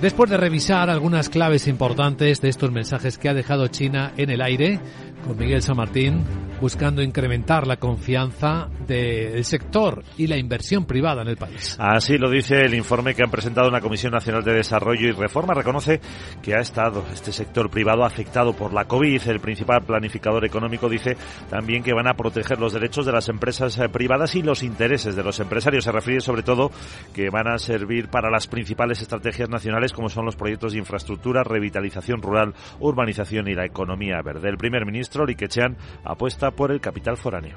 Después 0.00 0.28
de 0.28 0.36
revisar 0.36 0.90
algunas 0.90 1.28
claves 1.28 1.68
importantes 1.68 2.40
de 2.40 2.48
estos 2.48 2.72
mensajes 2.72 3.18
que 3.18 3.28
ha 3.28 3.34
dejado 3.34 3.68
China 3.68 4.12
en 4.16 4.30
el 4.30 4.42
aire, 4.42 4.80
con 5.24 5.38
Miguel 5.38 5.62
San 5.62 5.76
Martín, 5.76 6.24
buscando 6.64 7.02
incrementar 7.02 7.66
la 7.66 7.76
confianza 7.76 8.70
del 8.86 9.44
sector 9.44 10.02
y 10.16 10.28
la 10.28 10.38
inversión 10.38 10.86
privada 10.86 11.20
en 11.20 11.28
el 11.28 11.36
país. 11.36 11.76
Así 11.78 12.16
lo 12.16 12.30
dice 12.30 12.62
el 12.62 12.72
informe 12.72 13.14
que 13.14 13.22
han 13.22 13.30
presentado 13.30 13.70
la 13.70 13.82
Comisión 13.82 14.14
Nacional 14.14 14.42
de 14.42 14.54
Desarrollo 14.54 15.06
y 15.06 15.10
Reforma. 15.10 15.52
Reconoce 15.52 16.00
que 16.40 16.54
ha 16.54 16.60
estado 16.60 17.04
este 17.12 17.32
sector 17.32 17.68
privado 17.68 18.02
afectado 18.02 18.54
por 18.54 18.72
la 18.72 18.86
COVID. 18.86 19.28
El 19.28 19.40
principal 19.40 19.82
planificador 19.82 20.42
económico 20.46 20.88
dice 20.88 21.18
también 21.50 21.82
que 21.82 21.92
van 21.92 22.08
a 22.08 22.14
proteger 22.14 22.58
los 22.58 22.72
derechos 22.72 23.04
de 23.04 23.12
las 23.12 23.28
empresas 23.28 23.76
eh, 23.78 23.90
privadas 23.90 24.34
y 24.34 24.42
los 24.42 24.62
intereses 24.62 25.14
de 25.14 25.22
los 25.22 25.40
empresarios. 25.40 25.84
Se 25.84 25.92
refiere 25.92 26.20
sobre 26.20 26.44
todo 26.44 26.70
que 27.12 27.28
van 27.28 27.46
a 27.46 27.58
servir 27.58 28.08
para 28.08 28.30
las 28.30 28.46
principales 28.46 29.02
estrategias 29.02 29.50
nacionales 29.50 29.92
como 29.92 30.08
son 30.08 30.24
los 30.24 30.34
proyectos 30.34 30.72
de 30.72 30.78
infraestructura, 30.78 31.44
revitalización 31.44 32.22
rural, 32.22 32.54
urbanización 32.80 33.48
y 33.48 33.54
la 33.54 33.66
economía 33.66 34.22
verde. 34.24 34.48
El 34.48 34.56
primer 34.56 34.86
ministro 34.86 35.26
ministro 35.26 35.76
apuesta 36.04 36.53
por 36.56 36.70
el 36.72 36.80
capital 36.80 37.16
foráneo. 37.16 37.56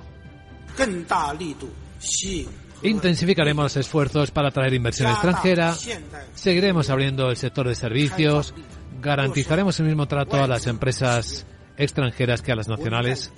Intensificaremos 2.83 3.75
esfuerzos 3.75 4.31
para 4.31 4.49
atraer 4.49 4.73
inversión 4.73 5.09
extranjera, 5.09 5.73
seguiremos 6.35 6.89
abriendo 6.89 7.29
el 7.29 7.37
sector 7.37 7.67
de 7.67 7.73
servicios, 7.73 8.53
garantizaremos 9.01 9.79
el 9.79 9.87
mismo 9.87 10.07
trato 10.07 10.43
a 10.43 10.47
las 10.47 10.67
empresas 10.67 11.47
extranjeras 11.77 12.41
que 12.41 12.51
a 12.51 12.55
las 12.55 12.67
nacionales. 12.67 13.31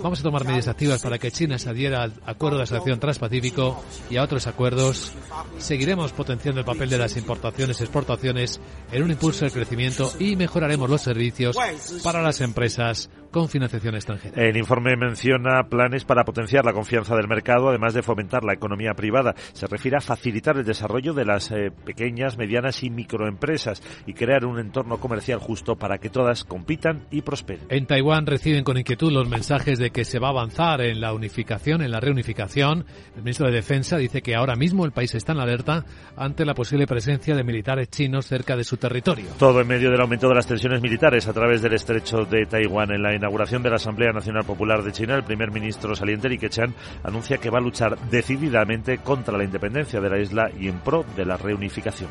Vamos 0.00 0.20
a 0.20 0.22
tomar 0.22 0.44
medidas 0.44 0.68
activas 0.68 1.02
para 1.02 1.18
que 1.18 1.30
China 1.30 1.58
se 1.58 1.68
adhiera 1.68 2.02
al 2.02 2.14
Acuerdo 2.24 2.58
de 2.58 2.64
Asociación 2.64 3.00
Transpacífico 3.00 3.84
y 4.10 4.16
a 4.16 4.22
otros 4.22 4.46
acuerdos. 4.46 5.12
Seguiremos 5.58 6.12
potenciando 6.12 6.60
el 6.60 6.66
papel 6.66 6.88
de 6.88 6.98
las 6.98 7.16
importaciones 7.16 7.80
y 7.80 7.84
exportaciones 7.84 8.60
en 8.92 9.02
un 9.02 9.10
impulso 9.10 9.44
del 9.44 9.52
crecimiento 9.52 10.12
y 10.18 10.36
mejoraremos 10.36 10.88
los 10.88 11.02
servicios 11.02 11.56
para 12.02 12.22
las 12.22 12.40
empresas 12.40 13.10
con 13.34 13.48
financiación 13.48 13.96
extranjera. 13.96 14.40
El 14.40 14.56
informe 14.56 14.94
menciona 14.96 15.64
planes 15.68 16.04
para 16.04 16.22
potenciar 16.24 16.64
la 16.64 16.72
confianza 16.72 17.16
del 17.16 17.26
mercado, 17.26 17.68
además 17.68 17.92
de 17.92 18.04
fomentar 18.04 18.44
la 18.44 18.52
economía 18.52 18.94
privada. 18.94 19.34
Se 19.54 19.66
refiere 19.66 19.96
a 19.96 20.00
facilitar 20.00 20.56
el 20.56 20.64
desarrollo 20.64 21.14
de 21.14 21.24
las 21.24 21.50
eh, 21.50 21.72
pequeñas, 21.84 22.38
medianas 22.38 22.84
y 22.84 22.90
microempresas 22.90 23.82
y 24.06 24.14
crear 24.14 24.44
un 24.44 24.60
entorno 24.60 24.98
comercial 24.98 25.40
justo 25.40 25.74
para 25.74 25.98
que 25.98 26.10
todas 26.10 26.44
compitan 26.44 27.08
y 27.10 27.22
prosperen. 27.22 27.66
En 27.70 27.86
Taiwán 27.86 28.24
reciben 28.26 28.62
con 28.62 28.78
inquietud 28.78 29.10
los 29.10 29.28
mensajes 29.28 29.80
de 29.80 29.90
que 29.90 30.04
se 30.04 30.20
va 30.20 30.28
a 30.28 30.30
avanzar 30.30 30.80
en 30.80 31.00
la 31.00 31.12
unificación, 31.12 31.82
en 31.82 31.90
la 31.90 31.98
reunificación. 31.98 32.86
El 33.16 33.22
ministro 33.22 33.46
de 33.48 33.52
Defensa 33.52 33.96
dice 33.96 34.22
que 34.22 34.36
ahora 34.36 34.54
mismo 34.54 34.84
el 34.84 34.92
país 34.92 35.12
está 35.16 35.32
en 35.32 35.40
alerta 35.40 35.84
ante 36.16 36.44
la 36.44 36.54
posible 36.54 36.86
presencia 36.86 37.34
de 37.34 37.42
militares 37.42 37.90
chinos 37.90 38.26
cerca 38.26 38.54
de 38.54 38.62
su 38.62 38.76
territorio. 38.76 39.26
Todo 39.40 39.60
en 39.60 39.66
medio 39.66 39.90
del 39.90 40.00
aumento 40.00 40.28
de 40.28 40.36
las 40.36 40.46
tensiones 40.46 40.80
militares 40.80 41.26
a 41.26 41.32
través 41.32 41.62
del 41.62 41.72
estrecho 41.72 42.24
de 42.26 42.46
Taiwán 42.46 42.92
en 42.92 43.02
la 43.02 43.12
inauguración 43.24 43.62
de 43.62 43.70
la 43.70 43.76
Asamblea 43.76 44.12
Nacional 44.12 44.44
Popular 44.44 44.82
de 44.82 44.92
China, 44.92 45.14
el 45.14 45.24
primer 45.24 45.50
ministro 45.50 45.96
saliente 45.96 46.28
Li 46.28 46.36
Keqiang 46.36 46.74
anuncia 47.02 47.38
que 47.38 47.48
va 47.48 47.56
a 47.56 47.62
luchar 47.62 47.98
decididamente 48.10 48.98
contra 48.98 49.38
la 49.38 49.44
independencia 49.44 49.98
de 49.98 50.10
la 50.10 50.18
isla 50.18 50.50
y 50.60 50.68
en 50.68 50.78
pro 50.80 51.06
de 51.16 51.24
la 51.24 51.38
reunificación. 51.38 52.10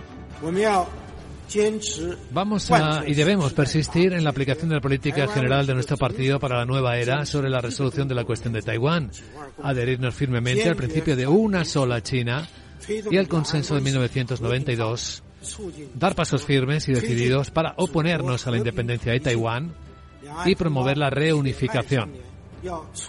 Vamos 2.31 2.71
a 2.71 3.03
y 3.05 3.13
debemos 3.13 3.53
persistir 3.53 4.13
en 4.13 4.23
la 4.23 4.31
aplicación 4.31 4.69
de 4.69 4.75
la 4.75 4.81
política 4.81 5.27
general 5.27 5.67
de 5.67 5.75
nuestro 5.75 5.97
partido 5.97 6.39
para 6.39 6.57
la 6.57 6.65
nueva 6.65 6.97
era 6.97 7.27
sobre 7.27 7.51
la 7.51 7.61
resolución 7.61 8.07
de 8.07 8.15
la 8.15 8.23
cuestión 8.23 8.53
de 8.53 8.63
Taiwán, 8.63 9.11
adherirnos 9.61 10.15
firmemente 10.15 10.67
al 10.67 10.75
principio 10.75 11.15
de 11.15 11.27
una 11.27 11.63
sola 11.63 12.01
China 12.01 12.47
y 12.89 13.17
al 13.17 13.27
consenso 13.27 13.75
de 13.75 13.81
1992, 13.81 15.21
dar 15.93 16.15
pasos 16.15 16.43
firmes 16.43 16.89
y 16.89 16.93
decididos 16.93 17.51
para 17.51 17.75
oponernos 17.77 18.47
a 18.47 18.51
la 18.51 18.57
independencia 18.57 19.11
de 19.11 19.19
Taiwán 19.19 19.75
y 20.45 20.55
promover 20.55 20.97
la 20.97 21.09
reunificación. 21.09 22.33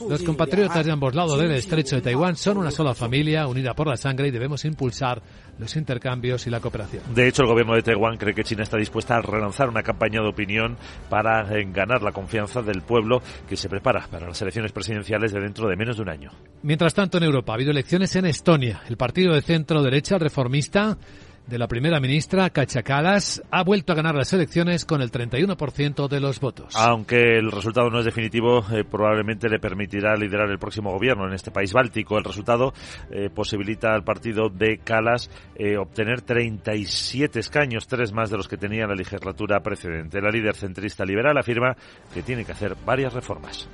Los 0.09 0.22
compatriotas 0.22 0.85
de 0.85 0.91
ambos 0.91 1.14
lados 1.14 1.39
del 1.39 1.53
estrecho 1.53 1.97
de 1.97 2.03
Taiwán 2.03 2.35
son 2.35 2.57
una 2.57 2.72
sola 2.72 2.93
familia 2.93 3.47
unida 3.47 3.72
por 3.72 3.87
la 3.87 3.97
sangre 3.97 4.29
y 4.29 4.31
debemos 4.33 4.64
impulsar 4.64 5.22
los 5.59 5.77
intercambios 5.77 6.45
y 6.49 6.51
la 6.51 6.59
cooperación. 6.59 7.03
De 7.14 7.29
hecho, 7.29 7.43
el 7.43 7.49
gobierno 7.49 7.75
de 7.75 7.83
Taiwán 7.83 8.16
cree 8.16 8.35
que 8.35 8.43
China 8.43 8.64
está 8.64 8.77
dispuesta 8.77 9.14
a 9.14 9.22
relanzar 9.22 9.68
una 9.68 9.85
campaña 9.85 10.20
de 10.20 10.29
opinión 10.29 10.77
para 11.09 11.45
ganar 11.45 12.03
la 12.03 12.11
confianza 12.11 12.62
del 12.62 12.83
pueblo 12.83 13.22
que 13.49 13.57
se 13.57 13.68
prepara 13.68 14.09
para 14.11 14.27
las 14.27 14.43
elecciones 14.43 14.72
presidenciales 14.72 15.33
de 15.33 15.41
dentro 15.41 15.68
de 15.68 15.77
menos 15.77 15.97
de 15.97 16.03
un 16.03 16.09
año. 16.09 16.31
Mientras 16.62 16.93
tanto, 16.93 17.18
en 17.18 17.25
Europa 17.25 17.53
ha 17.53 17.55
habido 17.55 17.70
elecciones 17.70 18.16
en 18.16 18.27
Estonia. 18.27 18.83
El 18.89 18.97
partido 18.97 19.35
de 19.35 19.43
centro 19.43 19.83
derecha 19.83 20.18
reformista 20.18 20.99
de 21.47 21.59
la 21.59 21.68
primera 21.68 22.01
ministra, 22.01 22.51
Cachacalas, 22.51 23.42
ha 23.51 23.62
vuelto 23.62 23.92
a 23.92 23.97
ganar 23.97 24.14
las 24.14 24.32
elecciones 24.32 24.84
con 24.84 25.03
el 25.03 25.11
31% 25.11 26.09
de 26.09 26.20
los 26.20 26.40
votos. 26.40 26.74
Aunque 26.74 27.38
el 27.38 27.51
resultado 27.51 27.90
no 27.90 27.99
es 27.99 28.05
definitivo, 28.05 28.64
eh, 28.72 28.84
probablemente 28.84 29.49
le 29.49 29.59
permitirá 29.59 30.14
liderar 30.16 30.51
el 30.51 30.59
próximo 30.59 30.90
gobierno 30.92 31.26
en 31.26 31.34
este 31.34 31.51
país 31.51 31.72
báltico. 31.72 32.16
El 32.16 32.24
resultado 32.24 32.72
eh, 33.11 33.28
posibilita 33.28 33.95
al 33.95 34.05
partido 34.05 34.49
de 34.49 34.78
Calas 34.78 35.30
eh, 35.55 35.76
obtener 35.76 36.22
37 36.22 37.40
escaños, 37.40 37.86
tres 37.86 38.12
más 38.12 38.30
de 38.30 38.36
los 38.36 38.49
que 38.49 38.57
tenía 38.57 38.86
la 38.86 38.95
legislatura 38.95 39.61
precedente. 39.61 40.20
La 40.20 40.30
líder 40.30 40.55
centrista 40.55 41.05
liberal 41.05 41.36
afirma 41.36 41.76
que 42.12 42.22
tiene 42.22 42.45
que 42.45 42.53
hacer 42.53 42.74
varias 42.84 43.12
reformas. 43.12 43.68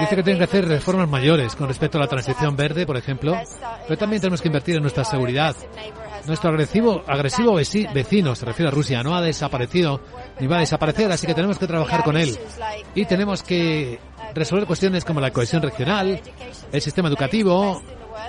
Dice 0.00 0.16
que 0.16 0.22
tienen 0.22 0.38
que 0.38 0.44
hacer 0.44 0.68
reformas 0.68 1.08
mayores 1.08 1.56
con 1.56 1.68
respecto 1.68 1.98
a 1.98 2.02
la 2.02 2.06
transición 2.06 2.56
verde, 2.56 2.86
por 2.86 2.96
ejemplo, 2.96 3.36
pero 3.86 3.98
también 3.98 4.20
tenemos 4.20 4.40
que 4.40 4.48
invertir 4.48 4.76
en 4.76 4.82
nuestra 4.82 5.04
seguridad. 5.04 5.56
Nuestro 6.26 6.50
agresivo, 6.50 7.02
agresivo 7.06 7.54
vecino, 7.54 8.34
se 8.34 8.44
refiere 8.44 8.68
a 8.68 8.72
Rusia, 8.72 9.02
no 9.02 9.14
ha 9.14 9.22
desaparecido 9.22 10.00
ni 10.38 10.46
va 10.46 10.56
a 10.56 10.60
desaparecer, 10.60 11.10
así 11.10 11.26
que 11.26 11.34
tenemos 11.34 11.58
que 11.58 11.66
trabajar 11.66 12.04
con 12.04 12.16
él. 12.16 12.38
Y 12.94 13.04
tenemos 13.06 13.42
que 13.42 13.98
resolver 14.34 14.66
cuestiones 14.66 15.04
como 15.04 15.20
la 15.20 15.30
cohesión 15.30 15.62
regional, 15.62 16.20
el 16.70 16.80
sistema 16.80 17.08
educativo, 17.08 17.82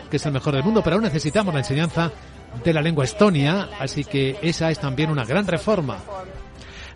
que 0.10 0.18
es 0.18 0.26
el 0.26 0.32
mejor 0.32 0.54
del 0.56 0.64
mundo, 0.64 0.82
pero 0.84 0.96
aún 0.96 1.04
necesitamos 1.04 1.54
la 1.54 1.60
enseñanza 1.60 2.12
de 2.64 2.74
la 2.74 2.82
lengua 2.82 3.06
estonia, 3.06 3.70
así 3.80 4.04
que 4.04 4.38
esa 4.42 4.70
es 4.72 4.80
también 4.80 5.10
una 5.10 5.26
gran 5.26 5.46
reforma. 5.48 5.98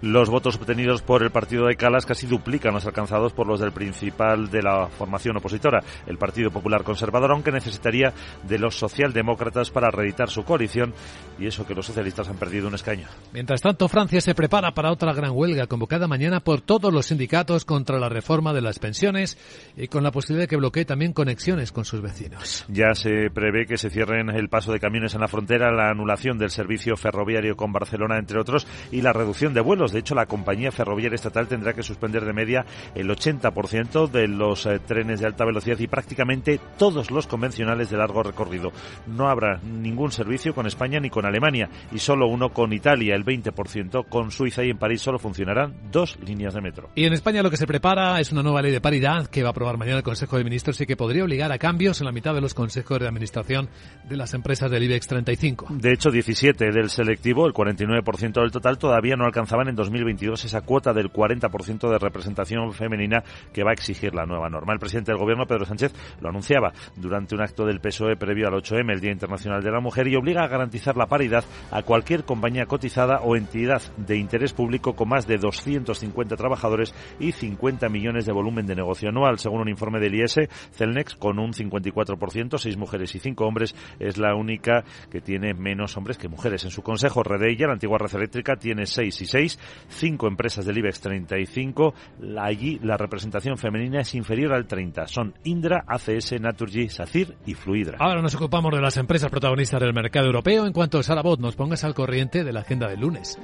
Los 0.05 0.29
votos 0.29 0.55
obtenidos 0.57 1.01
por 1.01 1.23
el 1.23 1.31
partido 1.31 1.65
de 1.65 1.75
Calas 1.75 2.05
casi 2.05 2.27
duplican 2.27 2.75
los 2.75 2.85
alcanzados 2.85 3.33
por 3.33 3.47
los 3.47 3.59
del 3.59 3.71
principal 3.71 4.51
de 4.51 4.61
la 4.61 4.87
formación 4.87 5.35
opositora, 5.37 5.83
el 6.05 6.19
Partido 6.19 6.51
Popular 6.51 6.83
Conservador, 6.83 7.31
aunque 7.31 7.51
necesitaría 7.51 8.13
de 8.47 8.59
los 8.59 8.75
socialdemócratas 8.75 9.71
para 9.71 9.89
reeditar 9.89 10.29
su 10.29 10.43
coalición 10.43 10.93
y 11.39 11.47
eso 11.47 11.65
que 11.65 11.73
los 11.73 11.87
socialistas 11.87 12.29
han 12.29 12.37
perdido 12.37 12.67
un 12.67 12.75
escaño. 12.75 13.07
Mientras 13.33 13.63
tanto, 13.63 13.87
Francia 13.87 14.21
se 14.21 14.35
prepara 14.35 14.75
para 14.75 14.91
otra 14.91 15.11
gran 15.11 15.31
huelga 15.33 15.65
convocada 15.65 16.07
mañana 16.07 16.39
por 16.39 16.61
todos 16.61 16.93
los 16.93 17.07
sindicatos 17.07 17.65
contra 17.65 17.97
la 17.97 18.07
reforma 18.07 18.53
de 18.53 18.61
las 18.61 18.77
pensiones 18.77 19.39
y 19.75 19.87
con 19.87 20.03
la 20.03 20.11
posibilidad 20.11 20.43
de 20.43 20.49
que 20.49 20.57
bloquee 20.57 20.85
también 20.85 21.13
conexiones 21.13 21.71
con 21.71 21.83
sus 21.83 22.03
vecinos. 22.03 22.63
Ya 22.67 22.93
se 22.93 23.31
prevé 23.33 23.65
que 23.65 23.79
se 23.79 23.89
cierren 23.89 24.29
el 24.29 24.49
paso 24.49 24.71
de 24.71 24.79
camiones 24.79 25.15
en 25.15 25.21
la 25.21 25.27
frontera, 25.27 25.71
la 25.71 25.89
anulación 25.89 26.37
del 26.37 26.51
servicio 26.51 26.95
ferroviario 26.95 27.55
con 27.55 27.73
Barcelona, 27.73 28.19
entre 28.19 28.39
otros, 28.39 28.67
y 28.91 29.01
la 29.01 29.11
reducción 29.11 29.55
de 29.55 29.61
vuelos 29.61 29.94
De 29.95 29.99
hecho, 29.99 30.13
la 30.13 30.25
compañía 30.25 30.73
ferroviaria 30.73 31.15
estatal 31.15 31.47
tendrá 31.47 31.71
que 31.71 31.81
suspender 31.81 32.25
de 32.25 32.33
media 32.33 32.65
el 32.95 33.09
80% 33.09 34.09
de 34.09 34.27
los 34.27 34.65
eh, 34.65 34.79
trenes 34.79 35.21
de 35.21 35.25
alta 35.25 35.45
velocidad 35.45 35.79
y 35.79 35.87
prácticamente 35.87 36.59
todos 36.77 37.11
los 37.11 37.27
convencionales 37.27 37.89
de 37.89 37.95
largo 37.95 38.21
recorrido. 38.21 38.73
No 39.07 39.29
habrá 39.29 39.61
ningún 39.63 40.11
servicio 40.11 40.53
con 40.53 40.67
España 40.67 40.99
ni 40.99 41.09
con 41.09 41.25
Alemania 41.25 41.69
y 41.93 41.99
solo 41.99 42.27
uno 42.27 42.49
con 42.49 42.73
Italia, 42.73 43.15
el 43.15 43.23
20%. 43.23 44.09
Con 44.09 44.31
Suiza 44.31 44.65
y 44.65 44.71
en 44.71 44.77
París 44.77 45.01
solo 45.01 45.17
funcionarán 45.17 45.73
dos 45.93 46.19
líneas 46.19 46.53
de 46.53 46.59
metro. 46.59 46.89
Y 46.93 47.05
en 47.05 47.13
España 47.13 47.41
lo 47.41 47.49
que 47.49 47.55
se 47.55 47.65
prepara 47.65 48.19
es 48.19 48.33
una 48.33 48.43
nueva 48.43 48.61
ley 48.61 48.73
de 48.73 48.81
paridad 48.81 49.27
que 49.27 49.43
va 49.43 49.47
a 49.47 49.51
aprobar 49.51 49.77
mañana 49.77 49.99
el 49.99 50.03
Consejo 50.03 50.37
de 50.37 50.43
Ministros 50.43 50.81
y 50.81 50.85
que 50.85 50.97
podría 50.97 51.23
obligar 51.23 51.53
a 51.53 51.57
cambios 51.57 52.01
en 52.01 52.05
la 52.05 52.11
mitad 52.11 52.33
de 52.33 52.41
los 52.41 52.53
consejos 52.53 52.99
de 52.99 53.07
administración 53.07 53.69
de 54.09 54.17
las 54.17 54.33
empresas 54.33 54.69
del 54.69 54.83
IBEX 54.83 55.07
35. 55.07 55.67
De 55.69 55.93
hecho, 55.93 56.11
17 56.11 56.69
del 56.71 56.89
selectivo, 56.89 57.47
el 57.47 57.53
49% 57.53 58.41
del 58.41 58.51
total, 58.51 58.77
todavía 58.77 59.15
no 59.15 59.23
alcanzaban 59.23 59.69
en 59.69 59.77
2022 59.85 60.45
esa 60.45 60.61
cuota 60.61 60.93
del 60.93 61.11
40% 61.11 61.89
de 61.89 61.97
representación 61.99 62.73
femenina 62.73 63.23
que 63.53 63.63
va 63.63 63.71
a 63.71 63.73
exigir 63.73 64.13
la 64.13 64.25
nueva 64.25 64.49
norma. 64.49 64.73
El 64.73 64.79
presidente 64.79 65.11
del 65.11 65.19
Gobierno, 65.19 65.45
Pedro 65.45 65.65
Sánchez, 65.65 65.93
lo 66.21 66.29
anunciaba 66.29 66.73
durante 66.95 67.35
un 67.35 67.41
acto 67.41 67.65
del 67.65 67.79
PSOE 67.79 68.17
previo 68.17 68.47
al 68.47 68.53
8M, 68.55 68.91
el 68.91 68.99
Día 68.99 69.11
Internacional 69.11 69.63
de 69.63 69.71
la 69.71 69.79
Mujer, 69.79 70.07
y 70.07 70.15
obliga 70.15 70.43
a 70.43 70.47
garantizar 70.47 70.97
la 70.97 71.07
paridad 71.07 71.43
a 71.71 71.83
cualquier 71.83 72.25
compañía 72.25 72.65
cotizada 72.65 73.19
o 73.21 73.35
entidad 73.35 73.81
de 73.97 74.17
interés 74.17 74.53
público 74.53 74.95
con 74.95 75.09
más 75.09 75.27
de 75.27 75.37
250 75.37 76.35
trabajadores 76.35 76.93
y 77.19 77.31
50 77.31 77.89
millones 77.89 78.25
de 78.25 78.33
volumen 78.33 78.65
de 78.65 78.75
negocio 78.75 79.09
anual. 79.09 79.39
Según 79.39 79.61
un 79.61 79.69
informe 79.69 79.99
del 79.99 80.15
IES, 80.15 80.49
Celnex, 80.71 81.15
con 81.15 81.39
un 81.39 81.53
54%, 81.53 82.57
seis 82.57 82.77
mujeres 82.77 83.13
y 83.15 83.19
cinco 83.19 83.45
hombres, 83.45 83.75
es 83.99 84.17
la 84.17 84.35
única 84.35 84.83
que 85.09 85.21
tiene 85.21 85.53
menos 85.53 85.95
hombres 85.97 86.17
que 86.17 86.27
mujeres. 86.27 86.63
En 86.65 86.71
su 86.71 86.81
consejo, 86.81 87.23
Redella, 87.23 87.67
la 87.67 87.73
antigua 87.73 87.97
red 87.97 88.13
eléctrica, 88.15 88.55
tiene 88.55 88.85
seis 88.85 89.21
y 89.21 89.25
seis, 89.25 89.59
cinco 89.89 90.27
empresas 90.27 90.65
del 90.65 90.77
IBEX 90.77 90.99
35. 91.01 91.93
Allí 92.39 92.79
la 92.83 92.97
representación 92.97 93.57
femenina 93.57 94.01
es 94.01 94.13
inferior 94.15 94.53
al 94.53 94.67
30. 94.67 95.07
Son 95.07 95.33
Indra, 95.43 95.83
ACS, 95.87 96.39
Naturgy, 96.39 96.89
SACIR 96.89 97.37
y 97.45 97.53
Fluidra. 97.53 97.97
Ahora 97.99 98.21
nos 98.21 98.35
ocupamos 98.35 98.73
de 98.73 98.81
las 98.81 98.97
empresas 98.97 99.29
protagonistas 99.29 99.79
del 99.79 99.93
mercado 99.93 100.27
europeo 100.27 100.65
en 100.65 100.73
cuanto 100.73 101.01
Sara 101.03 101.21
Bot 101.21 101.39
nos 101.39 101.55
pongas 101.55 101.83
al 101.83 101.93
corriente 101.93 102.43
de 102.43 102.53
la 102.53 102.61
agenda 102.61 102.87
del 102.87 103.01
lunes. 103.01 103.39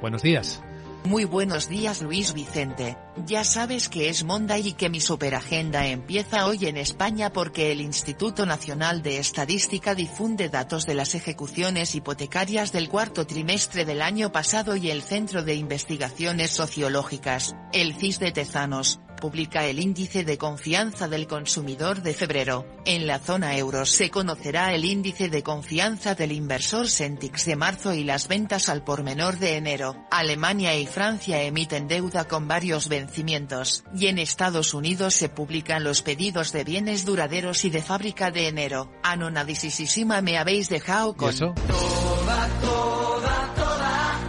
Buenos 0.00 0.22
días. 0.22 0.62
Muy 1.06 1.24
buenos 1.24 1.68
días 1.68 2.02
Luis 2.02 2.32
Vicente. 2.32 2.98
Ya 3.26 3.44
sabes 3.44 3.88
que 3.88 4.08
es 4.08 4.24
Monday 4.24 4.66
y 4.66 4.72
que 4.72 4.88
mi 4.88 5.00
superagenda 5.00 5.86
empieza 5.86 6.46
hoy 6.46 6.66
en 6.66 6.76
España 6.76 7.32
porque 7.32 7.70
el 7.70 7.80
Instituto 7.80 8.44
Nacional 8.44 9.04
de 9.04 9.18
Estadística 9.18 9.94
difunde 9.94 10.48
datos 10.48 10.84
de 10.84 10.94
las 10.94 11.14
ejecuciones 11.14 11.94
hipotecarias 11.94 12.72
del 12.72 12.88
cuarto 12.88 13.24
trimestre 13.24 13.84
del 13.84 14.02
año 14.02 14.32
pasado 14.32 14.74
y 14.74 14.90
el 14.90 15.00
Centro 15.00 15.44
de 15.44 15.54
Investigaciones 15.54 16.50
Sociológicas, 16.50 17.54
el 17.72 17.94
CIS 17.94 18.18
de 18.18 18.32
Tezanos, 18.32 18.98
publica 19.16 19.66
el 19.66 19.80
índice 19.80 20.24
de 20.24 20.38
confianza 20.38 21.08
del 21.08 21.26
consumidor 21.26 22.02
de 22.02 22.14
febrero. 22.14 22.66
En 22.84 23.06
la 23.06 23.18
zona 23.18 23.56
euro 23.56 23.86
se 23.86 24.10
conocerá 24.10 24.74
el 24.74 24.84
índice 24.84 25.28
de 25.28 25.42
confianza 25.42 26.14
del 26.14 26.32
inversor 26.32 26.88
Sentix 26.88 27.44
de 27.46 27.56
marzo 27.56 27.94
y 27.94 28.04
las 28.04 28.28
ventas 28.28 28.68
al 28.68 28.84
por 28.84 29.02
menor 29.02 29.38
de 29.38 29.56
enero. 29.56 29.96
Alemania 30.10 30.76
y 30.76 30.86
Francia 30.86 31.42
emiten 31.42 31.88
deuda 31.88 32.28
con 32.28 32.46
varios 32.46 32.88
vencimientos, 32.88 33.84
y 33.94 34.06
en 34.06 34.18
Estados 34.18 34.74
Unidos 34.74 35.14
se 35.14 35.28
publican 35.28 35.84
los 35.84 36.02
pedidos 36.02 36.52
de 36.52 36.64
bienes 36.64 37.04
duraderos 37.04 37.64
y 37.64 37.70
de 37.70 37.82
fábrica 37.82 38.30
de 38.30 38.48
enero. 38.48 38.92
Anonadisísima 39.02 40.20
me 40.20 40.38
habéis 40.38 40.68
dejado 40.68 41.14
con... 41.14 41.30
¿Eso? 41.30 41.54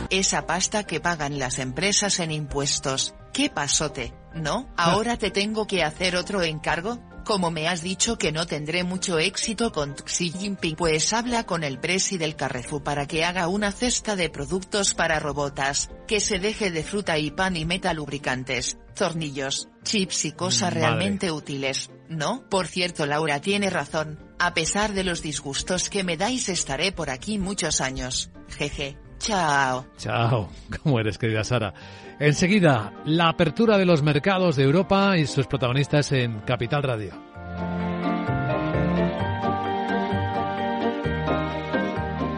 Esa 0.10 0.46
pasta 0.46 0.84
que 0.84 1.00
pagan 1.00 1.40
las 1.40 1.60
empresas 1.60 2.20
en 2.20 2.32
impuestos. 2.32 3.14
¿Qué 3.34 3.50
pasote? 3.50 4.14
¿No? 4.34 4.70
¿Ahora 4.78 5.18
te 5.18 5.32
tengo 5.32 5.68
que 5.68 5.84
hacer 5.84 6.16
otro 6.16 6.44
encargo? 6.44 7.00
Como 7.26 7.52
me 7.52 7.68
has 7.68 7.82
dicho 7.82 8.18
que 8.18 8.32
no 8.32 8.48
tendré 8.48 8.86
mucho 8.86 9.20
éxito 9.20 9.74
con 9.74 9.96
Xi 9.96 10.32
Jinping, 10.32 10.78
pues 10.78 11.12
habla 11.12 11.46
con 11.46 11.66
el 11.66 11.78
presi 11.78 12.18
del 12.18 12.38
Carrefour 12.38 12.84
para 12.84 13.06
que 13.06 13.26
haga 13.26 13.50
una 13.50 13.74
cesta 13.74 14.16
de 14.16 14.30
productos 14.30 14.94
para 14.94 15.20
robotas, 15.20 15.90
que 16.08 16.22
se 16.22 16.40
deje 16.40 16.72
de 16.72 16.84
fruta 16.84 17.18
y 17.18 17.32
pan 17.32 17.58
y 17.58 17.66
meta 17.66 17.94
lubricantes, 17.94 18.78
tornillos, 18.96 19.68
chips 19.84 20.24
y 20.24 20.32
cosas 20.32 20.74
Madre. 20.74 20.80
realmente 20.80 21.30
útiles, 21.30 21.92
¿no? 22.08 22.48
Por 22.50 22.66
cierto, 22.66 23.06
Laura 23.06 23.42
tiene 23.42 23.70
razón, 23.70 24.20
a 24.40 24.54
pesar 24.54 24.94
de 24.94 25.04
los 25.04 25.22
disgustos 25.22 25.90
que 25.90 26.06
me 26.06 26.16
dais 26.16 26.48
estaré 26.48 26.94
por 26.94 27.10
aquí 27.10 27.40
muchos 27.40 27.82
años. 27.82 28.30
Jeje. 28.58 28.98
Chao. 29.20 29.86
Chao. 29.98 30.50
¿Cómo 30.84 31.00
eres, 31.00 31.18
querida 31.18 31.44
Sara? 31.44 31.74
Enseguida, 32.20 32.94
la 33.06 33.30
apertura 33.30 33.78
de 33.78 33.86
los 33.86 34.02
mercados 34.02 34.56
de 34.56 34.64
Europa 34.64 35.18
y 35.18 35.26
sus 35.28 35.48
protagonistas 35.48 36.12
en 36.12 36.40
Capital 36.40 36.84
Radio. 36.84 37.12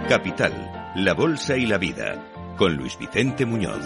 Capital, 0.09 0.91
la 0.95 1.13
Bolsa 1.13 1.55
y 1.55 1.67
la 1.67 1.77
Vida, 1.77 2.55
con 2.57 2.75
Luis 2.75 2.97
Vicente 2.97 3.45
Muñoz. 3.45 3.86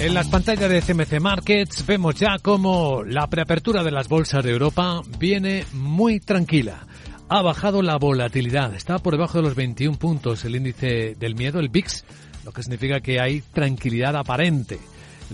En 0.00 0.14
las 0.14 0.28
pantallas 0.28 0.70
de 0.70 0.80
CMC 0.80 1.20
Markets 1.20 1.84
vemos 1.84 2.14
ya 2.14 2.38
cómo 2.38 3.02
la 3.04 3.26
preapertura 3.26 3.84
de 3.84 3.90
las 3.90 4.08
bolsas 4.08 4.42
de 4.42 4.50
Europa 4.50 5.02
viene 5.18 5.66
muy 5.74 6.20
tranquila. 6.20 6.86
Ha 7.28 7.42
bajado 7.42 7.82
la 7.82 7.98
volatilidad, 7.98 8.74
está 8.74 8.98
por 8.98 9.12
debajo 9.12 9.36
de 9.36 9.44
los 9.44 9.54
21 9.54 9.98
puntos 9.98 10.42
el 10.46 10.56
índice 10.56 11.16
del 11.16 11.34
miedo, 11.34 11.60
el 11.60 11.68
VIX, 11.68 12.04
lo 12.46 12.52
que 12.52 12.62
significa 12.62 13.00
que 13.00 13.20
hay 13.20 13.42
tranquilidad 13.52 14.16
aparente. 14.16 14.80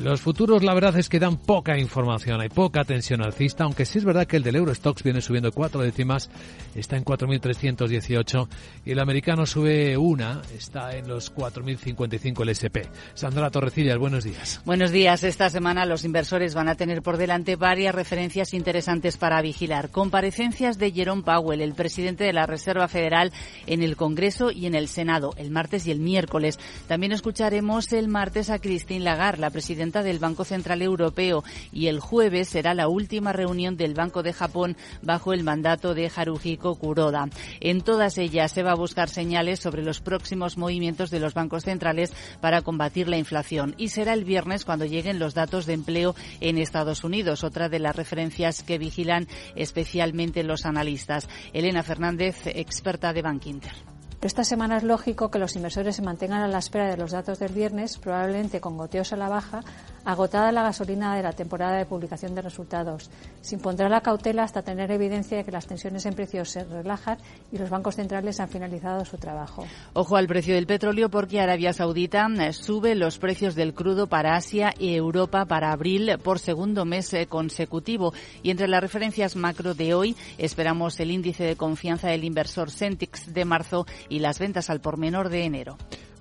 Los 0.02 0.20
futuros, 0.20 0.62
la 0.62 0.74
verdad 0.74 0.98
es 0.98 1.08
que 1.08 1.18
dan 1.18 1.38
poca 1.38 1.78
información, 1.78 2.42
hay 2.42 2.50
poca 2.50 2.84
tensión 2.84 3.22
alcista, 3.22 3.64
aunque 3.64 3.86
sí 3.86 3.96
es 3.96 4.04
verdad 4.04 4.26
que 4.26 4.36
el 4.36 4.42
del 4.42 4.56
Eurostox 4.56 5.02
viene 5.02 5.22
subiendo 5.22 5.50
cuatro 5.52 5.80
décimas, 5.80 6.28
está 6.74 6.98
en 6.98 7.04
4.318 7.04 8.46
y 8.84 8.90
el 8.90 8.98
americano 8.98 9.46
sube 9.46 9.96
una, 9.96 10.42
está 10.54 10.94
en 10.94 11.08
los 11.08 11.34
4.055 11.34 12.42
el 12.42 12.48
SP. 12.52 12.84
Sandra 13.14 13.50
Torrecillas, 13.50 13.96
buenos 13.96 14.24
días. 14.24 14.60
Buenos 14.66 14.90
días. 14.90 15.24
Esta 15.24 15.48
semana 15.48 15.86
los 15.86 16.04
inversores 16.04 16.54
van 16.54 16.68
a 16.68 16.74
tener 16.74 17.00
por 17.00 17.16
delante 17.16 17.56
varias 17.56 17.94
referencias 17.94 18.52
interesantes 18.52 19.16
para 19.16 19.40
vigilar. 19.40 19.88
Comparecencias 19.88 20.76
de 20.76 20.92
Jerome 20.92 21.22
Powell, 21.22 21.62
el 21.62 21.72
presidente 21.72 22.24
de 22.24 22.34
la 22.34 22.44
Reserva 22.44 22.86
Federal, 22.88 23.32
en 23.66 23.82
el 23.82 23.96
Congreso 23.96 24.50
y 24.50 24.66
en 24.66 24.74
el 24.74 24.88
Senado, 24.88 25.32
el 25.38 25.50
martes 25.50 25.86
y 25.86 25.90
el 25.90 26.00
miércoles. 26.00 26.58
También 26.86 27.12
escucharemos 27.12 27.94
el 27.94 28.08
martes 28.08 28.50
a 28.50 28.58
Christine 28.58 29.02
Lagarde, 29.02 29.40
la 29.40 29.48
presidenta 29.50 29.85
del 29.92 30.18
Banco 30.18 30.44
Central 30.44 30.82
Europeo, 30.82 31.44
y 31.72 31.86
el 31.86 32.00
jueves 32.00 32.48
será 32.48 32.74
la 32.74 32.88
última 32.88 33.32
reunión 33.32 33.76
del 33.76 33.94
Banco 33.94 34.22
de 34.22 34.32
Japón 34.32 34.76
bajo 35.02 35.32
el 35.32 35.44
mandato 35.44 35.94
de 35.94 36.10
Haruhiko 36.14 36.74
Kuroda. 36.74 37.28
En 37.60 37.80
todas 37.80 38.18
ellas 38.18 38.52
se 38.52 38.62
va 38.62 38.72
a 38.72 38.76
buscar 38.76 39.08
señales 39.08 39.60
sobre 39.60 39.82
los 39.82 40.00
próximos 40.00 40.56
movimientos 40.56 41.10
de 41.10 41.20
los 41.20 41.34
bancos 41.34 41.64
centrales 41.64 42.12
para 42.40 42.62
combatir 42.62 43.08
la 43.08 43.18
inflación. 43.18 43.74
Y 43.78 43.88
será 43.88 44.12
el 44.12 44.24
viernes 44.24 44.64
cuando 44.64 44.84
lleguen 44.84 45.18
los 45.18 45.34
datos 45.34 45.66
de 45.66 45.74
empleo 45.74 46.14
en 46.40 46.58
Estados 46.58 47.04
Unidos, 47.04 47.44
otra 47.44 47.68
de 47.68 47.78
las 47.78 47.96
referencias 47.96 48.62
que 48.62 48.78
vigilan 48.78 49.28
especialmente 49.54 50.42
los 50.42 50.66
analistas. 50.66 51.28
Elena 51.52 51.82
Fernández, 51.82 52.36
experta 52.46 53.12
de 53.12 53.22
Bank 53.22 53.46
Inter. 53.46 53.85
Esta 54.22 54.44
semana 54.44 54.78
es 54.78 54.82
lógico 54.82 55.30
que 55.30 55.38
los 55.38 55.56
inversores 55.56 55.96
se 55.96 56.02
mantengan 56.02 56.42
a 56.42 56.48
la 56.48 56.58
espera 56.58 56.88
de 56.88 56.96
los 56.96 57.12
datos 57.12 57.38
del 57.38 57.52
viernes, 57.52 57.98
probablemente 57.98 58.60
con 58.60 58.76
goteos 58.76 59.12
a 59.12 59.16
la 59.16 59.28
baja, 59.28 59.62
agotada 60.06 60.52
la 60.52 60.62
gasolina 60.62 61.14
de 61.16 61.22
la 61.22 61.32
temporada 61.32 61.76
de 61.76 61.84
publicación 61.84 62.34
de 62.34 62.40
resultados. 62.40 63.10
Se 63.40 63.56
impondrá 63.56 63.88
la 63.88 64.00
cautela 64.00 64.44
hasta 64.44 64.62
tener 64.62 64.90
evidencia 64.90 65.36
de 65.36 65.44
que 65.44 65.50
las 65.50 65.66
tensiones 65.66 66.06
en 66.06 66.14
precios 66.14 66.48
se 66.50 66.64
relajan 66.64 67.18
y 67.52 67.58
los 67.58 67.68
bancos 67.68 67.96
centrales 67.96 68.38
han 68.40 68.48
finalizado 68.48 69.04
su 69.04 69.18
trabajo. 69.18 69.66
Ojo 69.92 70.16
al 70.16 70.28
precio 70.28 70.54
del 70.54 70.66
petróleo 70.66 71.10
porque 71.10 71.40
Arabia 71.40 71.72
Saudita 71.72 72.28
eh, 72.38 72.52
sube 72.52 72.94
los 72.94 73.18
precios 73.18 73.56
del 73.56 73.74
crudo 73.74 74.06
para 74.06 74.36
Asia 74.36 74.72
y 74.78 74.94
Europa 74.94 75.44
para 75.44 75.72
abril 75.72 76.18
por 76.22 76.38
segundo 76.38 76.84
mes 76.84 77.12
eh, 77.12 77.26
consecutivo. 77.26 78.14
Y 78.44 78.50
entre 78.50 78.68
las 78.68 78.80
referencias 78.80 79.34
macro 79.34 79.74
de 79.74 79.94
hoy 79.94 80.16
esperamos 80.38 81.00
el 81.00 81.10
índice 81.10 81.42
de 81.42 81.56
confianza 81.56 82.08
del 82.08 82.24
inversor 82.24 82.70
Centix 82.70 83.34
de 83.34 83.44
marzo 83.44 83.86
y 84.08 84.20
las 84.20 84.38
ventas 84.38 84.70
al 84.70 84.80
por 84.80 84.98
menor 84.98 85.30
de 85.30 85.44
enero. 85.44 85.76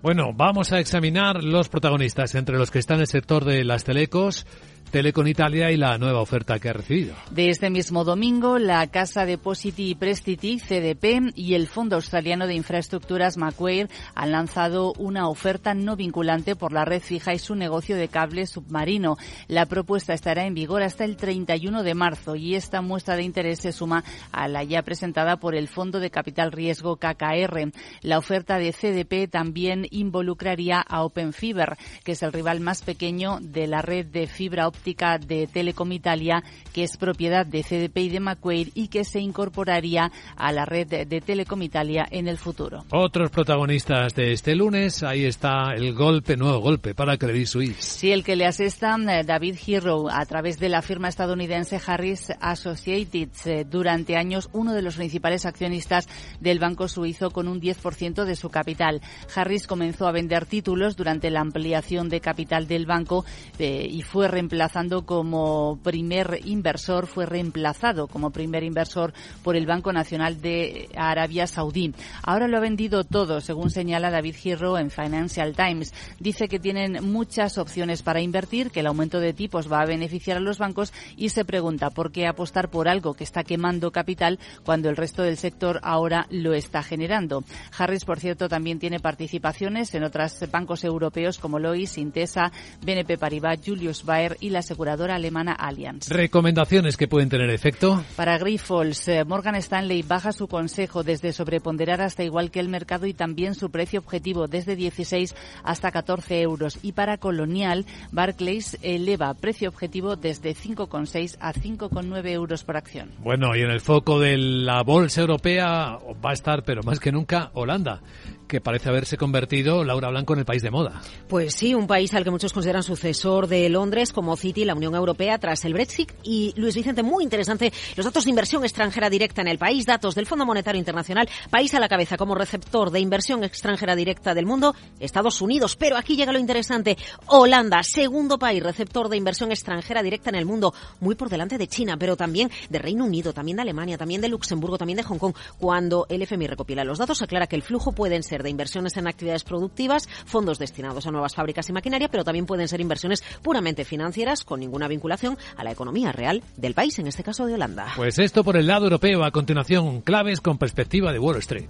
Bueno, 0.06 0.34
vamos 0.36 0.72
a 0.72 0.80
examinar 0.80 1.43
los 1.43 1.68
protagonistas, 1.68 2.36
entre 2.36 2.60
los 2.60 2.70
que 2.70 2.78
están 2.78 2.99
el 2.99 3.08
sector 3.08 3.43
de 3.43 3.64
las 3.64 3.86
telecos, 3.86 4.45
Telecom 4.91 5.27
Italia 5.27 5.71
y 5.71 5.77
la 5.77 5.97
nueva 5.97 6.21
oferta 6.21 6.59
que 6.59 6.69
ha 6.69 6.73
recibido. 6.73 7.15
De 7.31 7.49
este 7.49 7.69
mismo 7.69 8.03
domingo, 8.03 8.59
la 8.59 8.88
Casa 8.88 9.25
Depositi 9.25 9.89
y 9.89 9.95
Prestiti, 9.95 10.59
CDP, 10.59 11.33
y 11.36 11.55
el 11.55 11.67
Fondo 11.67 11.97
Australiano 11.97 12.47
de 12.47 12.55
Infraestructuras 12.55 13.38
Macquarie 13.38 13.88
han 14.13 14.31
lanzado 14.31 14.93
una 14.93 15.27
oferta 15.27 15.73
no 15.73 15.95
vinculante 15.95 16.55
por 16.55 16.71
la 16.71 16.86
red 16.86 17.01
fija 17.01 17.33
y 17.33 17.39
su 17.39 17.55
negocio 17.55 17.97
de 17.97 18.07
cable 18.07 18.45
submarino. 18.45 19.17
La 19.47 19.65
propuesta 19.65 20.13
estará 20.13 20.45
en 20.45 20.53
vigor 20.53 20.83
hasta 20.83 21.03
el 21.03 21.17
31 21.17 21.83
de 21.83 21.93
marzo 21.93 22.36
y 22.36 22.55
esta 22.55 22.81
muestra 22.81 23.15
de 23.15 23.23
interés 23.23 23.59
se 23.59 23.71
suma 23.71 24.03
a 24.31 24.47
la 24.47 24.63
ya 24.63 24.81
presentada 24.83 25.38
por 25.38 25.55
el 25.55 25.67
Fondo 25.67 25.99
de 25.99 26.11
Capital 26.11 26.51
Riesgo 26.51 26.97
KKR. 26.97 27.71
La 28.01 28.17
oferta 28.17 28.57
de 28.57 28.71
CDP 28.71 29.29
también 29.29 29.88
involucraría 29.91 30.79
a 30.81 31.03
Open 31.03 31.33
Fiber, 31.33 31.77
que 32.03 32.13
es 32.13 32.23
el 32.23 32.33
rival 32.33 32.59
más 32.59 32.81
pequeño 32.81 33.39
de 33.41 33.67
la 33.67 33.81
red 33.81 34.05
de 34.05 34.27
fibra 34.27 34.67
de 34.84 35.47
Telecom 35.51 35.91
Italia, 35.91 36.43
que 36.73 36.84
es 36.84 36.97
propiedad 36.97 37.45
de 37.45 37.63
CDP 37.63 37.97
y 37.97 38.09
de 38.09 38.19
Macquarie 38.19 38.71
y 38.76 38.88
que 38.88 39.03
se 39.03 39.19
incorporaría 39.19 40.11
a 40.36 40.51
la 40.51 40.65
red 40.65 40.88
de 40.88 41.21
Telecom 41.21 41.61
Italia 41.61 42.05
en 42.11 42.28
el 42.28 42.38
futuro. 42.38 42.86
Otros 42.91 43.32
protagonistas 43.32 44.13
de 44.13 44.34
este 44.34 44.55
lunes, 44.55 45.03
ahí 45.03 45.26
está 45.26 45.73
el 45.76 45.93
golpe, 45.93 46.38
nuevo 46.38 46.59
golpe 46.59 46.93
para 46.93 47.17
Credit 47.17 47.47
Suisse. 47.47 47.78
Sí, 47.80 48.11
el 48.11 48.23
que 48.23 48.36
le 48.36 48.45
asesta 48.45 48.95
eh, 48.95 49.23
David 49.23 49.55
Hero 49.65 50.09
a 50.09 50.26
través 50.26 50.59
de 50.59 50.69
la 50.69 50.82
firma 50.82 51.07
estadounidense 51.07 51.80
Harris 51.86 52.32
Associates, 52.39 53.47
eh, 53.47 53.65
durante 53.69 54.15
años 54.15 54.49
uno 54.53 54.73
de 54.73 54.82
los 54.82 54.95
principales 54.95 55.45
accionistas 55.45 56.07
del 56.39 56.59
banco 56.59 56.88
suizo 56.88 57.32
con 57.32 57.47
un 57.47 57.59
10% 57.59 58.26
de 58.26 58.36
su 58.36 58.49
capital. 58.49 59.01
Harris 59.36 59.67
comenzó 59.67 60.07
a 60.07 60.11
vender 60.11 60.45
títulos 60.45 60.95
durante 60.95 61.30
la 61.32 61.41
ampliación 61.41 62.09
de 62.09 62.21
capital 62.21 62.67
del 62.67 62.86
banco 62.86 63.26
eh, 63.59 63.88
y 63.89 64.01
fue 64.01 64.28
reemplazado 64.28 64.64
como 65.05 65.80
primer 65.84 66.39
inversor, 66.45 67.07
fue 67.07 67.26
reemplazado 67.26 68.07
como 68.07 68.32
primer 68.32 68.63
inversor 68.63 69.13
por 69.43 69.55
el 69.55 69.66
Banco 69.66 69.93
Nacional 69.93 70.41
de 70.41 70.89
Arabia 70.95 71.47
Saudí. 71.47 71.93
Ahora 72.24 72.47
lo 72.47 72.57
ha 72.57 72.61
vendido 72.61 73.03
todo, 73.03 73.41
según 73.41 73.70
señala 73.70 74.11
David 74.11 74.36
Giro 74.36 74.78
en 74.78 74.89
Financial 74.89 75.55
Times. 75.55 75.93
Dice 76.20 76.47
que 76.47 76.59
tienen 76.59 77.11
muchas 77.11 77.57
opciones 77.57 78.01
para 78.01 78.22
invertir, 78.22 78.72
que 78.72 78.82
el 78.82 78.88
aumento 78.88 79.20
de 79.20 79.34
tipos 79.34 79.72
va 79.72 79.82
a 79.82 79.86
beneficiar 79.86 80.38
a 80.38 80.41
los 80.41 80.57
bancos 80.57 80.93
y 81.16 81.30
se 81.30 81.45
pregunta 81.45 81.89
por 81.89 82.11
qué 82.11 82.28
apostar 82.28 82.70
por 82.70 82.88
algo 82.88 83.13
que 83.13 83.24
está 83.24 83.43
quemando 83.43 83.91
capital 83.91 84.39
cuando 84.63 84.89
el 84.89 84.97
resto 84.97 85.24
del 85.24 85.38
sector 85.38 85.80
ahora 85.84 86.28
lo 86.30 86.53
está 86.53 86.84
generando. 86.84 87.43
Harris, 87.78 88.05
por 88.05 88.20
cierto, 88.20 88.49
también 88.49 88.80
tiene 88.80 88.99
participaciones 88.99 89.93
en 89.93 90.03
otros 90.03 90.39
bancos 90.51 90.84
europeos 90.84 91.38
como 91.38 91.59
Lois, 91.59 91.97
Intesa, 91.97 92.51
BNP 92.82 93.18
Paribas, 93.18 93.59
Julius 93.66 94.03
Baer 94.03 94.38
y 94.39 94.49
la 94.56 94.60
aseguradora 94.60 95.16
alemana 95.16 95.51
Allianz. 95.51 96.08
¿Recomendaciones 96.08 96.95
que 96.95 97.10
pueden 97.10 97.28
tener 97.28 97.49
efecto? 97.49 98.01
Para 98.16 98.38
Grifols, 98.38 99.06
eh, 99.10 99.26
Morgan 99.26 99.56
Stanley 99.56 100.01
baja 100.01 100.32
su 100.32 100.47
consejo 100.47 101.03
desde 101.03 101.34
sobreponderar 101.34 101.99
hasta 101.99 102.24
igual 102.24 102.51
que 102.51 102.62
el 102.62 102.70
mercado 102.70 103.06
y 103.06 103.14
también 103.14 103.53
su 103.53 103.70
precio 103.70 103.99
objetivo 103.99 104.47
desde 104.47 104.78
16 104.78 105.36
hasta 105.62 105.91
14 105.91 106.41
euros. 106.41 106.80
Y 106.84 106.93
para 106.93 107.18
Colonial, 107.18 107.86
Barclays 108.14 108.78
eleva 108.82 109.34
precio 109.34 109.68
objetivo 109.68 110.16
desde 110.16 110.56
5,6 110.56 111.36
a 111.41 111.51
5,9 111.51 112.30
euros 112.30 112.64
por 112.64 112.78
acción. 112.78 113.12
Bueno, 113.20 113.58
y 113.58 113.62
en 113.62 113.72
el 113.72 113.82
foco 113.82 114.22
de 114.22 114.38
la 114.38 114.84
bolsa 114.84 115.20
europea 115.20 115.99
va 116.26 116.30
a 116.30 116.34
estar, 116.34 116.64
pero 116.64 116.82
más 116.82 117.01
que 117.01 117.12
nunca, 117.12 117.51
Holanda 117.53 118.01
que 118.48 118.62
parece 118.62 118.89
haberse 118.89 119.18
convertido, 119.18 119.84
Laura 119.84 120.10
Blanco, 120.10 120.34
en 120.34 120.39
el 120.39 120.46
país 120.46 120.62
de 120.62 120.72
moda. 120.72 121.02
Pues 121.28 121.56
sí, 121.56 121.74
un 121.74 121.88
país 121.88 122.14
al 122.14 122.24
que 122.24 122.32
muchos 122.32 122.54
consideran 122.54 122.84
sucesor 122.84 123.48
de 123.48 123.70
Londres 123.70 124.12
como 124.12 124.36
City, 124.38 124.66
la 124.66 124.76
Unión 124.76 124.96
Europea, 124.96 125.38
tras 125.38 125.66
el 125.66 125.74
Brexit. 125.74 126.12
Y 126.24 126.54
Luis 126.56 126.76
Vicente, 126.76 127.04
muy 127.04 127.24
interesante, 127.24 127.72
los 127.96 128.06
datos 128.06 128.26
de 128.26 128.30
inversión 128.30 128.64
extranjera 128.64 129.10
directa 129.10 129.41
en 129.41 129.48
el 129.48 129.58
país, 129.58 129.86
datos 129.86 130.16
del 130.16 130.26
Fondo 130.26 130.46
Monetario 130.46 130.80
Internacional, 130.80 131.30
país 131.50 131.74
a 131.74 131.80
la 131.80 131.89
cabeza 131.89 132.18
como 132.18 132.36
receptor 132.36 132.91
de 132.91 133.00
inversión 133.00 133.43
extranjera 133.43 133.96
directa 133.96 134.34
del 134.34 134.46
mundo, 134.46 134.76
Estados 135.00 135.41
Unidos. 135.41 135.76
Pero 135.76 135.98
aquí 135.98 136.16
llega 136.16 136.32
lo 136.32 136.39
interesante, 136.39 136.98
Holanda, 137.28 137.82
segundo 137.84 138.38
país 138.38 138.62
receptor 138.62 139.10
de 139.10 139.18
inversión 139.18 139.52
extranjera 139.52 140.04
directa 140.04 140.30
en 140.30 140.36
el 140.36 140.46
mundo, 140.46 140.74
muy 141.00 141.16
por 141.16 141.30
delante 141.30 141.58
de 141.58 141.68
China, 141.68 141.96
pero 141.98 142.16
también 142.16 142.50
de 142.70 142.80
Reino 142.80 143.06
Unido, 143.06 143.34
también 143.34 143.58
de 143.58 143.64
Alemania, 143.64 143.98
también 143.98 144.22
de 144.22 144.30
Luxemburgo, 144.30 144.78
también 144.78 144.98
de 144.98 145.04
Hong 145.04 145.18
Kong. 145.18 145.36
Cuando 145.58 146.06
el 146.10 146.22
FMI 146.22 146.48
recopila 146.48 146.84
los 146.84 146.98
datos, 146.98 147.22
aclara 147.22 147.48
que 147.48 147.56
el 147.56 147.62
flujo 147.62 147.91
pueden 147.91 148.24
ser 148.24 148.34
de 148.43 148.49
inversiones 148.49 148.97
en 148.97 149.07
actividades 149.07 149.43
productivas, 149.43 150.07
fondos 150.25 150.59
destinados 150.59 151.07
a 151.07 151.11
nuevas 151.11 151.36
fábricas 151.36 151.69
y 151.69 151.73
maquinaria, 151.73 152.09
pero 152.09 152.23
también 152.23 152.45
pueden 152.45 152.67
ser 152.67 152.81
inversiones 152.81 153.23
puramente 153.41 153.86
financieras 153.86 154.43
con 154.43 154.59
ninguna 154.59 154.88
vinculación 154.88 155.38
a 155.57 155.63
la 155.63 155.71
economía 155.71 156.11
real 156.11 156.43
del 156.57 156.73
país, 156.73 156.97
en 156.99 157.07
este 157.07 157.23
caso 157.23 157.45
de 157.45 157.53
Holanda. 157.53 157.88
Pues 157.95 158.19
esto 158.19 158.43
por 158.43 158.57
el 158.57 158.67
lado 158.67 158.86
europeo. 158.86 159.23
A 159.23 159.31
continuación, 159.31 160.01
claves 160.01 160.41
con 160.41 160.57
perspectiva 160.57 161.11
de 161.11 161.19
Wall 161.19 161.38
Street. 161.38 161.69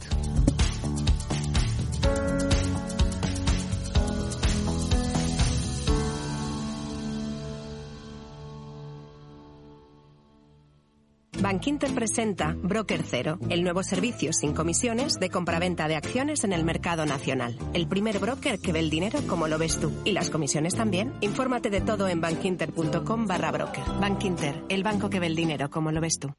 Bankinter 11.45 11.93
presenta 11.93 12.55
Broker 12.57 13.03
Cero, 13.07 13.37
el 13.49 13.61
nuevo 13.61 13.83
servicio 13.83 14.33
sin 14.33 14.55
comisiones 14.55 15.19
de 15.19 15.29
compraventa 15.29 15.87
de 15.87 15.95
acciones 15.95 16.43
en 16.43 16.53
el 16.53 16.63
mercado 16.63 17.05
nacional. 17.05 17.55
El 17.75 17.87
primer 17.87 18.17
broker 18.17 18.57
que 18.57 18.71
ve 18.71 18.79
el 18.79 18.89
dinero 18.89 19.19
como 19.27 19.47
lo 19.47 19.59
ves 19.59 19.79
tú. 19.79 19.91
Y 20.05 20.13
las 20.13 20.31
comisiones 20.31 20.73
también. 20.73 21.13
Infórmate 21.21 21.69
de 21.69 21.81
todo 21.81 22.07
en 22.07 22.19
bankinter.com 22.19 23.27
barra 23.27 23.51
broker. 23.51 23.83
Bankinter, 24.01 24.63
el 24.69 24.81
banco 24.81 25.11
que 25.11 25.19
ve 25.19 25.27
el 25.27 25.35
dinero 25.35 25.69
como 25.69 25.91
lo 25.91 26.01
ves 26.01 26.17
tú. 26.17 26.33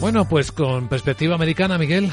Bueno, 0.00 0.26
pues 0.26 0.52
con 0.52 0.88
perspectiva 0.88 1.34
americana, 1.34 1.76
Miguel. 1.76 2.10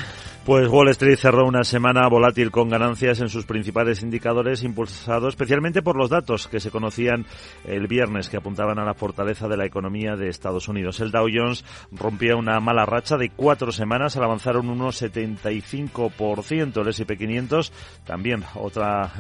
Pues 0.47 0.67
Wall 0.69 0.87
Street 0.91 1.17
cerró 1.17 1.45
una 1.45 1.65
semana 1.65 2.07
volátil 2.07 2.51
con 2.51 2.69
ganancias 2.69 3.19
en 3.19 3.27
sus 3.27 3.45
principales 3.45 4.01
indicadores, 4.01 4.63
impulsado 4.63 5.27
especialmente 5.27 5.81
por 5.81 5.97
los 5.97 6.09
datos 6.09 6.47
que 6.47 6.61
se 6.61 6.71
conocían 6.71 7.25
el 7.65 7.87
viernes, 7.87 8.29
que 8.29 8.37
apuntaban 8.37 8.79
a 8.79 8.85
la 8.85 8.93
fortaleza 8.93 9.49
de 9.49 9.57
la 9.57 9.65
economía 9.65 10.15
de 10.15 10.29
Estados 10.29 10.69
Unidos. 10.69 11.01
El 11.01 11.11
Dow 11.11 11.27
Jones 11.29 11.65
rompía 11.91 12.37
una 12.37 12.61
mala 12.61 12.85
racha 12.85 13.17
de 13.17 13.29
cuatro 13.29 13.73
semanas 13.73 14.15
al 14.15 14.23
avanzar 14.23 14.55
un 14.55 14.69
1,75%. 14.79 16.81
El 16.81 16.87
S&P 16.87 17.17
500 17.17 17.73
también 18.05 18.45
otra 18.55 19.11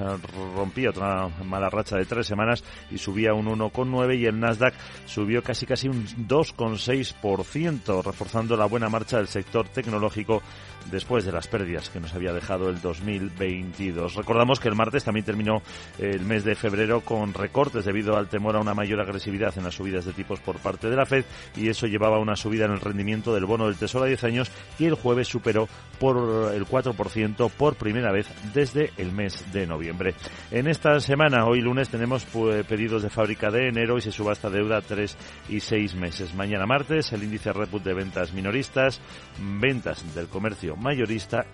rompía 0.55 0.91
otra 0.91 1.27
mala 1.43 1.69
racha 1.69 1.97
de 1.97 2.05
tres 2.05 2.25
semanas 2.25 2.63
y 2.89 2.99
subía 2.99 3.33
un 3.33 3.47
1,9% 3.47 4.17
y 4.17 4.27
el 4.27 4.39
Nasdaq 4.39 4.75
subió 5.05 5.43
casi 5.43 5.65
casi 5.65 5.89
un 5.89 6.05
2,6%, 6.05 8.01
reforzando 8.01 8.55
la 8.55 8.65
buena 8.65 8.87
marcha 8.87 9.17
del 9.17 9.27
sector 9.27 9.67
tecnológico 9.67 10.41
después 10.89 11.16
de 11.25 11.31
las 11.31 11.47
pérdidas 11.47 11.89
que 11.89 11.99
nos 11.99 12.13
había 12.13 12.33
dejado 12.33 12.69
el 12.69 12.81
2022. 12.81 14.15
Recordamos 14.15 14.59
que 14.59 14.67
el 14.67 14.75
martes 14.75 15.03
también 15.03 15.25
terminó 15.25 15.61
el 15.99 16.21
mes 16.21 16.43
de 16.43 16.55
febrero 16.55 17.01
con 17.01 17.33
recortes 17.33 17.85
debido 17.85 18.17
al 18.17 18.27
temor 18.27 18.55
a 18.55 18.59
una 18.59 18.73
mayor 18.73 19.01
agresividad 19.01 19.57
en 19.57 19.63
las 19.63 19.75
subidas 19.75 20.05
de 20.05 20.13
tipos 20.13 20.39
por 20.39 20.57
parte 20.57 20.89
de 20.89 20.95
la 20.95 21.05
Fed 21.05 21.25
y 21.55 21.69
eso 21.69 21.87
llevaba 21.87 22.17
a 22.17 22.19
una 22.19 22.35
subida 22.35 22.65
en 22.65 22.71
el 22.71 22.79
rendimiento 22.79 23.33
del 23.33 23.45
bono 23.45 23.65
del 23.65 23.77
Tesoro 23.77 24.05
a 24.05 24.07
10 24.07 24.23
años 24.23 24.51
y 24.79 24.85
el 24.85 24.95
jueves 24.95 25.27
superó 25.27 25.67
por 25.99 26.53
el 26.53 26.65
4% 26.65 27.49
por 27.51 27.75
primera 27.75 28.11
vez 28.11 28.27
desde 28.53 28.91
el 28.97 29.11
mes 29.11 29.45
de 29.51 29.65
noviembre. 29.65 30.13
En 30.51 30.67
esta 30.67 30.99
semana, 30.99 31.45
hoy 31.45 31.61
lunes, 31.61 31.89
tenemos 31.89 32.25
pues, 32.25 32.65
pedidos 32.65 33.03
de 33.03 33.09
fábrica 33.09 33.49
de 33.49 33.69
enero 33.69 33.97
y 33.97 34.01
se 34.01 34.11
subasta 34.11 34.49
deuda 34.49 34.81
3 34.81 35.17
y 35.49 35.59
6 35.59 35.95
meses. 35.95 36.33
Mañana 36.35 36.65
martes, 36.65 37.11
el 37.13 37.23
índice 37.23 37.51
Reput 37.53 37.83
de 37.83 37.93
ventas 37.93 38.33
minoristas, 38.33 39.01
ventas 39.39 40.03
del 40.13 40.27
comercio 40.27 40.75
mayor 40.75 41.06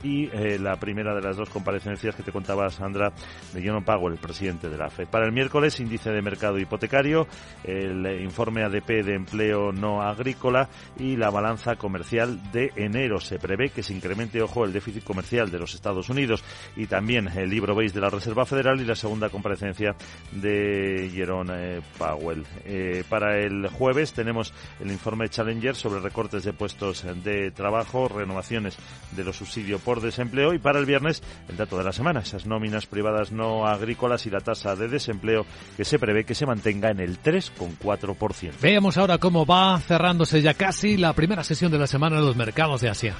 y 0.04 0.30
eh, 0.34 0.58
la 0.60 0.78
primera 0.78 1.14
de 1.14 1.22
las 1.22 1.38
dos 1.38 1.50
comparecencias 1.50 2.16
que 2.16 2.24
te 2.24 2.32
contaba 2.32 2.70
Sandra 2.70 3.12
de 3.54 3.62
Jerome 3.62 3.86
Powell, 3.86 4.14
el 4.14 4.20
presidente 4.20 4.68
de 4.68 4.78
la 4.78 4.90
FED. 4.90 5.08
Para 5.08 5.26
el 5.26 5.32
miércoles, 5.32 5.80
índice 5.80 6.10
de 6.12 6.22
mercado 6.22 6.58
hipotecario, 6.58 7.28
el 7.64 8.22
informe 8.22 8.64
ADP 8.64 9.04
de 9.04 9.16
empleo 9.16 9.72
no 9.72 10.02
agrícola 10.02 10.70
y 10.98 11.18
la 11.18 11.30
balanza 11.30 11.76
comercial 11.76 12.52
de 12.52 12.72
enero. 12.76 13.20
Se 13.20 13.38
prevé 13.38 13.70
que 13.70 13.84
se 13.84 13.94
incremente, 13.94 14.42
ojo, 14.42 14.66
el 14.66 14.74
déficit 14.74 15.04
comercial 15.04 15.52
de 15.52 15.60
los 15.60 15.76
Estados 15.76 16.10
Unidos 16.10 16.44
y 16.76 16.88
también 16.88 17.28
el 17.28 17.50
libro 17.50 17.76
base 17.76 17.94
de 17.94 18.02
la 18.02 18.10
Reserva 18.10 18.46
Federal 18.46 18.82
y 18.82 18.86
la 18.86 18.96
segunda 18.96 19.30
comparecencia 19.30 19.96
de 20.32 21.12
Jerome 21.14 21.54
eh, 21.56 21.82
Powell. 21.98 22.44
Eh, 22.66 23.04
para 23.08 23.38
el 23.38 23.68
jueves 23.68 24.14
tenemos 24.14 24.54
el 24.80 24.92
informe 24.92 25.30
Challenger 25.30 25.76
sobre 25.76 26.00
recortes 26.02 26.44
de 26.44 26.54
puestos 26.54 27.06
de 27.24 27.52
trabajo, 27.52 28.08
renovaciones 28.08 28.78
de 29.12 29.24
los 29.24 29.43
subsidios 29.44 29.82
por 29.82 30.02
desempleo 30.02 30.54
y 30.54 30.60
para 30.60 30.80
el 30.80 30.86
viernes 30.86 31.22
el 31.50 31.58
dato 31.58 31.78
de 31.78 31.84
la 31.84 31.92
semana, 31.92 32.22
esas 32.22 32.46
nóminas 32.46 32.86
privadas 32.86 33.32
no 33.32 33.68
agrícolas 33.68 34.26
y 34.26 34.30
la 34.30 34.40
tasa 34.40 34.76
de 34.76 34.88
desempleo 34.88 35.46
que 35.76 35.84
se 35.84 36.00
prevé 36.00 36.24
que 36.24 36.36
se 36.36 36.46
mantenga 36.46 36.90
en 36.90 37.00
el 37.00 37.22
3,4%. 37.22 38.54
Veamos 38.62 38.98
ahora 38.98 39.18
cómo 39.18 39.46
va 39.46 39.80
cerrándose 39.80 40.42
ya 40.42 40.54
casi 40.54 40.98
la 40.98 41.14
primera 41.14 41.44
sesión 41.44 41.72
de 41.72 41.80
la 41.80 41.88
semana 41.88 42.18
en 42.18 42.26
los 42.26 42.36
mercados 42.36 42.82
de 42.82 42.90
Asia. 42.90 43.16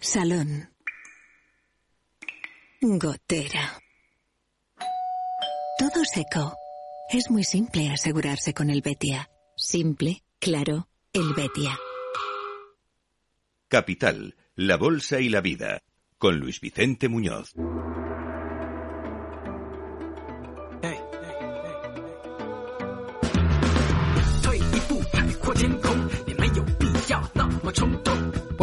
Salón. 0.00 0.68
Gotera. 2.80 3.80
Todo 5.80 6.04
seco. 6.04 6.58
Es 7.08 7.30
muy 7.30 7.42
simple 7.42 7.88
asegurarse 7.88 8.52
con 8.52 8.68
el 8.68 8.82
Betia. 8.82 9.30
Simple, 9.56 10.22
claro, 10.38 10.88
el 11.14 11.32
Betia. 11.32 11.78
Capital, 13.66 14.36
la 14.56 14.76
Bolsa 14.76 15.20
y 15.20 15.30
la 15.30 15.40
Vida, 15.40 15.80
con 16.18 16.38
Luis 16.38 16.60
Vicente 16.60 17.08
Muñoz. 17.08 17.54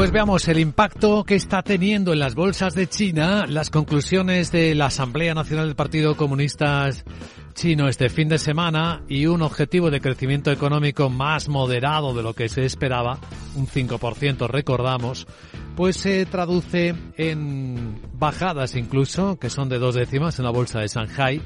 Pues 0.07 0.13
veamos 0.13 0.47
el 0.47 0.59
impacto 0.59 1.25
que 1.25 1.35
está 1.35 1.61
teniendo 1.63 2.13
en 2.13 2.19
las 2.19 2.33
bolsas 2.33 2.73
de 2.73 2.87
China 2.87 3.45
las 3.45 3.69
conclusiones 3.69 4.53
de 4.53 4.73
la 4.73 4.85
Asamblea 4.85 5.33
Nacional 5.33 5.65
del 5.65 5.75
Partido 5.75 6.15
Comunista 6.15 6.89
Chino 7.53 7.89
este 7.89 8.07
fin 8.07 8.29
de 8.29 8.37
semana 8.37 9.01
y 9.09 9.25
un 9.25 9.41
objetivo 9.41 9.91
de 9.91 9.99
crecimiento 9.99 10.49
económico 10.49 11.09
más 11.09 11.49
moderado 11.49 12.13
de 12.13 12.23
lo 12.23 12.33
que 12.33 12.47
se 12.47 12.63
esperaba, 12.63 13.19
un 13.55 13.67
5% 13.67 14.47
recordamos, 14.47 15.27
pues 15.75 15.97
se 15.97 16.25
traduce 16.25 16.95
en 17.17 17.99
bajadas 18.13 18.77
incluso, 18.77 19.37
que 19.37 19.49
son 19.49 19.67
de 19.67 19.77
dos 19.77 19.95
décimas 19.95 20.39
en 20.39 20.45
la 20.45 20.51
bolsa 20.51 20.79
de 20.79 20.87
Shanghai, 20.87 21.41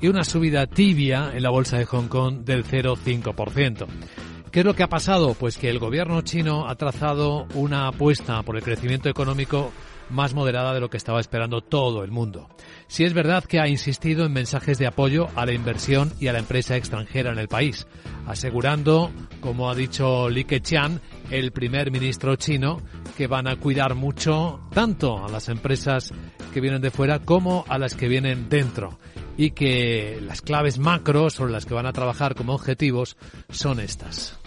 y 0.00 0.06
una 0.06 0.22
subida 0.22 0.68
tibia 0.68 1.32
en 1.34 1.42
la 1.42 1.50
bolsa 1.50 1.78
de 1.78 1.84
Hong 1.86 2.06
Kong 2.06 2.44
del 2.44 2.64
0,5%. 2.64 3.88
¿Qué 4.54 4.60
es 4.60 4.66
lo 4.66 4.76
que 4.76 4.84
ha 4.84 4.88
pasado? 4.88 5.34
Pues 5.34 5.58
que 5.58 5.68
el 5.68 5.80
gobierno 5.80 6.20
chino 6.20 6.68
ha 6.68 6.76
trazado 6.76 7.48
una 7.54 7.88
apuesta 7.88 8.40
por 8.44 8.54
el 8.54 8.62
crecimiento 8.62 9.08
económico 9.08 9.72
más 10.10 10.32
moderada 10.32 10.72
de 10.72 10.78
lo 10.78 10.88
que 10.88 10.96
estaba 10.96 11.18
esperando 11.18 11.60
todo 11.60 12.04
el 12.04 12.12
mundo. 12.12 12.48
Si 12.86 13.02
es 13.02 13.14
verdad 13.14 13.42
que 13.42 13.58
ha 13.58 13.66
insistido 13.66 14.24
en 14.24 14.32
mensajes 14.32 14.78
de 14.78 14.86
apoyo 14.86 15.26
a 15.34 15.44
la 15.44 15.54
inversión 15.54 16.12
y 16.20 16.28
a 16.28 16.32
la 16.32 16.38
empresa 16.38 16.76
extranjera 16.76 17.32
en 17.32 17.40
el 17.40 17.48
país, 17.48 17.88
asegurando, 18.28 19.10
como 19.40 19.68
ha 19.68 19.74
dicho 19.74 20.28
Li 20.28 20.44
Keqiang, 20.44 21.00
el 21.32 21.50
primer 21.50 21.90
ministro 21.90 22.36
chino, 22.36 22.80
que 23.16 23.26
van 23.26 23.48
a 23.48 23.56
cuidar 23.56 23.96
mucho 23.96 24.60
tanto 24.72 25.24
a 25.24 25.28
las 25.28 25.48
empresas 25.48 26.14
que 26.52 26.60
vienen 26.60 26.80
de 26.80 26.92
fuera 26.92 27.18
como 27.18 27.64
a 27.66 27.76
las 27.76 27.96
que 27.96 28.06
vienen 28.06 28.48
dentro 28.48 29.00
y 29.36 29.50
que 29.50 30.20
las 30.22 30.42
claves 30.42 30.78
macro 30.78 31.28
sobre 31.28 31.50
las 31.50 31.66
que 31.66 31.74
van 31.74 31.86
a 31.86 31.92
trabajar 31.92 32.36
como 32.36 32.54
objetivos 32.54 33.16
son 33.50 33.80
estas. 33.80 34.38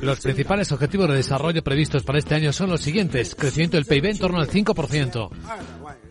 Los 0.00 0.20
principales 0.20 0.72
objetivos 0.72 1.08
de 1.08 1.14
desarrollo 1.14 1.62
previstos 1.62 2.02
para 2.02 2.18
este 2.18 2.34
año 2.34 2.52
son 2.52 2.68
los 2.70 2.80
siguientes. 2.80 3.34
Crecimiento 3.34 3.76
del 3.76 3.86
PIB 3.86 4.06
en 4.06 4.18
torno 4.18 4.38
al 4.38 4.48
5%. 4.48 5.30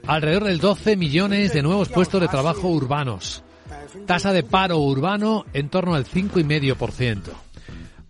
Alrededor 0.08 0.46
del 0.46 0.60
12 0.60 0.96
millones 0.96 1.54
de 1.54 1.62
nuevos 1.62 1.90
puestos 1.90 2.22
de 2.22 2.28
trabajo 2.28 2.70
urbanos. 2.70 3.44
Tasa 4.08 4.32
de 4.32 4.44
paro 4.44 4.78
urbano 4.78 5.46
en 5.54 5.70
torno 5.70 5.96
al 5.96 6.06
5,5%. 6.06 7.20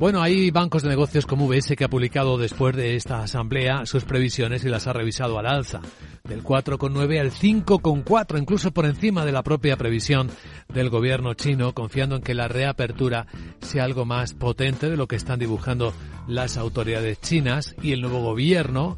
Bueno, 0.01 0.23
hay 0.23 0.49
bancos 0.49 0.81
de 0.81 0.89
negocios 0.89 1.27
como 1.27 1.45
UBS 1.45 1.75
que 1.77 1.83
ha 1.83 1.87
publicado 1.87 2.39
después 2.39 2.75
de 2.75 2.95
esta 2.95 3.21
asamblea 3.21 3.85
sus 3.85 4.03
previsiones 4.03 4.65
y 4.65 4.67
las 4.67 4.87
ha 4.87 4.93
revisado 4.93 5.37
al 5.37 5.45
alza, 5.45 5.79
del 6.23 6.43
4,9 6.43 7.19
al 7.19 7.29
5,4, 7.29 8.39
incluso 8.39 8.71
por 8.71 8.87
encima 8.87 9.25
de 9.25 9.31
la 9.31 9.43
propia 9.43 9.77
previsión 9.77 10.31
del 10.73 10.89
gobierno 10.89 11.35
chino, 11.35 11.75
confiando 11.75 12.15
en 12.15 12.23
que 12.23 12.33
la 12.33 12.47
reapertura 12.47 13.27
sea 13.59 13.83
algo 13.83 14.03
más 14.03 14.33
potente 14.33 14.89
de 14.89 14.97
lo 14.97 15.07
que 15.07 15.17
están 15.17 15.37
dibujando 15.37 15.93
las 16.27 16.57
autoridades 16.57 17.21
chinas 17.21 17.75
y 17.83 17.91
el 17.91 18.01
nuevo 18.01 18.23
gobierno 18.23 18.97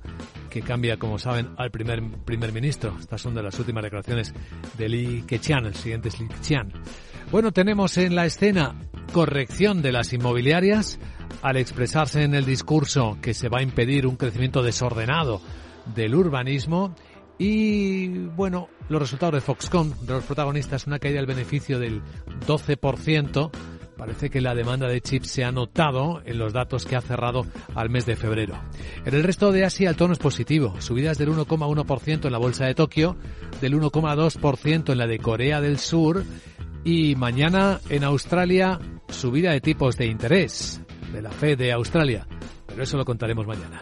que 0.49 0.61
cambia, 0.61 0.95
como 0.95 1.19
saben, 1.19 1.49
al 1.57 1.69
primer 1.69 2.01
primer 2.23 2.53
ministro. 2.53 2.95
Estas 2.97 3.19
son 3.19 3.35
de 3.35 3.43
las 3.43 3.59
últimas 3.59 3.83
declaraciones 3.83 4.33
de 4.77 4.87
Li 4.87 5.23
Keqiang, 5.27 5.65
el 5.65 5.75
siguiente 5.75 6.07
es 6.07 6.17
Li 6.21 6.29
Keqiang. 6.29 6.71
Bueno, 7.29 7.51
tenemos 7.51 7.97
en 7.97 8.15
la 8.15 8.25
escena 8.25 8.75
corrección 9.11 9.81
de 9.81 9.91
las 9.91 10.13
inmobiliarias 10.13 10.99
al 11.41 11.57
expresarse 11.57 12.23
en 12.23 12.35
el 12.35 12.45
discurso 12.45 13.17
que 13.21 13.33
se 13.33 13.49
va 13.49 13.59
a 13.59 13.63
impedir 13.63 14.07
un 14.07 14.15
crecimiento 14.15 14.63
desordenado 14.63 15.41
del 15.95 16.15
urbanismo 16.15 16.95
y 17.37 18.07
bueno, 18.07 18.69
los 18.89 19.01
resultados 19.01 19.35
de 19.35 19.41
Foxconn, 19.41 19.93
de 20.05 20.13
los 20.13 20.23
protagonistas, 20.23 20.87
una 20.87 20.99
caída 20.99 21.17
del 21.17 21.25
beneficio 21.25 21.79
del 21.79 22.01
12%. 22.47 23.51
Parece 23.97 24.29
que 24.29 24.41
la 24.41 24.55
demanda 24.55 24.87
de 24.87 25.01
chips 25.01 25.29
se 25.29 25.43
ha 25.43 25.51
notado 25.51 26.21
en 26.25 26.37
los 26.37 26.51
datos 26.51 26.85
que 26.85 26.95
ha 26.95 27.01
cerrado 27.01 27.45
al 27.75 27.89
mes 27.89 28.05
de 28.05 28.15
febrero. 28.15 28.59
En 29.05 29.13
el 29.13 29.23
resto 29.23 29.51
de 29.51 29.65
Asia 29.65 29.89
el 29.89 29.95
tono 29.95 30.13
es 30.13 30.19
positivo. 30.19 30.79
Subidas 30.79 31.17
del 31.17 31.29
1,1% 31.29 32.25
en 32.25 32.31
la 32.31 32.37
bolsa 32.37 32.65
de 32.65 32.75
Tokio, 32.75 33.15
del 33.61 33.75
1,2% 33.75 34.91
en 34.91 34.97
la 34.97 35.07
de 35.07 35.19
Corea 35.19 35.61
del 35.61 35.79
Sur 35.79 36.23
y 36.84 37.15
mañana 37.15 37.79
en 37.89 38.03
Australia, 38.03 38.79
subida 39.09 39.51
de 39.51 39.61
tipos 39.61 39.97
de 39.97 40.07
interés 40.07 40.81
de 41.11 41.21
la 41.21 41.31
Fed 41.31 41.57
de 41.57 41.71
Australia. 41.71 42.27
Pero 42.67 42.84
eso 42.84 42.97
lo 42.97 43.05
contaremos 43.05 43.45
mañana. 43.47 43.81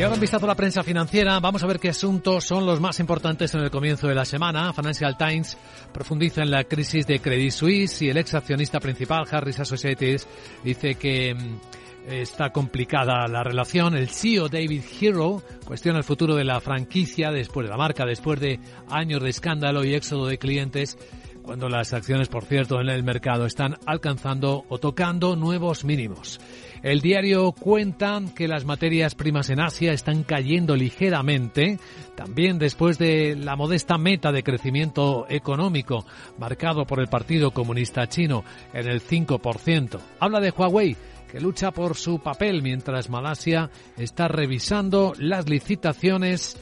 Y 0.00 0.02
ahora 0.02 0.14
un 0.14 0.20
vistazo 0.22 0.46
a 0.46 0.48
la 0.48 0.54
prensa 0.54 0.82
financiera. 0.82 1.38
Vamos 1.40 1.62
a 1.62 1.66
ver 1.66 1.78
qué 1.78 1.90
asuntos 1.90 2.44
son 2.44 2.64
los 2.64 2.80
más 2.80 2.98
importantes 3.00 3.54
en 3.54 3.60
el 3.60 3.70
comienzo 3.70 4.08
de 4.08 4.14
la 4.14 4.24
semana. 4.24 4.72
Financial 4.72 5.14
Times 5.18 5.58
profundiza 5.92 6.40
en 6.40 6.50
la 6.50 6.64
crisis 6.64 7.06
de 7.06 7.20
Credit 7.20 7.50
Suisse 7.50 8.00
y 8.00 8.08
el 8.08 8.16
ex 8.16 8.32
accionista 8.32 8.80
principal, 8.80 9.26
Harris 9.30 9.60
Associates, 9.60 10.26
dice 10.64 10.94
que 10.94 11.34
mm, 11.34 12.12
está 12.12 12.48
complicada 12.48 13.28
la 13.28 13.44
relación. 13.44 13.94
El 13.94 14.08
CEO 14.08 14.48
David 14.48 14.84
Hero 15.02 15.42
cuestiona 15.66 15.98
el 15.98 16.04
futuro 16.04 16.34
de 16.34 16.44
la 16.44 16.62
franquicia 16.62 17.30
después 17.30 17.66
de 17.66 17.70
la 17.70 17.76
marca, 17.76 18.06
después 18.06 18.40
de 18.40 18.58
años 18.88 19.22
de 19.22 19.28
escándalo 19.28 19.84
y 19.84 19.92
éxodo 19.92 20.28
de 20.28 20.38
clientes 20.38 20.96
cuando 21.42 21.68
las 21.68 21.92
acciones, 21.92 22.28
por 22.28 22.44
cierto, 22.44 22.80
en 22.80 22.88
el 22.88 23.02
mercado 23.02 23.44
están 23.44 23.76
alcanzando 23.84 24.64
o 24.68 24.78
tocando 24.78 25.36
nuevos 25.36 25.84
mínimos. 25.84 26.40
El 26.82 27.02
diario 27.02 27.52
cuenta 27.52 28.22
que 28.34 28.48
las 28.48 28.64
materias 28.64 29.14
primas 29.14 29.50
en 29.50 29.60
Asia 29.60 29.92
están 29.92 30.22
cayendo 30.22 30.76
ligeramente, 30.76 31.78
también 32.16 32.58
después 32.58 32.96
de 32.96 33.36
la 33.36 33.54
modesta 33.54 33.98
meta 33.98 34.32
de 34.32 34.42
crecimiento 34.42 35.26
económico 35.28 36.06
marcado 36.38 36.86
por 36.86 37.00
el 37.00 37.08
Partido 37.08 37.50
Comunista 37.50 38.08
Chino 38.08 38.44
en 38.72 38.88
el 38.88 39.02
5%. 39.02 40.00
Habla 40.20 40.40
de 40.40 40.50
Huawei 40.50 40.96
que 41.30 41.38
lucha 41.38 41.70
por 41.70 41.96
su 41.96 42.18
papel 42.18 42.62
mientras 42.62 43.10
Malasia 43.10 43.70
está 43.98 44.26
revisando 44.26 45.12
las 45.18 45.48
licitaciones 45.48 46.56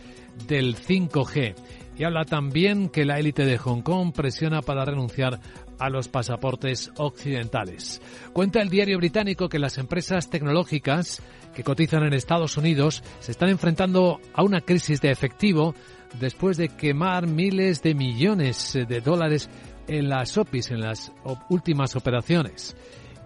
del 0.47 0.77
5G. 0.77 1.55
Y 1.99 2.05
habla 2.05 2.25
también 2.25 2.89
que 2.89 3.05
la 3.05 3.19
élite 3.19 3.45
de 3.45 3.59
Hong 3.59 3.83
Kong 3.83 4.13
presiona 4.15 4.63
para 4.63 4.85
renunciar 4.85 5.41
a 5.81 5.91
los 5.91 6.09
pasaportes 6.09 6.93
occidentales. 6.97 8.01
Cuenta 8.33 8.61
el 8.63 8.71
diario 8.71 8.99
británico 8.99 9.49
que 9.49 9.59
las 9.59 9.79
empresas 9.79 10.31
tecnológicas 10.31 11.21
que 11.55 11.65
cotizan 11.65 12.05
en 12.05 12.15
Estados 12.15 12.57
Unidos 12.57 13.03
se 13.19 13.33
están 13.33 13.49
enfrentando 13.49 14.21
a 14.33 14.45
una 14.45 14.61
crisis 14.61 15.01
de 15.01 15.11
efectivo 15.11 15.75
después 16.21 16.57
de 16.57 16.69
quemar 16.69 17.27
miles 17.27 17.83
de 17.83 17.95
millones 17.95 18.79
de 18.89 19.01
dólares 19.01 19.51
en 19.89 20.09
las 20.09 20.39
OPIs, 20.39 20.71
en 20.71 20.81
las 20.81 21.13
últimas 21.49 21.97
operaciones. 21.97 22.77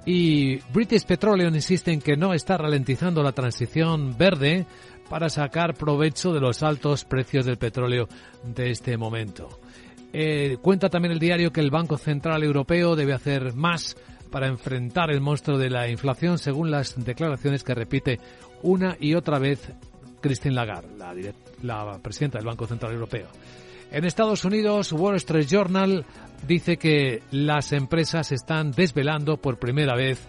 Y 0.05 0.57
British 0.73 1.05
Petroleum 1.05 1.55
insiste 1.55 1.93
en 1.93 2.01
que 2.01 2.16
no 2.16 2.35
está 2.35 2.57
ralentizando 2.57 3.23
la 3.23 3.33
transición 3.33 4.16
verde 4.18 4.66
para 5.09 5.28
sacar 5.28 5.74
provecho 5.74 6.32
de 6.32 6.40
los 6.40 6.62
altos 6.62 7.05
precios 7.05 7.44
del 7.44 7.59
petróleo 7.59 8.09
de 8.44 8.70
este 8.70 8.96
momento. 8.96 9.48
Eh, 10.12 10.59
cuenta 10.61 10.90
también 10.90 11.12
el 11.12 11.18
diario 11.18 11.53
que 11.53 11.61
el 11.61 11.70
Banco 11.70 11.96
Central 11.96 12.42
Europeo 12.42 12.96
debe 12.96 13.14
hacer 13.14 13.55
más 13.55 13.96
para 14.30 14.46
enfrentar 14.46 15.11
el 15.11 15.20
monstruo 15.20 15.59
de 15.59 15.70
la 15.70 15.88
inflación, 15.88 16.38
según 16.38 16.70
las 16.70 17.03
declaraciones 17.05 17.62
que 17.62 17.74
repite 17.74 18.20
una 18.62 18.96
y 18.98 19.14
otra 19.14 19.38
vez 19.38 19.72
Christine 20.20 20.55
Lagarde, 20.55 20.88
la, 20.98 21.14
la 21.62 21.98
presidenta 21.98 22.38
del 22.38 22.46
Banco 22.46 22.66
Central 22.66 22.92
Europeo. 22.92 23.28
En 23.90 24.07
Estados 24.07 24.44
Unidos, 24.46 24.90
Wall 24.92 25.16
Street 25.16 25.46
Journal 25.46 26.07
dice 26.46 26.78
que 26.78 27.22
las 27.30 27.72
empresas 27.72 28.32
están 28.32 28.72
desvelando 28.72 29.36
por 29.36 29.59
primera 29.59 29.94
vez 29.94 30.26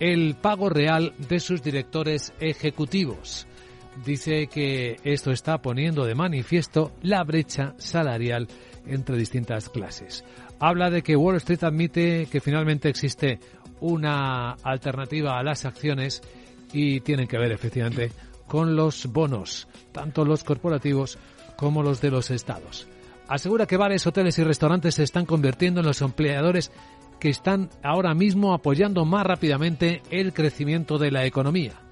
el 0.00 0.34
pago 0.34 0.68
real 0.68 1.14
de 1.28 1.38
sus 1.38 1.62
directores 1.62 2.32
ejecutivos. 2.40 3.46
Dice 4.04 4.48
que 4.48 4.96
esto 5.04 5.30
está 5.30 5.62
poniendo 5.62 6.04
de 6.04 6.14
manifiesto 6.14 6.92
la 7.02 7.22
brecha 7.22 7.74
salarial 7.78 8.48
entre 8.86 9.16
distintas 9.16 9.68
clases. 9.68 10.24
Habla 10.58 10.90
de 10.90 11.02
que 11.02 11.16
Wall 11.16 11.36
Street 11.36 11.62
admite 11.62 12.26
que 12.26 12.40
finalmente 12.40 12.88
existe 12.88 13.38
una 13.80 14.52
alternativa 14.62 15.38
a 15.38 15.42
las 15.42 15.64
acciones 15.64 16.22
y 16.72 17.00
tienen 17.00 17.28
que 17.28 17.38
ver 17.38 17.52
efectivamente 17.52 18.10
con 18.46 18.76
los 18.76 19.06
bonos, 19.06 19.68
tanto 19.92 20.24
los 20.24 20.44
corporativos 20.44 21.18
como 21.56 21.82
los 21.82 22.00
de 22.00 22.10
los 22.10 22.30
estados. 22.30 22.88
Asegura 23.28 23.66
que 23.66 23.76
bares, 23.76 24.06
hoteles 24.06 24.38
y 24.38 24.44
restaurantes 24.44 24.96
se 24.96 25.02
están 25.02 25.24
convirtiendo 25.24 25.80
en 25.80 25.86
los 25.86 26.02
empleadores 26.02 26.72
que 27.18 27.30
están 27.30 27.70
ahora 27.82 28.12
mismo 28.12 28.52
apoyando 28.52 29.04
más 29.04 29.24
rápidamente 29.24 30.02
el 30.10 30.34
crecimiento 30.34 30.98
de 30.98 31.10
la 31.10 31.24
economía. 31.24 31.83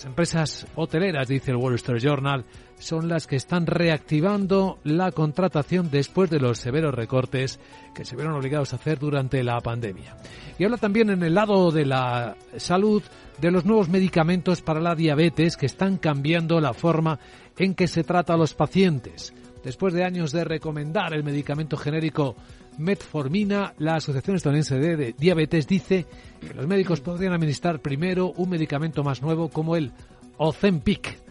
Las 0.00 0.06
empresas 0.06 0.66
hoteleras, 0.76 1.28
dice 1.28 1.50
el 1.50 1.58
Wall 1.58 1.74
Street 1.74 2.00
Journal, 2.00 2.46
son 2.78 3.06
las 3.06 3.26
que 3.26 3.36
están 3.36 3.66
reactivando 3.66 4.78
la 4.82 5.12
contratación 5.12 5.90
después 5.90 6.30
de 6.30 6.40
los 6.40 6.56
severos 6.56 6.94
recortes 6.94 7.60
que 7.94 8.06
se 8.06 8.16
vieron 8.16 8.32
obligados 8.32 8.72
a 8.72 8.76
hacer 8.76 8.98
durante 8.98 9.44
la 9.44 9.60
pandemia. 9.60 10.16
Y 10.58 10.64
habla 10.64 10.78
también 10.78 11.10
en 11.10 11.22
el 11.22 11.34
lado 11.34 11.70
de 11.70 11.84
la 11.84 12.34
salud 12.56 13.02
de 13.42 13.50
los 13.50 13.66
nuevos 13.66 13.90
medicamentos 13.90 14.62
para 14.62 14.80
la 14.80 14.94
diabetes 14.94 15.58
que 15.58 15.66
están 15.66 15.98
cambiando 15.98 16.62
la 16.62 16.72
forma 16.72 17.18
en 17.58 17.74
que 17.74 17.86
se 17.86 18.02
trata 18.02 18.32
a 18.32 18.38
los 18.38 18.54
pacientes. 18.54 19.34
Después 19.62 19.92
de 19.92 20.04
años 20.04 20.32
de 20.32 20.44
recomendar 20.44 21.12
el 21.12 21.24
medicamento 21.24 21.76
genérico 21.76 22.36
metformina, 22.78 23.74
la 23.78 23.96
Asociación 23.96 24.36
Estadounidense 24.36 24.78
de 24.78 25.14
Diabetes 25.16 25.66
dice 25.66 26.06
que 26.40 26.54
los 26.54 26.66
médicos 26.66 27.00
podrían 27.00 27.32
administrar 27.32 27.80
primero 27.80 28.32
un 28.36 28.50
medicamento 28.50 29.02
más 29.02 29.22
nuevo 29.22 29.48
como 29.48 29.76
el 29.76 29.92
Ozempic 30.36 31.29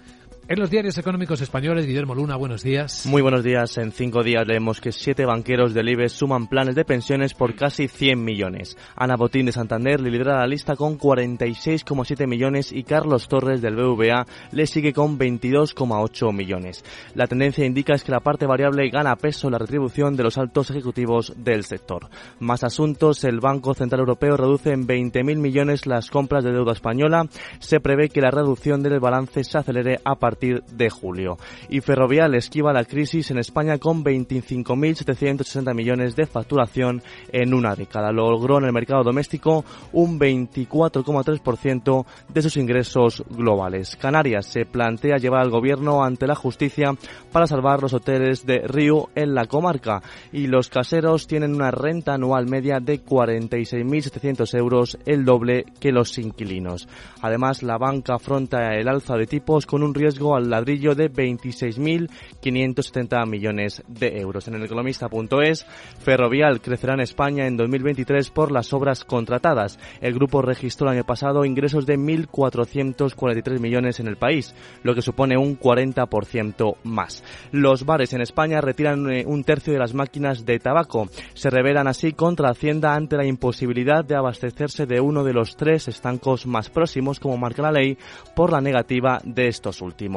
en 0.49 0.59
los 0.59 0.71
diarios 0.71 0.97
económicos 0.97 1.41
españoles, 1.41 1.85
Guillermo 1.85 2.15
Luna, 2.15 2.35
buenos 2.35 2.63
días. 2.63 3.05
Muy 3.05 3.21
buenos 3.21 3.43
días. 3.43 3.77
En 3.77 3.91
cinco 3.91 4.23
días 4.23 4.47
leemos 4.47 4.81
que 4.81 4.91
siete 4.91 5.23
banqueros 5.23 5.75
del 5.75 5.89
IBEX 5.89 6.13
suman 6.13 6.47
planes 6.47 6.73
de 6.73 6.85
pensiones 6.85 7.35
por 7.35 7.53
casi 7.53 7.87
100 7.87 8.23
millones. 8.23 8.75
Ana 8.95 9.15
Botín 9.15 9.45
de 9.45 9.51
Santander 9.51 10.01
lidera 10.01 10.39
la 10.39 10.47
lista 10.47 10.75
con 10.75 10.97
46,7 10.97 12.25
millones 12.25 12.71
y 12.71 12.81
Carlos 12.81 13.27
Torres 13.27 13.61
del 13.61 13.75
BVA 13.75 14.25
le 14.51 14.65
sigue 14.65 14.91
con 14.91 15.19
22,8 15.19 16.33
millones. 16.33 16.83
La 17.13 17.27
tendencia 17.27 17.63
indica 17.63 17.93
es 17.93 18.03
que 18.03 18.11
la 18.11 18.21
parte 18.21 18.47
variable 18.47 18.89
gana 18.89 19.15
peso 19.17 19.49
en 19.49 19.51
la 19.51 19.59
retribución 19.59 20.15
de 20.15 20.23
los 20.23 20.39
altos 20.39 20.71
ejecutivos 20.71 21.31
del 21.37 21.63
sector. 21.63 22.09
Más 22.39 22.63
asuntos, 22.63 23.23
el 23.23 23.39
Banco 23.39 23.75
Central 23.75 23.99
Europeo 23.99 24.35
reduce 24.35 24.71
en 24.71 24.87
20.000 24.87 25.37
millones 25.37 25.85
las 25.85 26.09
compras 26.09 26.43
de 26.43 26.53
deuda 26.53 26.73
española. 26.73 27.27
Se 27.59 27.79
prevé 27.79 28.09
que 28.09 28.21
la 28.21 28.31
reducción 28.31 28.81
del 28.81 28.99
balance 28.99 29.43
se 29.43 29.59
acelere 29.59 29.99
a 30.03 30.15
partir 30.15 30.38
de 30.39 30.89
julio. 30.89 31.37
Y 31.69 31.81
Ferrovial 31.81 32.35
esquiva 32.35 32.73
la 32.73 32.85
crisis 32.85 33.31
en 33.31 33.37
España 33.37 33.77
con 33.77 34.03
25.760 34.03 35.73
millones 35.73 36.15
de 36.15 36.25
facturación 36.25 37.01
en 37.31 37.53
una 37.53 37.75
década. 37.75 38.11
Logró 38.11 38.57
en 38.57 38.65
el 38.65 38.73
mercado 38.73 39.03
doméstico 39.03 39.65
un 39.93 40.19
24,3% 40.19 42.05
de 42.33 42.41
sus 42.41 42.57
ingresos 42.57 43.23
globales. 43.29 43.95
Canarias 43.95 44.45
se 44.45 44.65
plantea 44.65 45.17
llevar 45.17 45.41
al 45.41 45.49
gobierno 45.49 46.03
ante 46.03 46.27
la 46.27 46.35
justicia 46.35 46.93
para 47.31 47.47
salvar 47.47 47.81
los 47.81 47.93
hoteles 47.93 48.45
de 48.45 48.59
Río 48.59 49.09
en 49.15 49.33
la 49.35 49.45
comarca 49.45 50.01
y 50.31 50.47
los 50.47 50.69
caseros 50.69 51.27
tienen 51.27 51.53
una 51.53 51.71
renta 51.71 52.13
anual 52.13 52.47
media 52.47 52.79
de 52.79 53.03
46.700 53.03 54.57
euros, 54.57 54.97
el 55.05 55.25
doble 55.25 55.65
que 55.79 55.91
los 55.91 56.17
inquilinos. 56.17 56.87
Además, 57.21 57.63
la 57.63 57.77
banca 57.77 58.15
afronta 58.15 58.75
el 58.75 58.87
alza 58.87 59.15
de 59.15 59.25
tipos 59.25 59.65
con 59.65 59.83
un 59.83 59.93
riesgo 59.93 60.28
al 60.35 60.49
ladrillo 60.49 60.95
de 60.95 61.11
26.570 61.11 63.27
millones 63.27 63.83
de 63.87 64.19
euros. 64.19 64.47
En 64.47 64.55
el 64.55 64.63
economista.es, 64.63 65.65
Ferrovial 65.99 66.61
crecerá 66.61 66.93
en 66.93 67.01
España 67.01 67.47
en 67.47 67.57
2023 67.57 68.29
por 68.31 68.51
las 68.51 68.73
obras 68.73 69.03
contratadas. 69.03 69.79
El 70.01 70.13
grupo 70.13 70.41
registró 70.41 70.87
el 70.87 70.95
año 70.95 71.05
pasado 71.05 71.45
ingresos 71.45 71.85
de 71.85 71.97
1.443 71.97 73.59
millones 73.59 73.99
en 73.99 74.07
el 74.07 74.17
país, 74.17 74.55
lo 74.83 74.95
que 74.95 75.01
supone 75.01 75.37
un 75.37 75.59
40% 75.59 76.77
más. 76.83 77.23
Los 77.51 77.85
bares 77.85 78.13
en 78.13 78.21
España 78.21 78.61
retiran 78.61 79.11
eh, 79.11 79.23
un 79.25 79.43
tercio 79.43 79.73
de 79.73 79.79
las 79.79 79.93
máquinas 79.93 80.45
de 80.45 80.59
tabaco. 80.59 81.09
Se 81.33 81.49
revelan 81.49 81.87
así 81.87 82.13
contra 82.13 82.49
Hacienda 82.49 82.95
ante 82.95 83.17
la 83.17 83.25
imposibilidad 83.25 84.03
de 84.03 84.15
abastecerse 84.15 84.85
de 84.85 84.99
uno 84.99 85.23
de 85.23 85.33
los 85.33 85.55
tres 85.55 85.87
estancos 85.87 86.47
más 86.47 86.69
próximos, 86.69 87.19
como 87.19 87.37
marca 87.37 87.61
la 87.61 87.71
ley, 87.71 87.97
por 88.35 88.51
la 88.51 88.61
negativa 88.61 89.21
de 89.23 89.47
estos 89.47 89.81
últimos 89.81 90.08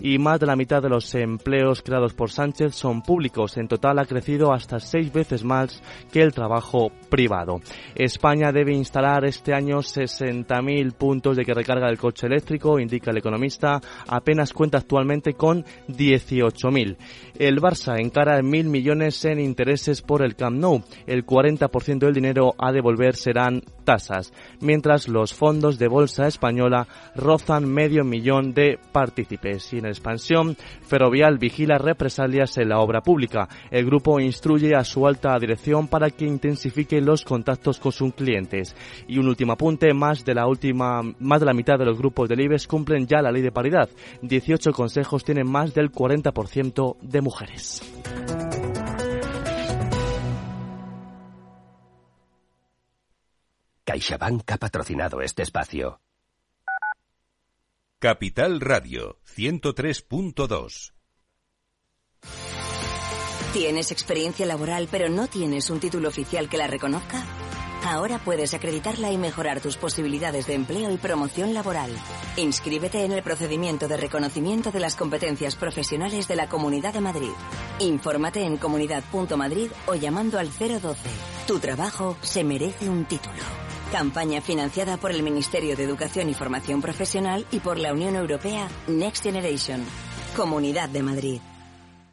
y 0.00 0.18
más 0.18 0.40
de 0.40 0.46
la 0.46 0.56
mitad 0.56 0.82
de 0.82 0.88
los 0.88 1.14
empleos 1.14 1.82
creados 1.82 2.14
por 2.14 2.30
Sánchez 2.30 2.74
son 2.74 3.02
públicos. 3.02 3.56
En 3.56 3.68
total 3.68 3.98
ha 3.98 4.04
crecido 4.04 4.52
hasta 4.52 4.78
seis 4.78 5.12
veces 5.12 5.44
más 5.44 5.82
que 6.12 6.22
el 6.22 6.32
trabajo 6.32 6.90
privado. 7.08 7.60
España 7.94 8.52
debe 8.52 8.72
instalar 8.72 9.24
este 9.24 9.54
año 9.54 9.78
60.000 9.78 10.92
puntos 10.92 11.36
de 11.36 11.44
que 11.44 11.54
recarga 11.54 11.86
del 11.86 11.98
coche 11.98 12.26
eléctrico, 12.26 12.78
indica 12.78 13.10
el 13.10 13.18
economista. 13.18 13.80
Apenas 14.06 14.52
cuenta 14.52 14.78
actualmente 14.78 15.34
con 15.34 15.64
18.000. 15.88 16.96
El 17.38 17.60
Barça 17.60 17.98
encara 18.00 18.42
mil 18.42 18.68
millones 18.68 19.24
en 19.24 19.40
intereses 19.40 20.02
por 20.02 20.22
el 20.22 20.34
Camp 20.34 20.58
Nou. 20.58 20.82
El 21.06 21.24
40% 21.24 21.98
del 21.98 22.14
dinero 22.14 22.54
a 22.58 22.72
devolver 22.72 23.16
serán 23.16 23.62
tasas, 23.84 24.32
mientras 24.60 25.08
los 25.08 25.32
fondos 25.32 25.78
de 25.78 25.88
bolsa 25.88 26.26
española 26.26 26.86
rozan 27.14 27.68
medio 27.68 28.04
millón 28.04 28.52
de 28.54 28.78
partícipes. 28.92 29.37
Y 29.72 29.78
en 29.78 29.86
expansión, 29.86 30.56
Ferrovial 30.82 31.38
vigila 31.38 31.78
represalias 31.78 32.58
en 32.58 32.70
la 32.70 32.80
obra 32.80 33.00
pública. 33.00 33.48
El 33.70 33.86
grupo 33.86 34.18
instruye 34.20 34.74
a 34.74 34.84
su 34.84 35.06
alta 35.06 35.38
dirección 35.38 35.88
para 35.88 36.10
que 36.10 36.24
intensifique 36.24 37.00
los 37.00 37.24
contactos 37.24 37.78
con 37.78 37.92
sus 37.92 38.14
clientes. 38.14 38.74
Y 39.06 39.18
un 39.18 39.28
último 39.28 39.52
apunte, 39.52 39.94
más 39.94 40.24
de 40.24 40.34
la 40.34 40.46
última, 40.46 41.02
más 41.20 41.40
de 41.40 41.46
la 41.46 41.54
mitad 41.54 41.78
de 41.78 41.84
los 41.84 41.98
grupos 41.98 42.28
del 42.28 42.40
IBEX 42.40 42.66
cumplen 42.66 43.06
ya 43.06 43.22
la 43.22 43.30
ley 43.30 43.42
de 43.42 43.52
paridad. 43.52 43.88
18 44.22 44.72
consejos 44.72 45.24
tienen 45.24 45.50
más 45.50 45.72
del 45.74 45.92
40% 45.92 46.96
de 47.00 47.20
mujeres. 47.20 47.82
CaixaBank 53.84 54.50
ha 54.50 54.56
patrocinado 54.58 55.22
este 55.22 55.42
espacio. 55.42 56.00
Capital 58.00 58.60
Radio 58.60 59.18
103.2 59.36 60.92
¿Tienes 63.52 63.90
experiencia 63.90 64.46
laboral 64.46 64.86
pero 64.88 65.08
no 65.08 65.26
tienes 65.26 65.68
un 65.68 65.80
título 65.80 66.06
oficial 66.06 66.48
que 66.48 66.58
la 66.58 66.68
reconozca? 66.68 67.24
Ahora 67.84 68.20
puedes 68.20 68.54
acreditarla 68.54 69.10
y 69.10 69.18
mejorar 69.18 69.60
tus 69.60 69.76
posibilidades 69.76 70.46
de 70.46 70.54
empleo 70.54 70.92
y 70.92 70.96
promoción 70.96 71.54
laboral. 71.54 71.90
Inscríbete 72.36 73.04
en 73.04 73.10
el 73.10 73.24
procedimiento 73.24 73.88
de 73.88 73.96
reconocimiento 73.96 74.70
de 74.70 74.78
las 74.78 74.94
competencias 74.94 75.56
profesionales 75.56 76.28
de 76.28 76.36
la 76.36 76.48
Comunidad 76.48 76.94
de 76.94 77.00
Madrid. 77.00 77.32
Infórmate 77.80 78.44
en 78.44 78.58
comunidad.madrid 78.58 79.72
o 79.86 79.96
llamando 79.96 80.38
al 80.38 80.50
012. 80.50 81.10
Tu 81.48 81.58
trabajo 81.58 82.16
se 82.22 82.44
merece 82.44 82.88
un 82.88 83.06
título. 83.06 83.67
Campaña 83.92 84.42
financiada 84.42 84.98
por 84.98 85.12
el 85.12 85.22
Ministerio 85.22 85.74
de 85.74 85.82
Educación 85.84 86.28
y 86.28 86.34
Formación 86.34 86.82
Profesional 86.82 87.46
y 87.50 87.60
por 87.60 87.78
la 87.78 87.94
Unión 87.94 88.16
Europea 88.16 88.68
Next 88.86 89.22
Generation. 89.22 89.82
Comunidad 90.36 90.90
de 90.90 91.02
Madrid. 91.02 91.40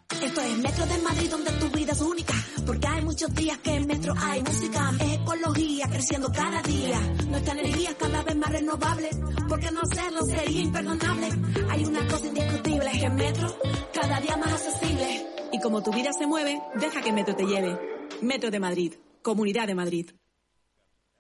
Esto 0.10 0.40
es 0.40 0.58
Metro 0.58 0.86
de 0.86 0.98
Madrid 1.00 1.30
donde 1.30 1.52
tu 1.52 1.70
vida 1.78 1.92
es 1.92 2.00
única. 2.00 2.34
Porque 2.66 2.88
hay 2.88 3.04
muchos 3.04 3.36
días 3.36 3.58
que 3.58 3.76
en 3.76 3.88
Metro 3.88 4.14
hay 4.18 4.42
música. 4.42 4.94
Es 5.02 5.14
ecología 5.16 5.88
creciendo 5.90 6.32
cada 6.32 6.62
día. 6.62 6.98
Nuestra 7.28 7.54
energía 7.54 7.90
es 7.90 7.96
cada 7.96 8.24
vez 8.24 8.36
más 8.38 8.52
renovable. 8.52 9.10
Porque 9.50 9.70
no 9.72 9.82
hacerlo 9.82 10.22
sería 10.26 10.62
imperdonable. 10.62 11.28
Hay 11.70 11.84
una 11.84 12.08
cosa 12.08 12.26
indiscutible 12.26 12.90
es 12.90 13.02
que 13.02 13.10
Metro 13.10 13.60
cada 13.94 14.22
día 14.22 14.38
más 14.38 14.54
accesible. 14.54 15.28
Y 15.52 15.60
como 15.60 15.84
tu 15.84 15.92
vida 15.92 16.14
se 16.14 16.26
mueve, 16.26 16.58
deja 16.80 17.02
que 17.02 17.12
Metro 17.12 17.36
te 17.36 17.44
lleve. 17.44 17.78
Metro 18.22 18.50
de 18.50 18.60
Madrid. 18.62 18.94
Comunidad 19.22 19.68
de 19.68 19.76
Madrid. 19.76 20.12